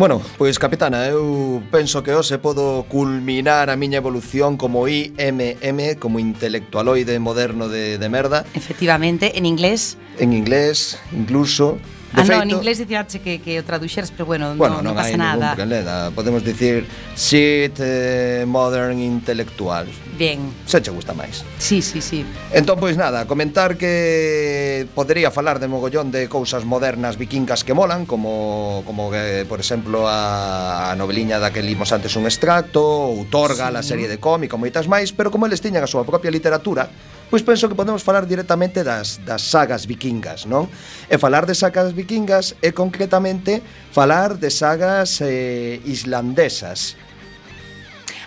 Bueno, 0.00 0.22
pois 0.38 0.56
capitana, 0.56 1.04
eu 1.12 1.60
penso 1.68 2.00
que 2.00 2.16
hoxe 2.16 2.40
podo 2.40 2.88
culminar 2.88 3.68
a 3.68 3.76
miña 3.76 4.00
evolución 4.00 4.56
como 4.56 4.88
IMM, 4.88 6.00
como 6.00 6.16
intelectualoide 6.16 7.20
moderno 7.20 7.68
de, 7.68 8.00
de 8.00 8.08
merda. 8.08 8.48
Efectivamente, 8.56 9.36
en 9.36 9.44
inglés. 9.44 10.00
En 10.16 10.32
inglés, 10.32 10.96
incluso. 11.12 11.76
De 12.10 12.22
ah, 12.22 12.24
feito, 12.24 12.42
no, 12.42 12.42
en 12.42 12.50
inglés 12.58 12.78
dicíache 12.78 13.22
que, 13.22 13.38
que 13.38 13.60
o 13.60 13.64
traduxeras, 13.64 14.10
pero 14.10 14.26
bueno, 14.26 14.58
bueno 14.58 14.82
no, 14.82 14.90
non, 14.90 14.98
non 14.98 14.98
pasa 14.98 15.14
nada. 15.14 15.54
Bueno, 15.54 15.70
non 15.70 15.86
hai 15.86 16.10
Podemos 16.10 16.42
dicir 16.42 16.82
shit, 17.14 17.78
eh, 17.78 18.42
modern, 18.50 18.98
intelectual. 18.98 19.86
Bien. 20.18 20.52
Se 20.66 20.82
che 20.82 20.90
gusta 20.90 21.14
máis. 21.14 21.46
Sí, 21.62 21.78
sí, 21.78 22.02
sí. 22.02 22.26
Entón, 22.50 22.82
pois 22.82 22.98
nada, 22.98 23.30
comentar 23.30 23.78
que 23.78 24.90
podería 24.90 25.30
falar 25.30 25.62
de 25.62 25.70
mogollón 25.70 26.10
de 26.10 26.26
cousas 26.26 26.66
modernas 26.66 27.14
vikingas 27.14 27.62
que 27.62 27.78
molan, 27.78 28.04
como, 28.10 28.82
como 28.84 29.08
que, 29.14 29.46
por 29.46 29.62
exemplo, 29.62 30.10
a, 30.10 30.90
a 30.90 30.98
noveliña 30.98 31.38
da 31.38 31.54
que 31.54 31.62
limos 31.62 31.94
antes 31.94 32.18
un 32.18 32.26
extracto, 32.26 32.82
ou 32.82 33.22
Torga, 33.30 33.70
sí. 33.70 33.78
a 33.78 33.82
serie 33.86 34.10
de 34.10 34.18
cómic, 34.18 34.50
moitas 34.58 34.90
máis, 34.90 35.14
pero 35.14 35.30
como 35.30 35.46
eles 35.46 35.62
tiñan 35.62 35.86
a 35.86 35.88
súa 35.88 36.02
propia 36.02 36.28
literatura, 36.34 36.90
Pois 37.30 37.46
penso 37.46 37.70
que 37.70 37.78
podemos 37.78 38.02
falar 38.02 38.26
directamente 38.26 38.82
das, 38.82 39.22
das 39.22 39.46
sagas 39.46 39.86
vikingas, 39.86 40.50
non? 40.50 40.66
E 41.06 41.14
falar 41.14 41.46
de 41.46 41.54
sagas 41.54 41.94
vikingas 41.94 42.58
é 42.58 42.74
concretamente 42.74 43.62
falar 43.94 44.34
de 44.34 44.50
sagas 44.50 45.22
eh, 45.22 45.78
islandesas. 45.86 46.98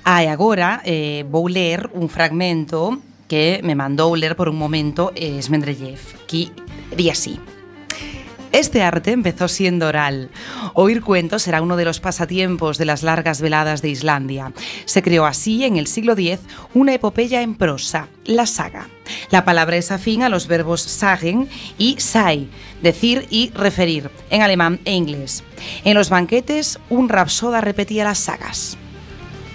Ah, 0.07 0.23
e 0.23 0.31
agora 0.31 0.79
eh, 0.87 1.27
vou 1.27 1.51
ler 1.51 1.91
un 1.91 2.07
fragmento 2.07 3.03
que 3.27 3.59
me 3.59 3.75
mandou 3.75 4.15
ler 4.15 4.39
por 4.39 4.47
un 4.47 4.55
momento 4.55 5.11
eh, 5.19 5.35
Smendrellev, 5.43 6.23
que 6.23 6.47
di 6.95 7.11
así. 7.11 7.35
Este 8.53 8.83
arte 8.83 9.09
empezó 9.09 9.47
siendo 9.47 9.87
oral. 9.87 10.29
Oír 10.75 11.01
cuentos 11.01 11.47
era 11.47 11.63
uno 11.63 11.75
de 11.75 11.85
los 11.85 11.99
pasatiempos 11.99 12.77
de 12.77 12.85
las 12.85 13.01
largas 13.01 13.41
veladas 13.41 13.81
de 13.81 13.89
Islandia. 13.89 14.53
Se 14.85 15.01
creó 15.01 15.25
así, 15.25 15.65
en 15.65 15.75
el 15.75 15.87
siglo 15.87 16.13
X, 16.13 16.39
una 16.75 16.93
epopeya 16.93 17.41
en 17.41 17.55
prosa, 17.55 18.09
la 18.25 18.45
saga. 18.45 18.89
La 19.31 19.43
palabra 19.43 19.77
es 19.77 19.91
afín 19.91 20.21
a 20.21 20.29
los 20.29 20.45
verbos 20.45 20.83
sagen 20.83 21.49
y 21.79 21.95
sei, 21.99 22.47
decir 22.83 23.25
y 23.31 23.49
referir, 23.55 24.11
en 24.29 24.43
alemán 24.43 24.79
e 24.85 24.93
inglés. 24.93 25.43
En 25.83 25.95
los 25.95 26.11
banquetes, 26.11 26.77
un 26.91 27.09
rapsoda 27.09 27.59
repetía 27.59 28.03
las 28.03 28.19
sagas. 28.19 28.77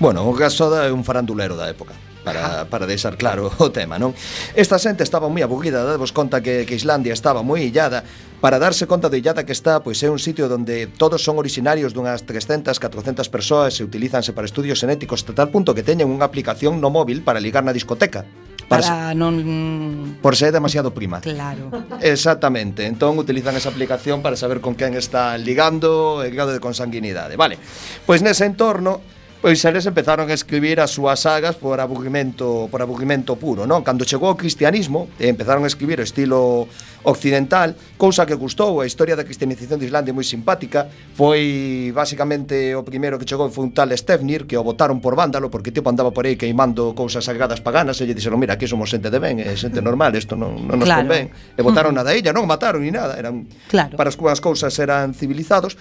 Bueno, 0.01 0.27
o 0.27 0.35
Gasoda 0.35 0.87
é 0.87 0.91
un 0.91 1.07
farandulero 1.07 1.55
da 1.55 1.71
época 1.71 1.95
para, 2.25 2.67
para 2.67 2.87
deixar 2.87 3.17
claro 3.17 3.51
o 3.59 3.71
tema, 3.71 3.99
non? 3.99 4.11
Esta 4.59 4.77
xente 4.79 5.07
estaba 5.07 5.31
moi 5.31 5.43
aburrida, 5.47 5.87
dadevos 5.87 6.11
conta 6.11 6.43
que, 6.43 6.67
que 6.67 6.75
Islandia 6.75 7.15
estaba 7.15 7.47
moi 7.47 7.63
illada 7.63 8.03
para 8.41 8.59
darse 8.59 8.87
conta 8.87 9.11
de 9.11 9.19
illada 9.19 9.43
que 9.43 9.53
está, 9.53 9.83
pois 9.83 9.99
é 10.03 10.09
un 10.11 10.23
sitio 10.23 10.47
onde 10.47 10.87
todos 10.87 11.23
son 11.27 11.43
originarios 11.43 11.91
dunhas 11.91 12.23
300, 12.23 12.79
400 12.79 13.27
persoas 13.27 13.75
e 13.79 13.83
utilizanse 13.83 14.31
para 14.31 14.47
estudios 14.47 14.79
genéticos 14.79 15.27
hasta 15.27 15.35
tal 15.35 15.51
punto 15.51 15.75
que 15.75 15.83
teñen 15.83 16.07
unha 16.07 16.23
aplicación 16.23 16.79
no 16.79 16.91
móvil 16.95 17.27
para 17.27 17.43
ligar 17.43 17.67
na 17.67 17.75
discoteca. 17.75 18.23
Para, 18.71 18.85
para 18.85 19.17
non... 19.17 20.21
Por 20.23 20.37
ser 20.39 20.55
demasiado 20.55 20.95
prima. 20.95 21.19
Claro. 21.25 21.73
Exactamente. 21.99 22.87
Entón, 22.87 23.19
utilizan 23.19 23.57
esa 23.57 23.73
aplicación 23.73 24.23
para 24.23 24.37
saber 24.37 24.61
con 24.61 24.79
quen 24.79 24.95
está 24.95 25.35
ligando 25.41 26.23
e 26.23 26.31
grado 26.31 26.55
de 26.55 26.61
consanguinidade. 26.63 27.35
Vale. 27.35 27.59
Pois 28.07 28.23
nese 28.23 28.47
entorno, 28.47 29.03
Pois 29.39 29.63
eles 29.63 29.87
empezaron 29.87 30.27
a 30.27 30.35
escribir 30.35 30.83
as 30.83 30.91
súas 30.91 31.23
sagas 31.23 31.55
por 31.55 31.79
aburrimento, 31.79 32.67
por 32.75 32.83
aburrimento 32.83 33.39
puro, 33.39 33.71
non? 33.71 33.87
Cando 33.87 34.03
chegou 34.03 34.35
o 34.35 34.39
cristianismo, 34.39 35.07
eh, 35.23 35.31
empezaron 35.31 35.63
a 35.63 35.71
escribir 35.71 36.03
o 36.03 36.07
estilo 36.07 36.67
occidental, 37.07 37.79
cousa 37.95 38.27
que 38.27 38.35
gustou, 38.35 38.83
a 38.83 38.87
historia 38.91 39.15
da 39.15 39.23
cristianización 39.23 39.79
de 39.79 39.87
Islandia 39.87 40.11
é 40.11 40.17
moi 40.17 40.27
simpática, 40.27 40.91
foi 41.15 41.95
basicamente 41.95 42.75
o 42.75 42.83
primeiro 42.83 43.15
que 43.15 43.31
chegou 43.31 43.47
foi 43.47 43.71
un 43.71 43.71
tal 43.71 43.95
Stefnir, 43.95 44.43
que 44.51 44.59
o 44.59 44.67
votaron 44.67 44.99
por 44.99 45.15
vándalo, 45.15 45.47
porque 45.55 45.71
tipo 45.71 45.87
andaba 45.87 46.11
por 46.11 46.27
aí 46.27 46.35
queimando 46.35 46.99
cousas 46.99 47.23
sagradas 47.23 47.63
paganas, 47.63 48.03
e 48.03 48.11
lle 48.11 48.19
dixeron, 48.19 48.43
mira, 48.43 48.59
aquí 48.59 48.67
somos 48.67 48.91
xente 48.91 49.07
de 49.07 49.23
ben, 49.23 49.39
é 49.39 49.55
xente 49.55 49.79
normal, 49.79 50.19
isto 50.19 50.35
non, 50.35 50.67
non 50.67 50.83
nos 50.83 50.91
claro. 50.91 51.07
convén, 51.07 51.31
e 51.31 51.61
votaron 51.63 51.95
a 51.95 52.03
da 52.03 52.11
illa, 52.11 52.35
non 52.35 52.43
mataron 52.43 52.83
ni 52.83 52.91
nada, 52.91 53.15
eran, 53.15 53.47
claro. 53.71 53.95
para 53.95 54.11
as 54.11 54.43
cousas 54.43 54.75
eran 54.83 55.15
civilizados, 55.15 55.79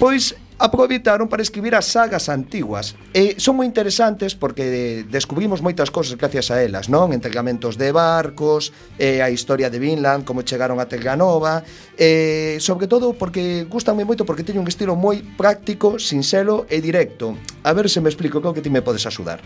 pois 0.00 0.32
aproveitaron 0.62 1.26
para 1.26 1.42
escribir 1.42 1.74
as 1.74 1.90
sagas 1.90 2.30
antiguas 2.30 2.94
e 3.10 3.34
son 3.42 3.58
moi 3.58 3.66
interesantes 3.66 4.38
porque 4.38 5.02
descubrimos 5.10 5.58
moitas 5.58 5.90
cousas 5.90 6.14
gracias 6.14 6.54
a 6.54 6.62
elas, 6.62 6.86
non? 6.86 7.10
Entregamentos 7.10 7.74
de 7.74 7.90
barcos, 7.90 8.70
e 8.94 9.18
a 9.18 9.26
historia 9.26 9.66
de 9.74 9.82
Vinland, 9.82 10.22
como 10.22 10.46
chegaron 10.46 10.78
a 10.78 10.86
Terranova, 10.86 11.66
sobre 12.62 12.86
todo 12.86 13.18
porque 13.18 13.66
gustanme 13.66 14.06
moito 14.06 14.22
porque 14.22 14.46
teñen 14.46 14.62
un 14.62 14.70
estilo 14.70 14.94
moi 14.94 15.18
práctico, 15.34 15.98
sinxelo 15.98 16.70
e 16.70 16.78
directo. 16.78 17.34
A 17.66 17.74
ver 17.74 17.90
se 17.90 17.98
me 17.98 18.06
explico, 18.06 18.38
creo 18.38 18.54
que 18.54 18.62
ti 18.62 18.70
me 18.70 18.86
podes 18.86 19.02
axudar. 19.02 19.42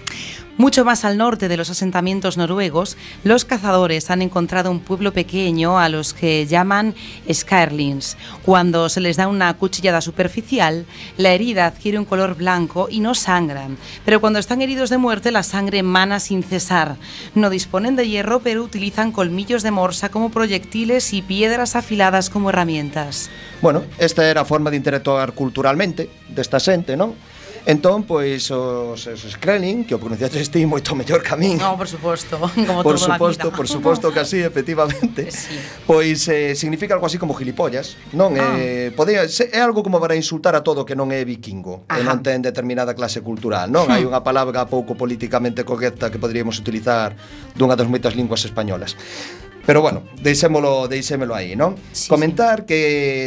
Mucho 0.61 0.85
más 0.85 1.05
al 1.09 1.17
norte 1.17 1.49
de 1.49 1.57
los 1.57 1.73
asentamientos 1.73 2.37
noruegos, 2.37 2.97
los 3.25 3.45
cazadores 3.45 4.13
han 4.13 4.21
encontrado 4.21 4.71
un 4.71 4.81
pueblo 4.81 5.13
pequeño 5.17 5.81
a 5.81 5.89
los 5.89 6.13
que 6.13 6.45
llaman 6.45 6.95
Scarlings. 7.33 8.17
Cuando 8.45 8.89
se 8.89 9.01
les 9.01 9.17
da 9.17 9.29
una 9.29 9.53
cuchillada 9.57 10.01
superficial, 10.01 10.85
la 11.17 11.33
herida 11.33 11.67
adquiere 11.67 11.99
un 11.99 12.05
color 12.05 12.35
blanco 12.35 12.89
y 12.91 13.01
no 13.01 13.15
sangran. 13.15 13.77
Pero 14.05 14.21
cuando 14.21 14.39
están 14.39 14.63
heridos 14.63 14.91
de 14.91 14.99
muerte, 14.99 15.31
la 15.31 15.43
sangre 15.43 15.79
emana 15.79 16.21
sin 16.21 16.43
cesar. 16.43 16.97
No 17.35 17.51
disponen 17.51 17.97
de 17.97 18.09
hierro, 18.09 18.41
pero 18.41 18.63
utilizan 18.63 19.13
colmillos 19.13 19.63
de 19.63 19.71
morsa 19.71 20.09
como 20.09 20.31
proyectiles 20.31 21.13
y 21.13 21.23
piedras 21.23 21.77
afiladas 21.77 22.31
como 22.31 22.51
herramientas. 22.51 23.31
Bueno, 23.63 23.85
esta 23.99 24.29
era 24.29 24.45
forma 24.45 24.71
de 24.71 24.77
interactuar 24.77 25.33
culturalmente 25.33 26.11
desta 26.29 26.61
xente, 26.61 26.97
non? 26.97 27.15
Entón, 27.67 28.07
pois, 28.07 28.47
os, 28.55 29.11
os 29.11 29.23
screening, 29.27 29.83
que 29.83 29.91
o 29.91 29.99
pronunciaste 29.99 30.39
este 30.39 30.63
moito 30.63 30.95
mellor 30.95 31.19
que 31.19 31.35
a 31.35 31.37
min. 31.37 31.59
No, 31.59 31.75
por 31.75 31.91
suposto, 31.91 32.39
como 32.71 32.87
por 32.87 32.95
suposto, 32.95 33.51
Por 33.51 33.67
suposto 33.67 34.07
que 34.15 34.23
así, 34.23 34.39
efectivamente. 34.39 35.27
sí. 35.35 35.59
Pois, 35.83 36.31
eh, 36.31 36.55
significa 36.55 36.95
algo 36.95 37.11
así 37.11 37.19
como 37.19 37.35
gilipollas, 37.35 37.99
non? 38.15 38.39
Ah. 38.39 38.55
Eh, 38.55 38.95
podía, 38.95 39.27
se, 39.27 39.51
é 39.51 39.59
algo 39.59 39.83
como 39.83 39.99
para 39.99 40.15
insultar 40.15 40.55
a 40.55 40.63
todo 40.63 40.87
que 40.87 40.95
non 40.95 41.11
é 41.11 41.27
vikingo, 41.27 41.83
Ajá. 41.91 41.99
e 41.99 42.07
non 42.07 42.23
ten 42.23 42.39
determinada 42.39 42.95
clase 42.95 43.19
cultural, 43.19 43.67
non? 43.67 43.91
Hmm. 43.91 43.99
Hai 43.99 44.07
unha 44.07 44.23
palabra 44.23 44.63
pouco 44.71 44.95
políticamente 44.95 45.67
correcta 45.67 46.07
que 46.07 46.23
poderíamos 46.23 46.63
utilizar 46.63 47.19
dunha 47.59 47.75
das 47.75 47.91
moitas 47.91 48.15
linguas 48.15 48.47
españolas. 48.47 48.95
Pero 49.67 49.83
bueno, 49.83 50.05
deixémolo, 50.23 50.87
deixémelo 50.87 51.35
aí, 51.35 51.59
non? 51.59 51.75
Sí, 51.91 52.07
Comentar 52.07 52.63
sí. 52.63 52.67
que 52.71 52.81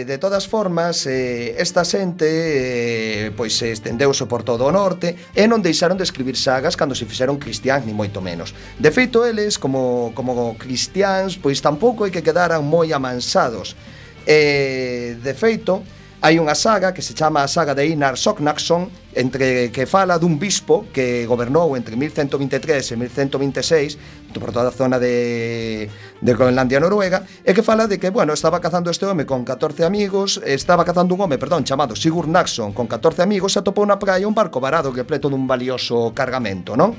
de 0.08 0.18
todas 0.18 0.48
formas 0.48 1.04
eh, 1.04 1.60
esta 1.60 1.84
xente 1.84 3.28
eh, 3.28 3.32
pois 3.36 3.60
se 3.60 3.76
estendeuse 3.76 4.24
por 4.24 4.48
todo 4.48 4.64
o 4.64 4.72
norte 4.72 5.20
e 5.36 5.44
non 5.52 5.60
deixaron 5.60 6.00
de 6.00 6.08
escribir 6.08 6.40
sagas 6.40 6.80
cando 6.80 6.96
se 6.96 7.04
fixeron 7.04 7.36
cristiáns 7.44 7.84
ni 7.84 7.92
moito 7.92 8.24
menos. 8.24 8.56
De 8.80 8.88
feito 8.88 9.28
eles 9.28 9.60
como 9.60 10.16
como 10.16 10.56
cristiáns 10.56 11.36
pois 11.36 11.60
tampouco 11.60 12.08
é 12.08 12.10
que 12.10 12.24
quedaran 12.24 12.64
moi 12.64 12.88
amansados. 12.96 13.76
Eh, 14.24 15.20
de 15.20 15.34
feito, 15.36 15.84
hai 16.20 16.36
unha 16.36 16.52
saga 16.52 16.92
que 16.92 17.00
se 17.00 17.16
chama 17.16 17.44
a 17.44 17.48
saga 17.48 17.72
de 17.72 17.88
Einar 17.88 18.20
Sognaxon 18.20 18.92
entre 19.16 19.72
que 19.72 19.88
fala 19.88 20.20
dun 20.20 20.36
bispo 20.36 20.84
que 20.92 21.24
gobernou 21.24 21.80
entre 21.80 21.96
1123 21.96 22.92
e 22.92 22.96
1126 23.00 24.19
por 24.38 24.52
toda 24.54 24.70
a 24.70 24.72
zona 24.72 25.00
de, 25.00 25.90
de 26.22 26.32
Groenlandia 26.34 26.78
Noruega 26.78 27.26
e 27.42 27.58
que 27.58 27.66
fala 27.66 27.90
de 27.90 27.98
que, 27.98 28.14
bueno, 28.14 28.38
estaba 28.38 28.62
cazando 28.62 28.94
este 28.94 29.10
home 29.10 29.26
con 29.26 29.42
14 29.42 29.82
amigos, 29.82 30.38
estaba 30.46 30.86
cazando 30.86 31.18
un 31.18 31.22
home, 31.22 31.42
perdón, 31.42 31.66
chamado 31.66 31.98
Sigurd 31.98 32.30
Naxon 32.30 32.78
con 32.78 32.86
14 32.86 33.26
amigos 33.26 33.58
e 33.58 33.64
atopou 33.64 33.88
na 33.90 33.98
praia 33.98 34.30
un 34.30 34.38
barco 34.38 34.62
varado 34.62 34.94
que 34.94 35.02
pleto 35.02 35.34
dun 35.34 35.50
valioso 35.50 36.14
cargamento, 36.14 36.78
non? 36.78 36.94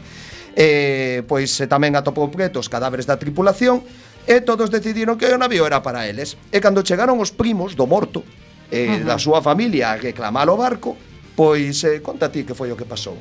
E, 0.51 1.23
pois 1.31 1.55
tamén 1.71 1.95
atopou 1.95 2.27
pretos 2.27 2.67
cadáveres 2.67 3.07
da 3.07 3.15
tripulación 3.15 3.87
e 4.27 4.43
todos 4.43 4.67
decidiron 4.75 5.15
que 5.15 5.31
o 5.31 5.39
navío 5.39 5.63
era 5.63 5.79
para 5.79 6.11
eles. 6.11 6.35
E 6.51 6.59
cando 6.59 6.83
chegaron 6.83 7.23
os 7.23 7.31
primos 7.31 7.79
do 7.79 7.87
morto, 7.87 8.27
eh, 8.71 8.87
uh 8.87 8.91
-huh. 8.99 9.07
da 9.07 9.17
súa 9.23 9.39
familia 9.39 9.95
a 9.95 9.99
reclamar 9.99 10.51
o 10.51 10.59
barco, 10.59 10.99
pois 11.39 11.87
eh, 11.87 12.03
conta 12.03 12.29
ti 12.29 12.43
que 12.43 12.59
foi 12.59 12.75
o 12.75 12.77
que 12.77 12.85
pasou. 12.85 13.15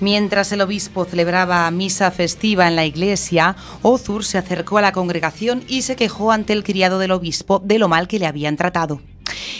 Mientras 0.00 0.50
el 0.52 0.62
obispo 0.62 1.04
celebraba 1.04 1.70
misa 1.70 2.10
festiva 2.10 2.66
en 2.66 2.74
la 2.74 2.86
iglesia, 2.86 3.54
Ozur 3.82 4.24
se 4.24 4.38
acercó 4.38 4.78
a 4.78 4.82
la 4.82 4.92
congregación 4.92 5.62
y 5.68 5.82
se 5.82 5.94
quejó 5.94 6.32
ante 6.32 6.54
el 6.54 6.64
criado 6.64 6.98
del 6.98 7.10
obispo 7.10 7.60
de 7.62 7.78
lo 7.78 7.86
mal 7.86 8.08
que 8.08 8.18
le 8.18 8.26
habían 8.26 8.56
tratado. 8.56 9.02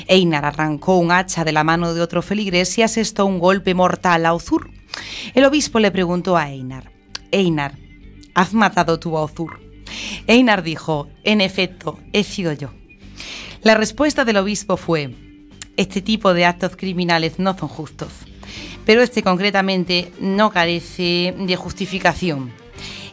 Einar 0.07 0.47
arrancó 0.47 0.97
un 0.97 1.13
hacha 1.13 1.45
de 1.45 1.53
la 1.53 1.63
mano 1.63 1.93
de 1.93 2.01
otro 2.01 2.23
feligres 2.23 2.79
y 2.79 2.83
asestó 2.83 3.27
un 3.27 3.39
golpe 3.39 3.75
mortal 3.75 4.25
a 4.25 4.33
Ozur. 4.33 4.71
El 5.35 5.45
obispo 5.45 5.79
le 5.79 5.91
preguntó 5.91 6.39
a 6.39 6.49
Einar, 6.49 6.91
Einar, 7.31 7.77
¿has 8.35 8.55
matado 8.55 8.99
tú 8.99 9.19
a 9.19 9.23
Ozur? 9.23 9.61
Einar 10.27 10.63
dijo, 10.63 11.09
en 11.23 11.43
efecto, 11.43 11.99
he 12.15 12.25
sido 12.25 12.55
yo. 12.55 12.71
La 13.63 13.75
respuesta 13.75 14.25
del 14.25 14.39
obispo 14.39 14.79
fue, 14.79 15.15
este 15.77 16.01
tipo 16.01 16.33
de 16.33 16.47
actos 16.47 16.77
criminales 16.77 17.39
no 17.39 17.57
son 17.59 17.69
justos, 17.69 18.09
pero 18.91 19.03
este 19.03 19.23
concretamente 19.23 20.11
no 20.19 20.51
carece 20.51 21.33
de 21.39 21.55
justificación. 21.55 22.51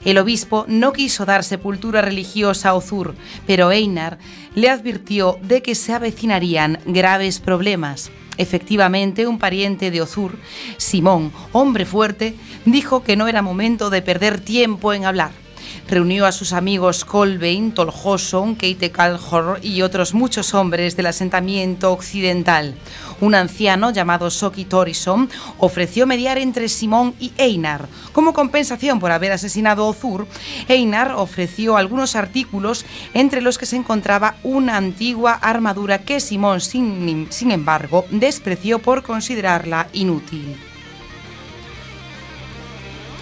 El 0.03 0.17
obispo 0.17 0.65
no 0.67 0.91
quiso 0.91 1.23
dar 1.23 1.43
sepultura 1.43 2.01
religiosa 2.01 2.69
a 2.69 2.73
Ozur, 2.73 3.13
pero 3.45 3.71
Einar 3.71 4.17
le 4.55 4.71
advirtió 4.71 5.37
de 5.43 5.61
que 5.61 5.75
se 5.75 5.93
avecinarían 5.93 6.79
graves 6.87 7.39
problemas. 7.39 8.09
Efectivamente, 8.39 9.27
un 9.27 9.37
pariente 9.37 9.91
de 9.91 10.01
Ozur, 10.01 10.39
Simón, 10.77 11.31
hombre 11.51 11.85
fuerte, 11.85 12.33
dijo 12.65 13.03
que 13.03 13.15
no 13.15 13.27
era 13.27 13.43
momento 13.43 13.91
de 13.91 14.01
perder 14.01 14.39
tiempo 14.39 14.93
en 14.93 15.05
hablar 15.05 15.46
reunió 15.89 16.25
a 16.25 16.31
sus 16.31 16.53
amigos 16.53 17.05
Colbein, 17.05 17.73
Tolhoson, 17.73 18.55
Keite 18.55 18.91
Kalhor 18.91 19.59
y 19.61 19.81
otros 19.81 20.13
muchos 20.13 20.53
hombres 20.53 20.95
del 20.95 21.07
asentamiento 21.07 21.91
occidental. 21.91 22.75
Un 23.19 23.33
anciano 23.33 23.91
llamado 23.91 24.29
Soki 24.29 24.65
Torison 24.65 25.29
ofreció 25.57 26.05
mediar 26.05 26.37
entre 26.37 26.69
Simón 26.69 27.15
y 27.19 27.31
Einar. 27.37 27.87
Como 28.13 28.33
compensación 28.33 28.99
por 28.99 29.11
haber 29.11 29.31
asesinado 29.31 29.83
a 29.83 29.87
Ozur, 29.87 30.27
Einar 30.67 31.13
ofreció 31.13 31.77
algunos 31.77 32.15
artículos 32.15 32.85
entre 33.13 33.41
los 33.41 33.57
que 33.57 33.65
se 33.65 33.75
encontraba 33.75 34.35
una 34.43 34.77
antigua 34.77 35.33
armadura 35.33 35.99
que 35.99 36.19
Simón, 36.19 36.61
sin 36.61 37.51
embargo, 37.51 38.05
despreció 38.11 38.79
por 38.79 39.03
considerarla 39.03 39.87
inútil. 39.93 40.55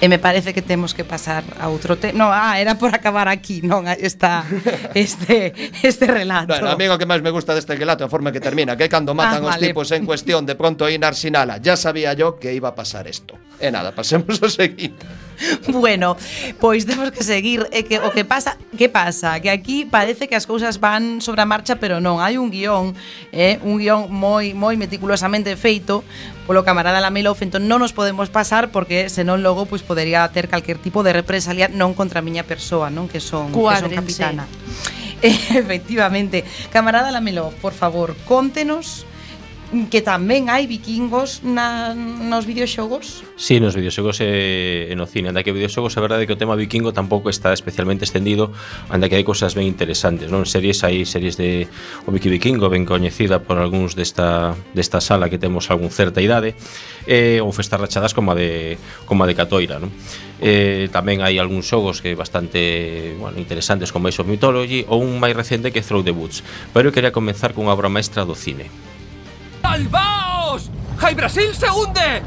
E 0.04 0.12
me 0.12 0.20
parece 0.20 0.52
que 0.52 0.62
temos 0.62 0.92
que 0.92 1.08
pasar 1.08 1.48
a 1.56 1.72
outro 1.72 1.96
tema. 1.96 2.20
No, 2.20 2.28
ah, 2.28 2.60
era 2.60 2.76
por 2.76 2.92
acabar 2.92 3.32
aquí, 3.32 3.64
non 3.64 3.88
esta, 3.88 4.44
este, 4.92 5.56
este 5.82 6.06
relato. 6.06 6.52
Bueno, 6.52 6.68
a 6.68 6.76
mí 6.76 6.86
o 6.92 7.00
que 7.00 7.08
máis 7.08 7.24
me 7.24 7.32
gusta 7.32 7.56
deste 7.56 7.80
relato 7.80 8.04
é 8.04 8.08
a 8.08 8.12
forma 8.12 8.36
que 8.36 8.44
termina, 8.44 8.76
que 8.76 8.92
cando 8.92 9.16
ah, 9.16 9.20
matan 9.24 9.42
ah, 9.48 9.56
vale. 9.56 9.56
os 9.56 9.64
tipos 9.64 9.88
en 9.96 10.04
cuestión, 10.04 10.44
de 10.44 10.60
pronto 10.60 10.84
aí 10.84 11.00
Narsinala, 11.00 11.64
ya 11.64 11.80
sabía 11.80 12.12
yo 12.12 12.36
que 12.36 12.52
iba 12.52 12.72
a 12.72 12.76
pasar 12.76 13.08
isto. 13.08 13.40
E 13.56 13.72
nada, 13.72 13.96
pasemos 13.96 14.36
ao 14.44 14.52
seguinte. 14.52 15.25
bueno, 15.68 16.18
pois 16.60 16.86
temos 16.86 17.12
que 17.12 17.24
seguir. 17.24 17.68
E 17.72 17.84
que 17.84 18.00
o 18.00 18.12
que 18.12 18.26
pasa, 18.26 18.58
que 18.78 18.90
pasa? 18.90 19.40
Que 19.40 19.50
aquí 19.50 19.86
parece 19.86 20.28
que 20.28 20.36
as 20.36 20.46
cousas 20.46 20.80
van 20.80 21.22
sobre 21.22 21.42
a 21.42 21.48
marcha, 21.48 21.78
pero 21.78 22.00
non, 22.00 22.20
hai 22.22 22.38
un 22.38 22.52
guión, 22.52 22.94
eh, 23.32 23.60
un 23.64 23.78
guión 23.80 24.12
moi 24.12 24.56
moi 24.56 24.76
meticulosamente 24.80 25.56
feito 25.56 26.04
polo 26.46 26.62
camarada 26.62 27.02
Lamelouf, 27.02 27.42
entón 27.42 27.66
non 27.66 27.82
nos 27.82 27.92
podemos 27.92 28.30
pasar 28.30 28.70
porque 28.70 29.10
senón 29.10 29.42
logo 29.42 29.66
pois 29.66 29.82
podería 29.82 30.28
ter 30.30 30.46
calquer 30.48 30.78
tipo 30.78 31.02
de 31.02 31.12
represalia 31.12 31.68
non 31.68 31.98
contra 31.98 32.22
a 32.22 32.26
miña 32.26 32.46
persoa, 32.46 32.94
non? 32.94 33.10
Que 33.10 33.20
son, 33.20 33.50
que 33.50 33.82
son 33.82 33.92
capitana. 33.92 34.46
Efectivamente, 35.26 36.46
camarada 36.70 37.10
Lamelouf, 37.10 37.56
por 37.58 37.74
favor, 37.74 38.14
contenos 38.30 39.10
que 39.92 40.02
tamén 40.02 40.48
hai 40.48 40.66
vikingos 40.66 41.44
na, 41.44 41.94
nos 41.96 42.48
videoxogos? 42.48 43.28
Sí, 43.36 43.60
nos 43.60 43.76
videoxogos 43.76 44.24
e, 44.24 44.88
e 44.90 44.94
no 44.96 45.06
cine. 45.06 45.30
Anda 45.30 45.44
que 45.44 45.52
videoxogos, 45.52 45.98
a 45.98 46.02
verdade 46.02 46.24
é 46.24 46.28
que 46.28 46.36
o 46.36 46.40
tema 46.40 46.56
vikingo 46.56 46.96
tampouco 46.96 47.28
está 47.28 47.52
especialmente 47.52 48.08
extendido, 48.08 48.56
anda 48.88 49.12
que 49.12 49.20
hai 49.20 49.26
cousas 49.28 49.54
ben 49.54 49.68
interesantes, 49.68 50.32
non? 50.32 50.48
Series 50.48 50.82
hai 50.88 51.04
series 51.04 51.36
de 51.36 51.68
o 52.08 52.10
Vicky 52.16 52.32
Vikingo 52.32 52.72
ben 52.72 52.88
coñecida 52.88 53.44
por 53.44 53.60
algúns 53.60 53.94
desta 54.00 54.56
desta 54.72 55.04
sala 55.04 55.28
que 55.28 55.38
temos 55.38 55.68
algún 55.68 55.92
certa 55.92 56.24
idade, 56.24 56.56
e 57.04 57.44
ou 57.44 57.52
festas 57.52 57.78
rachadas 57.78 58.16
como 58.16 58.32
a 58.32 58.36
de 58.36 58.80
como 59.04 59.24
a 59.24 59.28
de 59.28 59.36
Catoira, 59.36 59.78
non? 59.78 59.92
Eh, 60.40 60.92
tamén 60.92 61.24
hai 61.24 61.40
algúns 61.40 61.68
xogos 61.68 62.04
que 62.04 62.12
bastante 62.12 63.16
bueno, 63.16 63.40
interesantes 63.40 63.92
como 63.96 64.12
Age 64.12 64.20
of 64.20 64.28
Mythology 64.28 64.84
ou 64.92 65.00
un 65.00 65.16
máis 65.16 65.32
recente 65.32 65.72
que 65.72 65.80
é 65.80 65.86
Throw 65.86 66.04
the 66.04 66.12
Woods 66.12 66.44
pero 66.76 66.92
eu 66.92 66.94
quería 66.94 67.16
comenzar 67.16 67.56
cunha 67.56 67.72
obra 67.72 67.88
maestra 67.88 68.28
do 68.28 68.36
cine 68.36 68.68
¡Salvaos! 69.66 70.70
¡Jai 71.00 71.16
Brasil 71.16 71.50
se 71.56 71.68
hunde! 71.72 72.22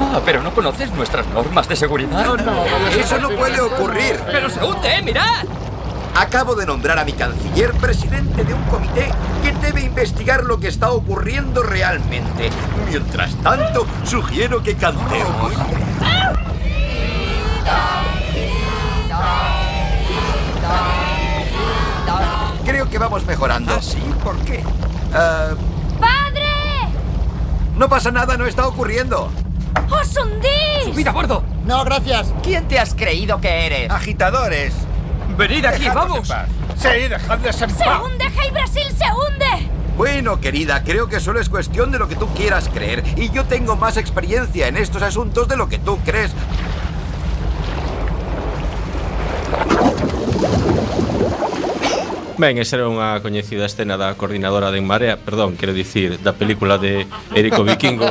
Ah, 0.00 0.20
pero 0.24 0.42
no 0.42 0.52
conoces 0.52 0.90
nuestras 0.90 1.24
normas 1.28 1.68
de 1.68 1.76
seguridad. 1.76 2.24
No, 2.24 2.36
no, 2.36 2.64
eso 2.90 3.16
no 3.20 3.30
puede 3.30 3.60
ocurrir. 3.60 4.20
Pero 4.26 4.50
se 4.50 4.62
hunde, 4.62 4.96
¿eh? 4.96 5.00
mirad. 5.00 5.44
Acabo 6.16 6.56
de 6.56 6.66
nombrar 6.66 6.98
a 6.98 7.04
mi 7.04 7.12
canciller 7.12 7.72
presidente 7.74 8.42
de 8.42 8.54
un 8.54 8.62
comité 8.64 9.08
que 9.44 9.52
debe 9.52 9.82
investigar 9.82 10.42
lo 10.42 10.58
que 10.58 10.66
está 10.66 10.90
ocurriendo 10.90 11.62
realmente. 11.62 12.50
Mientras 12.88 13.36
tanto, 13.36 13.86
sugiero 14.02 14.60
que 14.60 14.74
cantemos. 14.74 15.52
Creo 22.64 22.90
que 22.90 22.98
vamos 22.98 23.24
mejorando. 23.26 23.74
¿Ah, 23.74 23.80
sí? 23.80 24.02
¿Por 24.24 24.36
qué? 24.38 24.64
¡Padre! 25.12 26.43
No 27.76 27.88
pasa 27.88 28.10
nada, 28.10 28.36
no 28.36 28.46
está 28.46 28.66
ocurriendo. 28.66 29.30
¡Os 29.90 30.16
hundís! 30.16 30.84
¡Subid 30.84 31.06
a 31.08 31.12
bordo! 31.12 31.42
No, 31.66 31.84
gracias. 31.84 32.32
¿Quién 32.42 32.68
te 32.68 32.78
has 32.78 32.94
creído 32.94 33.40
que 33.40 33.66
eres? 33.66 33.90
Agitadores. 33.90 34.72
Venid 35.36 35.64
aquí, 35.64 35.84
Dejadnos 35.84 36.08
vamos. 36.08 36.30
en 36.30 36.36
paz. 36.36 36.48
Sí, 36.76 37.08
dejadles 37.08 37.62
en 37.62 37.70
¡Se 37.70 37.84
hunde! 37.88 38.24
¡Hey 38.40 38.50
Brasil 38.52 38.84
se 38.96 39.04
hunde! 39.12 39.68
Bueno, 39.96 40.40
querida, 40.40 40.82
creo 40.82 41.08
que 41.08 41.20
solo 41.20 41.40
es 41.40 41.48
cuestión 41.48 41.90
de 41.92 41.98
lo 41.98 42.08
que 42.08 42.16
tú 42.16 42.28
quieras 42.34 42.68
creer. 42.72 43.04
Y 43.16 43.30
yo 43.30 43.44
tengo 43.44 43.76
más 43.76 43.96
experiencia 43.96 44.66
en 44.68 44.76
estos 44.76 45.02
asuntos 45.02 45.46
de 45.48 45.56
lo 45.56 45.68
que 45.68 45.78
tú 45.78 45.98
crees. 46.04 46.32
Ben, 52.36 52.58
esa 52.58 52.82
era 52.82 52.90
unha 52.90 53.22
coñecida 53.22 53.62
escena 53.62 53.94
da 53.94 54.18
coordinadora 54.18 54.74
de 54.74 54.82
En 54.82 54.86
Marea, 54.90 55.14
perdón, 55.14 55.54
quero 55.54 55.70
dicir, 55.70 56.18
da 56.18 56.34
película 56.34 56.82
de 56.82 57.06
Érico 57.30 57.62
Vikingo. 57.62 58.10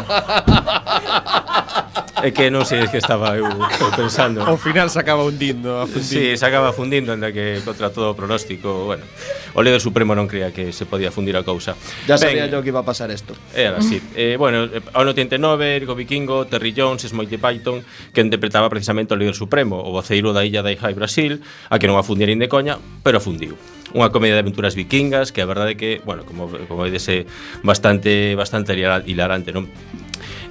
É 2.23 2.31
que 2.31 2.47
non 2.47 2.63
sei 2.63 2.87
que 2.87 3.03
estaba 3.03 3.35
eu 3.35 3.51
pensando. 3.99 4.39
Ao 4.47 4.55
final 4.55 4.87
se 4.87 4.95
acaba 4.95 5.27
hundindo. 5.27 5.83
Fundindo. 5.83 6.07
Sí, 6.07 6.39
se 6.39 6.45
acaba 6.47 6.71
fundindo, 6.71 7.11
anda 7.11 7.35
que 7.35 7.59
contra 7.67 7.91
todo 7.91 8.11
o 8.11 8.15
pronóstico, 8.15 8.87
bueno. 8.87 9.03
O 9.51 9.59
líder 9.59 9.83
supremo 9.83 10.15
non 10.15 10.31
creía 10.31 10.55
que 10.55 10.71
se 10.71 10.87
podía 10.87 11.11
fundir 11.11 11.35
a 11.35 11.43
cousa. 11.43 11.75
Ya 12.07 12.15
ben, 12.15 12.23
sabía 12.23 12.47
yo 12.47 12.63
que 12.63 12.71
iba 12.71 12.79
a 12.79 12.87
pasar 12.87 13.11
isto. 13.11 13.35
Era 13.51 13.83
así. 13.83 13.99
Eh, 14.15 14.39
bueno, 14.39 14.71
ao 14.95 15.03
89, 15.03 15.83
Erico 15.83 15.99
Vikingo, 15.99 16.47
Terry 16.47 16.71
Jones, 16.71 17.03
Smoky 17.03 17.35
Python, 17.35 17.83
que 18.15 18.23
interpretaba 18.23 18.71
precisamente 18.71 19.11
o 19.11 19.19
líder 19.19 19.35
supremo, 19.35 19.83
o 19.83 19.91
voceiro 19.91 20.31
da 20.31 20.47
illa 20.47 20.63
da 20.63 20.71
Ijai 20.71 20.95
Brasil, 20.95 21.43
a 21.67 21.75
que 21.75 21.91
non 21.91 21.99
a 21.99 22.07
fundierin 22.07 22.39
de 22.39 22.47
coña, 22.47 22.79
pero 23.03 23.19
fundiu 23.19 23.59
unha 23.93 24.09
comedia 24.09 24.35
de 24.35 24.43
aventuras 24.43 24.73
vikingas 24.73 25.29
que 25.29 25.41
a 25.41 25.47
verdade 25.47 25.73
é 25.73 25.77
que, 25.77 25.91
bueno, 26.03 26.25
como 26.25 26.49
como 26.49 26.81
vedes 26.83 27.05
é 27.09 27.29
bastante 27.61 28.33
bastante 28.33 28.73
hilarante, 28.75 29.53
non? 29.53 29.69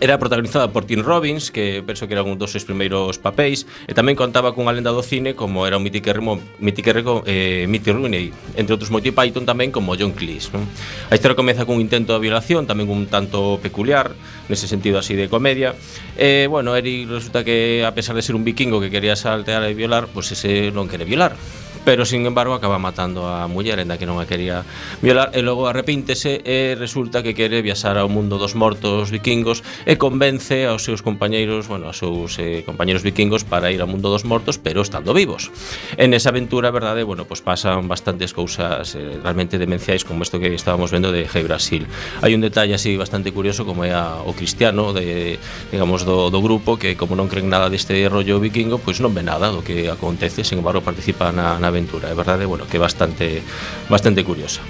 Era 0.03 0.19
protagonizada 0.19 0.73
por 0.73 0.85
Tim 0.85 1.03
Robbins, 1.03 1.53
que 1.53 1.83
penso 1.87 2.09
que 2.09 2.15
era 2.15 2.25
un 2.25 2.37
dos 2.37 2.51
seus 2.51 2.65
primeiros 2.67 3.23
papéis, 3.23 3.71
e 3.87 3.95
tamén 3.95 4.19
contaba 4.19 4.51
cunha 4.51 4.75
lenda 4.75 4.91
do 4.91 4.99
cine 4.99 5.39
como 5.39 5.63
era 5.63 5.79
o 5.79 5.83
mitiquérrimo, 5.83 6.43
mitiquérrimo 6.59 7.23
eh, 7.23 7.71
Mitty 7.71 7.95
Rooney, 7.95 8.35
entre 8.59 8.75
outros 8.75 8.91
Monty 8.91 9.15
Python 9.15 9.47
tamén 9.47 9.71
como 9.71 9.95
John 9.95 10.11
Cleese. 10.11 10.51
Non? 10.59 10.67
A 11.07 11.15
historia 11.15 11.39
comeza 11.39 11.63
cun 11.63 11.79
intento 11.79 12.19
de 12.19 12.21
violación, 12.23 12.67
tamén 12.67 12.91
un 12.91 13.07
tanto 13.07 13.63
peculiar, 13.63 14.11
nese 14.51 14.67
sentido 14.67 14.99
así 14.99 15.15
de 15.15 15.31
comedia. 15.31 15.79
E, 16.19 16.45
eh, 16.45 16.45
bueno, 16.51 16.75
Eric 16.75 17.07
resulta 17.07 17.47
que, 17.47 17.87
a 17.87 17.95
pesar 17.95 18.19
de 18.19 18.27
ser 18.27 18.35
un 18.35 18.43
vikingo 18.43 18.83
que 18.83 18.91
quería 18.91 19.15
saltear 19.15 19.63
e 19.63 19.75
violar, 19.79 20.11
pois 20.11 20.35
pues 20.35 20.35
ese 20.35 20.75
non 20.75 20.91
quere 20.91 21.07
violar 21.07 21.39
pero 21.85 22.05
sin 22.05 22.27
embargo 22.27 22.55
acaba 22.55 22.79
matando 22.79 23.27
a 23.27 23.49
muller 23.49 23.79
enda 23.83 23.99
que 23.99 24.07
non 24.07 24.23
a 24.23 24.27
quería 24.27 24.63
violar 25.03 25.35
e 25.35 25.43
logo 25.43 25.67
arrepíntese 25.67 26.41
e 26.47 26.79
resulta 26.79 27.27
que 27.27 27.35
quere 27.35 27.59
viaxar 27.63 27.99
ao 27.99 28.07
mundo 28.07 28.39
dos 28.39 28.55
mortos 28.55 29.11
vikingos 29.11 29.67
e 29.83 29.99
convence 29.99 30.67
aos 30.67 30.87
seus 30.87 31.03
compañeiros, 31.03 31.67
bueno, 31.67 31.91
aos 31.91 31.99
seus 31.99 32.39
eh, 32.39 32.63
compañeiros 32.63 33.03
vikingos 33.03 33.43
para 33.43 33.75
ir 33.75 33.83
ao 33.83 33.91
mundo 33.91 34.09
dos 34.09 34.23
mortos 34.23 34.63
pero 34.63 34.83
estando 34.83 35.11
vivos. 35.11 35.51
En 35.99 36.15
esa 36.15 36.31
aventura, 36.31 36.71
verdade, 36.71 37.03
bueno, 37.03 37.27
pues 37.27 37.43
pasan 37.43 37.91
bastantes 37.91 38.31
cousas 38.31 38.95
eh, 38.95 39.19
realmente 39.19 39.59
demenciais 39.59 40.07
como 40.07 40.23
isto 40.23 40.39
que 40.39 40.55
estábamos 40.55 40.95
vendo 40.95 41.11
de 41.11 41.27
Hey 41.27 41.43
Brasil. 41.43 41.91
Hai 42.23 42.39
un 42.39 42.45
detalle 42.45 42.79
así 42.79 42.95
bastante 42.95 43.35
curioso 43.35 43.67
como 43.67 43.83
é 43.83 43.91
a, 43.91 44.23
o 44.23 44.33
cristiano 44.39 44.95
de, 44.95 45.39
digamos, 45.75 46.07
do, 46.07 46.31
do 46.31 46.39
grupo 46.39 46.79
que 46.79 46.95
como 46.95 47.19
non 47.19 47.27
creen 47.27 47.51
nada 47.51 47.67
deste 47.67 48.07
rollo 48.07 48.39
vikingo, 48.39 48.79
pois 48.79 49.01
pues 49.01 49.03
non 49.03 49.11
ve 49.11 49.27
nada 49.27 49.51
do 49.51 49.67
que 49.67 49.91
acontece, 49.91 50.47
sin 50.47 50.63
embargo 50.63 50.85
participa 50.85 51.35
na, 51.35 51.59
na 51.59 51.72
aventura. 51.73 52.09
Bueno, 52.47 52.65
que 52.67 52.79
bastante 52.79 53.43
bastante 53.89 54.25
curiosa. 54.25 54.63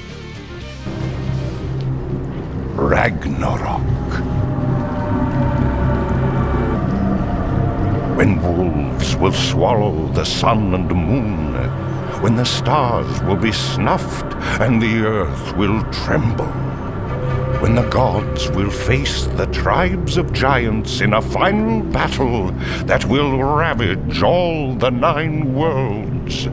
Ragnarok. 2.77 3.81
When 8.17 8.41
wolves 8.41 9.17
will 9.17 9.33
swallow 9.33 10.09
the 10.13 10.25
sun 10.25 10.75
and 10.75 10.91
moon, 10.93 11.55
when 12.23 12.37
the 12.37 12.45
stars 12.45 13.21
will 13.23 13.37
be 13.37 13.53
snuffed 13.53 14.35
and 14.61 14.81
the 14.81 15.05
earth 15.05 15.57
will 15.57 15.83
tremble, 15.91 16.47
when 17.61 17.75
the 17.75 17.89
gods 17.89 18.51
will 18.51 18.71
face 18.71 19.27
the 19.37 19.47
tribes 19.47 20.17
of 20.17 20.33
giants 20.33 21.01
in 21.01 21.15
a 21.15 21.23
final 21.23 21.81
battle 21.91 22.53
that 22.85 23.05
will 23.07 23.43
ravage 23.43 24.23
all 24.23 24.75
the 24.75 24.91
nine 24.91 25.55
worlds. 25.55 26.49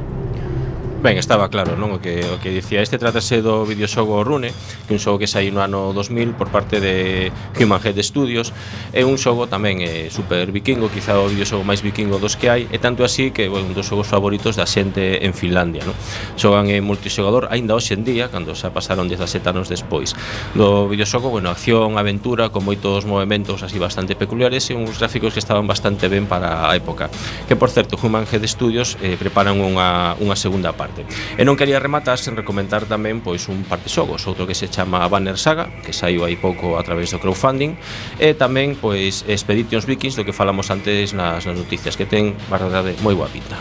Ben, 1.01 1.17
estaba 1.17 1.47
claro, 1.47 1.79
non? 1.79 1.95
O 1.95 2.03
que, 2.03 2.19
o 2.27 2.43
que 2.43 2.51
dicía 2.51 2.83
Este 2.83 2.99
tratase 2.99 3.39
do 3.39 3.63
videoxogo 3.63 4.19
Rune 4.19 4.51
Que 4.83 4.91
un 4.91 4.99
xogo 4.99 5.15
que 5.15 5.31
saiu 5.31 5.47
no 5.55 5.63
ano 5.63 5.95
2000 5.95 6.35
Por 6.35 6.51
parte 6.51 6.83
de 6.83 7.31
Human 7.55 7.79
Head 7.79 7.95
Studios 8.03 8.51
É 8.91 9.07
un 9.07 9.15
xogo 9.15 9.47
tamén 9.47 9.79
é, 9.79 10.11
super 10.11 10.51
vikingo 10.51 10.91
Quizá 10.91 11.15
o 11.15 11.31
videoxogo 11.31 11.63
máis 11.63 11.79
vikingo 11.79 12.19
dos 12.19 12.35
que 12.35 12.51
hai 12.51 12.67
E 12.67 12.83
tanto 12.83 13.07
así 13.07 13.31
que 13.31 13.47
é 13.47 13.49
un 13.49 13.71
dos 13.71 13.87
xogos 13.87 14.11
favoritos 14.11 14.59
da 14.59 14.67
xente 14.67 15.23
en 15.23 15.31
Finlandia 15.31 15.87
non? 15.87 15.95
Xogan 16.35 16.67
en 16.67 16.83
multixogador 16.83 17.47
aínda 17.47 17.79
hoxe 17.79 17.95
en 17.95 18.03
día, 18.03 18.27
cando 18.27 18.51
xa 18.51 18.75
pasaron 18.75 19.07
17 19.07 19.39
anos 19.47 19.71
despois 19.71 20.19
Do 20.51 20.91
videoxogo, 20.91 21.31
bueno, 21.31 21.47
acción, 21.47 21.95
aventura 21.95 22.51
Con 22.51 22.67
moitos 22.67 23.07
movimentos 23.07 23.63
así 23.63 23.79
bastante 23.79 24.19
peculiares 24.19 24.67
E 24.67 24.75
uns 24.75 24.99
gráficos 24.99 25.31
que 25.31 25.39
estaban 25.39 25.63
bastante 25.63 26.11
ben 26.11 26.27
para 26.27 26.67
a 26.67 26.75
época 26.75 27.07
Que 27.47 27.55
por 27.55 27.71
certo, 27.71 27.95
Human 27.95 28.27
Head 28.27 28.43
Studios 28.51 28.99
eh, 28.99 29.15
preparan 29.15 29.63
unha, 29.63 30.19
unha 30.19 30.35
segunda 30.35 30.75
parte 30.75 30.88
parte. 30.89 31.05
E 31.37 31.45
non 31.45 31.53
quería 31.53 31.77
rematar 31.77 32.17
sen 32.17 32.33
recomendar 32.33 32.89
tamén 32.89 33.21
pois 33.21 33.45
un 33.47 33.61
par 33.61 33.79
de 33.85 33.89
xogos, 33.89 34.25
outro 34.25 34.49
que 34.49 34.57
se 34.57 34.67
chama 34.67 35.05
Banner 35.05 35.37
Saga, 35.37 35.69
que 35.85 35.93
saiu 35.93 36.25
aí 36.25 36.35
pouco 36.35 36.81
a 36.81 36.83
través 36.83 37.13
do 37.13 37.21
crowdfunding, 37.21 37.77
e 38.17 38.33
tamén 38.33 38.73
pois 38.73 39.21
Expeditions 39.29 39.85
Vikings, 39.85 40.17
do 40.17 40.25
que 40.25 40.33
falamos 40.33 40.73
antes 40.73 41.13
nas, 41.13 41.45
nas 41.45 41.57
noticias, 41.57 41.93
que 41.93 42.09
ten, 42.09 42.33
verdade, 42.49 42.97
moi 43.05 43.13
boa 43.13 43.29
pinta. 43.29 43.55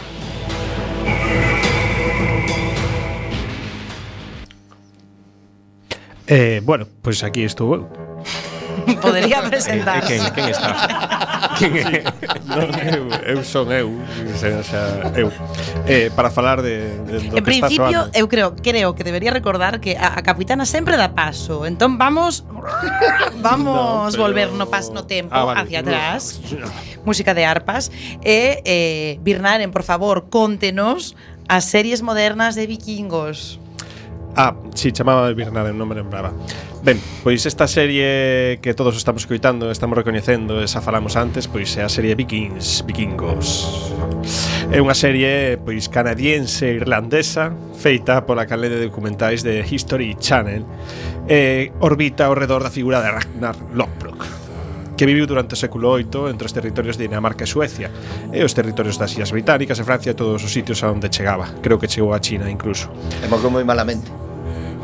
Eh, 6.29 6.61
bueno, 6.63 6.85
pues 7.01 7.25
aquí 7.25 7.43
estuvo 7.43 7.89
podería 9.03 9.39
eh, 9.39 9.45
eh, 9.45 9.49
presentar. 9.49 10.05
quen, 10.07 10.23
quen 10.33 10.49
está? 10.49 10.71
quen 11.59 11.77
é? 11.77 12.05
Non, 12.49 12.69
eu, 12.81 13.05
eu 13.25 13.39
son 13.45 13.69
eu, 13.73 13.93
xa, 14.39 14.63
xa 14.63 14.83
eu. 15.17 15.29
Eh, 15.87 16.11
para 16.15 16.31
falar 16.31 16.63
de, 16.63 16.97
de 17.05 17.29
do 17.29 17.37
en 17.39 17.43
que 17.43 17.43
principio, 17.43 17.85
está 17.85 18.09
soando. 18.09 18.19
eu 18.19 18.27
creo, 18.29 18.57
creo 18.57 18.95
que 18.95 19.05
debería 19.05 19.31
recordar 19.31 19.81
que 19.81 19.97
a, 19.97 20.19
a 20.19 20.23
capitana 20.23 20.65
sempre 20.65 20.97
dá 20.97 21.13
paso. 21.13 21.67
Entón 21.67 21.99
vamos 21.99 22.45
vamos 23.45 24.09
no, 24.09 24.11
pero... 24.11 24.23
volver 24.23 24.49
no 24.53 24.67
pas 24.67 24.91
no 24.91 25.05
tempo 25.05 25.35
ah, 25.35 25.45
vale. 25.45 25.61
hacia 25.61 25.81
atrás. 25.81 26.41
Música 27.05 27.33
de 27.35 27.45
arpas 27.45 27.91
e 28.25 28.63
eh, 28.63 28.63
eh 28.65 29.11
Birnaren, 29.23 29.71
por 29.71 29.83
favor, 29.83 30.29
contenos 30.29 31.17
as 31.49 31.65
series 31.65 32.03
modernas 32.03 32.55
de 32.55 32.67
vikingos. 32.67 33.59
Ah, 34.37 34.55
si, 34.75 34.89
sí, 34.89 34.93
chamaba 34.93 35.29
de 35.33 35.73
non 35.73 35.89
me 35.89 35.95
lembraba. 35.95 36.33
Ben, 36.83 37.01
pois 37.27 37.43
esta 37.43 37.67
serie 37.67 38.63
que 38.63 38.73
todos 38.73 38.95
estamos 38.97 39.27
coitando, 39.27 39.71
estamos 39.71 39.99
recoñecendo, 39.99 40.63
esa 40.63 40.81
falamos 40.81 41.19
antes, 41.19 41.51
pois 41.51 41.75
é 41.75 41.83
a 41.83 41.91
serie 41.91 42.15
Vikings, 42.15 42.87
Vikingos. 42.87 43.91
É 44.71 44.79
unha 44.79 44.95
serie 44.95 45.59
pois 45.59 45.91
canadiense 45.91 46.71
irlandesa 46.71 47.51
feita 47.75 48.23
pola 48.23 48.47
canle 48.47 48.71
de 48.71 48.79
documentais 48.79 49.43
de 49.43 49.67
History 49.67 50.15
Channel 50.23 50.63
e 51.27 51.75
orbita 51.83 52.31
ao 52.31 52.39
redor 52.39 52.63
da 52.63 52.71
figura 52.71 53.03
de 53.03 53.11
Ragnar 53.11 53.59
Lothbrok 53.75 54.38
que 54.99 55.07
viviu 55.07 55.31
durante 55.31 55.55
o 55.55 55.59
século 55.59 55.95
VIII 55.95 56.35
entre 56.35 56.43
os 56.43 56.53
territorios 56.53 56.99
de 56.99 57.07
Dinamarca 57.07 57.47
e 57.47 57.49
Suecia 57.49 57.87
e 58.35 58.43
os 58.43 58.51
territorios 58.51 58.99
das 58.99 59.15
Illas 59.15 59.31
Británicas 59.31 59.79
e 59.79 59.87
Francia 59.87 60.11
e 60.11 60.19
todos 60.19 60.43
os 60.43 60.51
sitios 60.51 60.83
a 60.83 60.91
onde 60.91 61.07
chegaba. 61.07 61.47
Creo 61.63 61.79
que 61.79 61.87
chegou 61.87 62.11
a 62.11 62.19
China 62.19 62.51
incluso. 62.51 62.91
E 63.23 63.31
morreu 63.31 63.55
moi 63.55 63.63
malamente. 63.63 64.11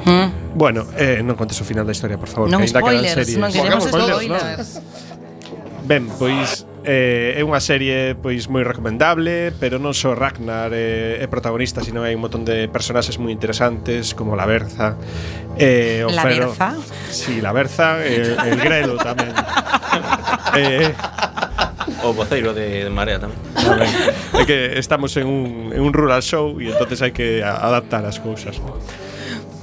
Mm. 0.06 0.54
Bueno, 0.54 0.86
eh, 0.94 1.18
non 1.26 1.34
contes 1.34 1.58
o 1.58 1.66
final 1.66 1.82
da 1.82 1.90
historia, 1.90 2.14
por 2.14 2.30
favor. 2.30 2.46
Non 2.46 2.62
que 2.62 2.70
spoilers, 2.70 3.10
series. 3.10 3.42
non 3.42 3.50
queremos 3.50 3.90
spoilers. 3.90 4.22
spoilers. 4.22 4.68
No. 4.78 5.84
Ben, 5.84 6.06
pois 6.14 6.62
Eh, 6.84 7.40
é 7.40 7.42
unha 7.42 7.64
serie 7.64 8.12
pois 8.12 8.44
moi 8.52 8.60
recomendable, 8.60 9.56
pero 9.56 9.80
non 9.80 9.96
só 9.96 10.12
Ragnar 10.12 10.68
é, 10.76 11.16
é 11.16 11.26
protagonista, 11.32 11.80
sino 11.80 12.04
hai 12.04 12.12
un 12.12 12.20
montón 12.20 12.44
de 12.44 12.68
personaxes 12.68 13.16
moi 13.16 13.32
interesantes 13.32 14.12
como 14.12 14.36
la 14.36 14.44
Berza, 14.44 15.00
eh, 15.56 16.04
o 16.04 16.12
la 16.12 16.20
Ferro, 16.28 16.52
Berza. 16.52 16.76
Sí, 17.08 17.40
la 17.40 17.56
Berza, 17.56 18.04
eh, 18.04 18.36
el 18.36 18.60
Grelo 18.60 19.00
tamén. 19.00 19.32
eh, 20.60 20.92
O 22.04 22.12
voceiro 22.12 22.52
de, 22.52 22.84
de 22.84 22.90
Marea 22.92 23.16
tamén. 23.16 23.36
tamén. 23.56 23.88
É 24.36 24.44
que 24.44 24.76
estamos 24.76 25.16
en 25.16 25.24
un, 25.24 25.72
en 25.72 25.80
un 25.80 25.92
rural 25.96 26.20
show 26.20 26.60
e 26.60 26.68
entonces 26.68 27.00
hai 27.00 27.16
que 27.16 27.40
adaptar 27.40 28.04
as 28.04 28.20
cousas. 28.20 28.60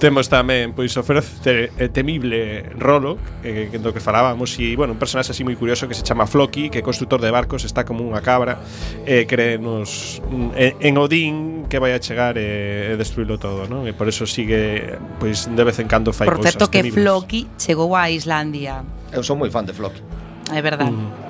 Temos 0.01 0.33
tamén 0.33 0.73
pois 0.73 0.97
o 0.97 1.05
feroz 1.05 1.45
te, 1.45 1.69
eh, 1.77 1.85
temible 1.93 2.65
Rolo, 2.73 3.21
eh, 3.45 3.69
do 3.69 3.93
que 3.93 4.01
falábamos 4.01 4.57
e 4.57 4.73
bueno, 4.73 4.97
un 4.97 4.99
personaxe 4.99 5.29
así 5.29 5.45
moi 5.45 5.53
curioso 5.53 5.85
que 5.85 5.93
se 5.93 6.01
chama 6.01 6.25
Floki, 6.25 6.73
que 6.73 6.81
é 6.81 6.83
construtor 6.83 7.21
de 7.21 7.29
barcos, 7.29 7.61
está 7.69 7.85
como 7.85 8.01
unha 8.01 8.17
cabra, 8.25 8.57
eh 9.05 9.29
cree 9.29 9.61
nos 9.61 10.17
en, 10.57 10.73
en 10.81 10.93
Odín 10.97 11.69
que 11.69 11.77
vai 11.77 11.93
a 11.93 12.01
chegar 12.01 12.41
eh, 12.41 12.89
e 12.89 12.97
destruílo 12.97 13.37
todo, 13.37 13.69
non? 13.69 13.85
E 13.85 13.93
por 13.93 14.09
eso 14.09 14.25
sigue 14.25 14.97
pois 15.21 15.45
de 15.45 15.61
vez 15.61 15.77
en 15.77 15.85
cando 15.85 16.09
fai 16.17 16.25
Por 16.25 16.41
certo 16.41 16.73
que 16.73 16.81
temibles. 16.81 16.97
Floki 16.97 17.45
chegou 17.61 17.93
a 17.93 18.09
Islandia. 18.09 18.81
Eu 19.13 19.21
son 19.21 19.37
moi 19.37 19.53
fan 19.53 19.69
de 19.69 19.77
Floki. 19.77 20.01
É 20.49 20.65
verdade. 20.65 20.89
Mm. 20.89 21.20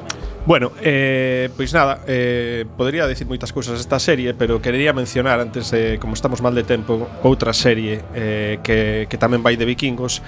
Bueno, 0.44 0.72
eh, 0.82 1.50
pois 1.56 1.72
nada, 1.72 2.02
eh, 2.08 2.66
podría 2.74 3.06
decir 3.06 3.30
moitas 3.30 3.54
cousas 3.54 3.78
esta 3.78 4.02
serie, 4.02 4.34
pero 4.34 4.58
quería 4.58 4.90
mencionar 4.90 5.38
antes 5.38 5.70
de, 5.70 6.02
como 6.02 6.18
estamos 6.18 6.42
mal 6.42 6.58
de 6.58 6.66
tempo, 6.66 7.06
outra 7.22 7.54
serie 7.54 8.02
eh, 8.18 8.58
que, 8.66 9.06
que 9.06 9.18
tamén 9.22 9.46
vai 9.46 9.54
de 9.54 9.70
vikingos 9.70 10.26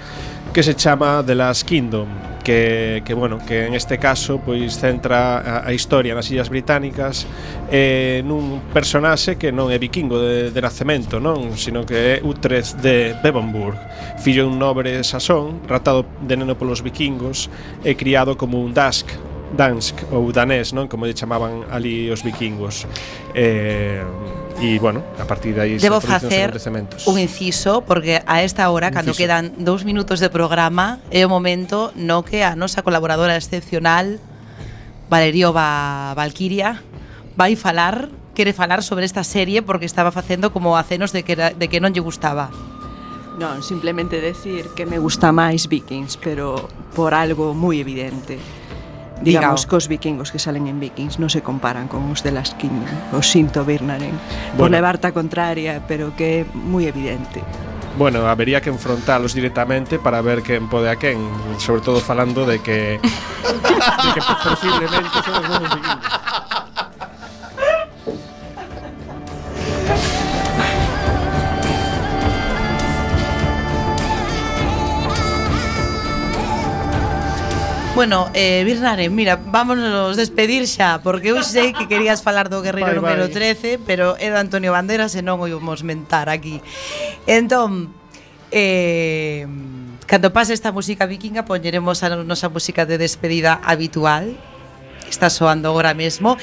que 0.54 0.62
se 0.62 0.78
chama 0.78 1.18
The 1.26 1.34
Last 1.34 1.66
Kingdom, 1.66 2.06
que, 2.46 3.02
que 3.02 3.10
bueno, 3.10 3.42
que 3.42 3.66
en 3.66 3.74
este 3.74 3.98
caso 3.98 4.38
pois 4.38 4.78
centra 4.78 5.42
a, 5.42 5.66
a 5.66 5.74
historia 5.74 6.14
nas 6.14 6.30
Illas 6.30 6.46
Británicas 6.46 7.26
eh, 7.74 8.22
nun 8.22 8.70
personaxe 8.70 9.34
que 9.34 9.50
non 9.50 9.74
é 9.74 9.82
vikingo 9.82 10.22
de, 10.22 10.54
de 10.54 10.60
nacemento, 10.62 11.18
non, 11.18 11.58
sino 11.58 11.82
que 11.82 11.98
é 11.98 12.14
Utrecht 12.22 12.78
de 12.78 13.18
Devonburg, 13.18 13.74
fillo 14.22 14.46
dun 14.46 14.62
un 14.62 14.62
nobre 14.62 15.02
saxón, 15.02 15.58
ratado 15.66 16.06
de 16.22 16.38
neno 16.38 16.54
polos 16.54 16.86
vikingos 16.86 17.50
e 17.82 17.98
criado 17.98 18.38
como 18.38 18.62
un 18.62 18.70
Dask, 18.70 19.33
Dansk 19.56 20.10
ou 20.10 20.30
danés, 20.34 20.74
non? 20.74 20.90
Como 20.90 21.06
lle 21.06 21.14
chamaban 21.14 21.64
ali 21.70 22.10
os 22.10 22.22
vikingos. 22.26 22.86
Eh, 23.32 24.02
e 24.60 24.78
bueno, 24.78 25.02
a 25.18 25.26
partir 25.26 25.54
de 25.54 25.60
aí 25.62 25.72
Debo 25.78 25.98
facer 25.98 26.54
un 27.06 27.18
inciso 27.18 27.82
porque 27.82 28.22
a 28.26 28.42
esta 28.42 28.70
hora, 28.70 28.94
cando 28.94 29.10
inciso. 29.10 29.26
quedan 29.26 29.44
dous 29.58 29.82
minutos 29.82 30.22
de 30.22 30.30
programa, 30.30 31.02
é 31.10 31.26
o 31.26 31.30
momento 31.30 31.90
no 31.98 32.22
que 32.22 32.46
a 32.46 32.54
nosa 32.54 32.86
colaboradora 32.86 33.34
excepcional 33.34 34.22
Valeriova 35.10 36.14
Valquiria 36.14 36.82
vai 37.36 37.56
falar, 37.56 38.08
quere 38.34 38.52
falar 38.52 38.82
sobre 38.82 39.04
esta 39.04 39.24
serie 39.24 39.62
porque 39.62 39.86
estaba 39.86 40.12
facendo 40.12 40.52
como 40.52 40.76
acenos 40.76 41.12
de 41.12 41.22
que, 41.22 41.32
era, 41.32 41.50
de 41.50 41.66
que 41.68 41.82
non 41.82 41.90
lle 41.90 42.02
gustaba. 42.02 42.50
Non, 43.34 43.66
simplemente 43.66 44.22
decir 44.22 44.70
que 44.78 44.86
me 44.86 45.02
gusta 45.02 45.34
máis 45.34 45.66
Vikings, 45.66 46.14
pero 46.22 46.70
por 46.94 47.18
algo 47.18 47.50
moi 47.50 47.82
evidente 47.82 48.38
digamos, 49.22 49.66
que 49.66 49.70
cos 49.70 49.88
vikingos 49.88 50.32
que 50.32 50.38
salen 50.38 50.66
en 50.66 50.80
Vikings 50.80 51.18
non 51.22 51.30
se 51.30 51.44
comparan 51.44 51.86
con 51.86 52.10
os 52.10 52.26
de 52.26 52.34
Laskin, 52.34 52.72
os 53.14 53.30
Sinto 53.30 53.62
Birnaren, 53.62 54.16
bueno. 54.54 54.58
por 54.58 54.68
levarta 54.70 55.12
contraria, 55.14 55.82
pero 55.86 56.16
que 56.18 56.42
é 56.42 56.48
moi 56.54 56.88
evidente. 56.88 57.42
Bueno, 57.96 58.26
habería 58.26 58.60
que 58.60 58.70
enfrontalos 58.74 59.34
directamente 59.34 60.02
para 60.02 60.18
ver 60.18 60.42
quen 60.42 60.66
pode 60.66 60.90
a 60.90 60.98
quen, 60.98 61.22
sobre 61.62 61.80
todo 61.80 62.02
falando 62.02 62.42
de 62.42 62.58
que, 62.58 62.98
de 62.98 64.18
que 64.18 64.34
posiblemente 64.42 65.16
son 65.22 65.34
os 65.38 65.46
mesmos 65.46 65.70
vikingos. 65.70 66.10
Bueno, 77.94 78.28
eh, 78.34 78.64
Birnare, 78.64 79.08
mira, 79.08 79.36
vámonos 79.36 80.16
despedir 80.16 80.66
xa 80.66 80.98
Porque 80.98 81.30
eu 81.30 81.38
sei 81.46 81.70
que 81.70 81.86
querías 81.86 82.26
falar 82.26 82.50
do 82.50 82.58
guerreiro 82.58 82.98
vai, 82.98 83.14
número 83.14 83.30
13 83.30 83.78
Pero 83.86 84.18
é 84.18 84.34
do 84.34 84.38
Antonio 84.42 84.74
Banderas 84.74 85.14
e 85.14 85.22
non 85.22 85.38
o 85.38 85.46
íbamos 85.46 85.86
mentar 85.86 86.26
aquí. 86.26 86.58
Entón, 87.30 87.94
eh, 88.50 89.46
cando 90.10 90.34
pase 90.34 90.58
esta 90.58 90.74
música 90.74 91.06
vikinga 91.06 91.46
Poñeremos 91.46 92.02
a 92.02 92.10
nosa 92.18 92.50
música 92.50 92.82
de 92.82 92.98
despedida 92.98 93.62
habitual. 93.62 94.34
Está 95.06 95.30
soando 95.30 95.70
agora 95.70 95.94
mesmo. 95.94 96.34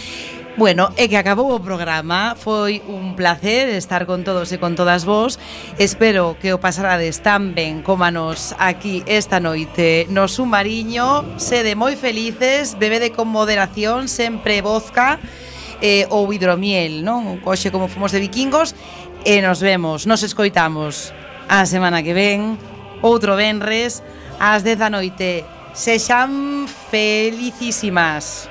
Bueno, 0.57 0.91
e 0.99 1.07
que 1.07 1.15
acabou 1.15 1.55
o 1.55 1.63
programa 1.63 2.35
Foi 2.35 2.83
un 2.83 3.15
placer 3.15 3.71
estar 3.71 4.03
con 4.03 4.27
todos 4.27 4.51
e 4.51 4.59
con 4.59 4.75
todas 4.75 5.07
vos 5.07 5.39
Espero 5.79 6.35
que 6.35 6.51
o 6.51 6.59
pasarades 6.59 7.23
tan 7.23 7.55
ben 7.55 7.79
como 7.79 8.03
a 8.03 8.11
nos 8.11 8.51
aquí 8.59 8.99
esta 9.07 9.39
noite 9.39 10.11
No 10.11 10.27
Submariño 10.27 11.39
Sede 11.39 11.79
moi 11.79 11.95
felices 11.95 12.75
Bebede 12.75 13.15
con 13.15 13.31
moderación 13.31 14.11
Sempre 14.11 14.59
vodka 14.59 15.23
eh, 15.81 16.05
ou 16.13 16.29
hidromiel, 16.31 17.01
non? 17.01 17.41
Coxe 17.41 17.73
como 17.73 17.89
fomos 17.89 18.13
de 18.13 18.21
vikingos 18.21 18.77
e 19.25 19.41
nos 19.41 19.59
vemos, 19.59 20.05
nos 20.05 20.21
escoitamos 20.21 21.09
a 21.49 21.65
semana 21.65 22.05
que 22.05 22.13
ven, 22.13 22.55
outro 23.01 23.35
venres, 23.35 24.05
ás 24.37 24.63
10 24.63 24.77
da 24.77 24.89
noite. 24.93 25.43
Sexan 25.73 26.69
felicísimas. 26.69 28.47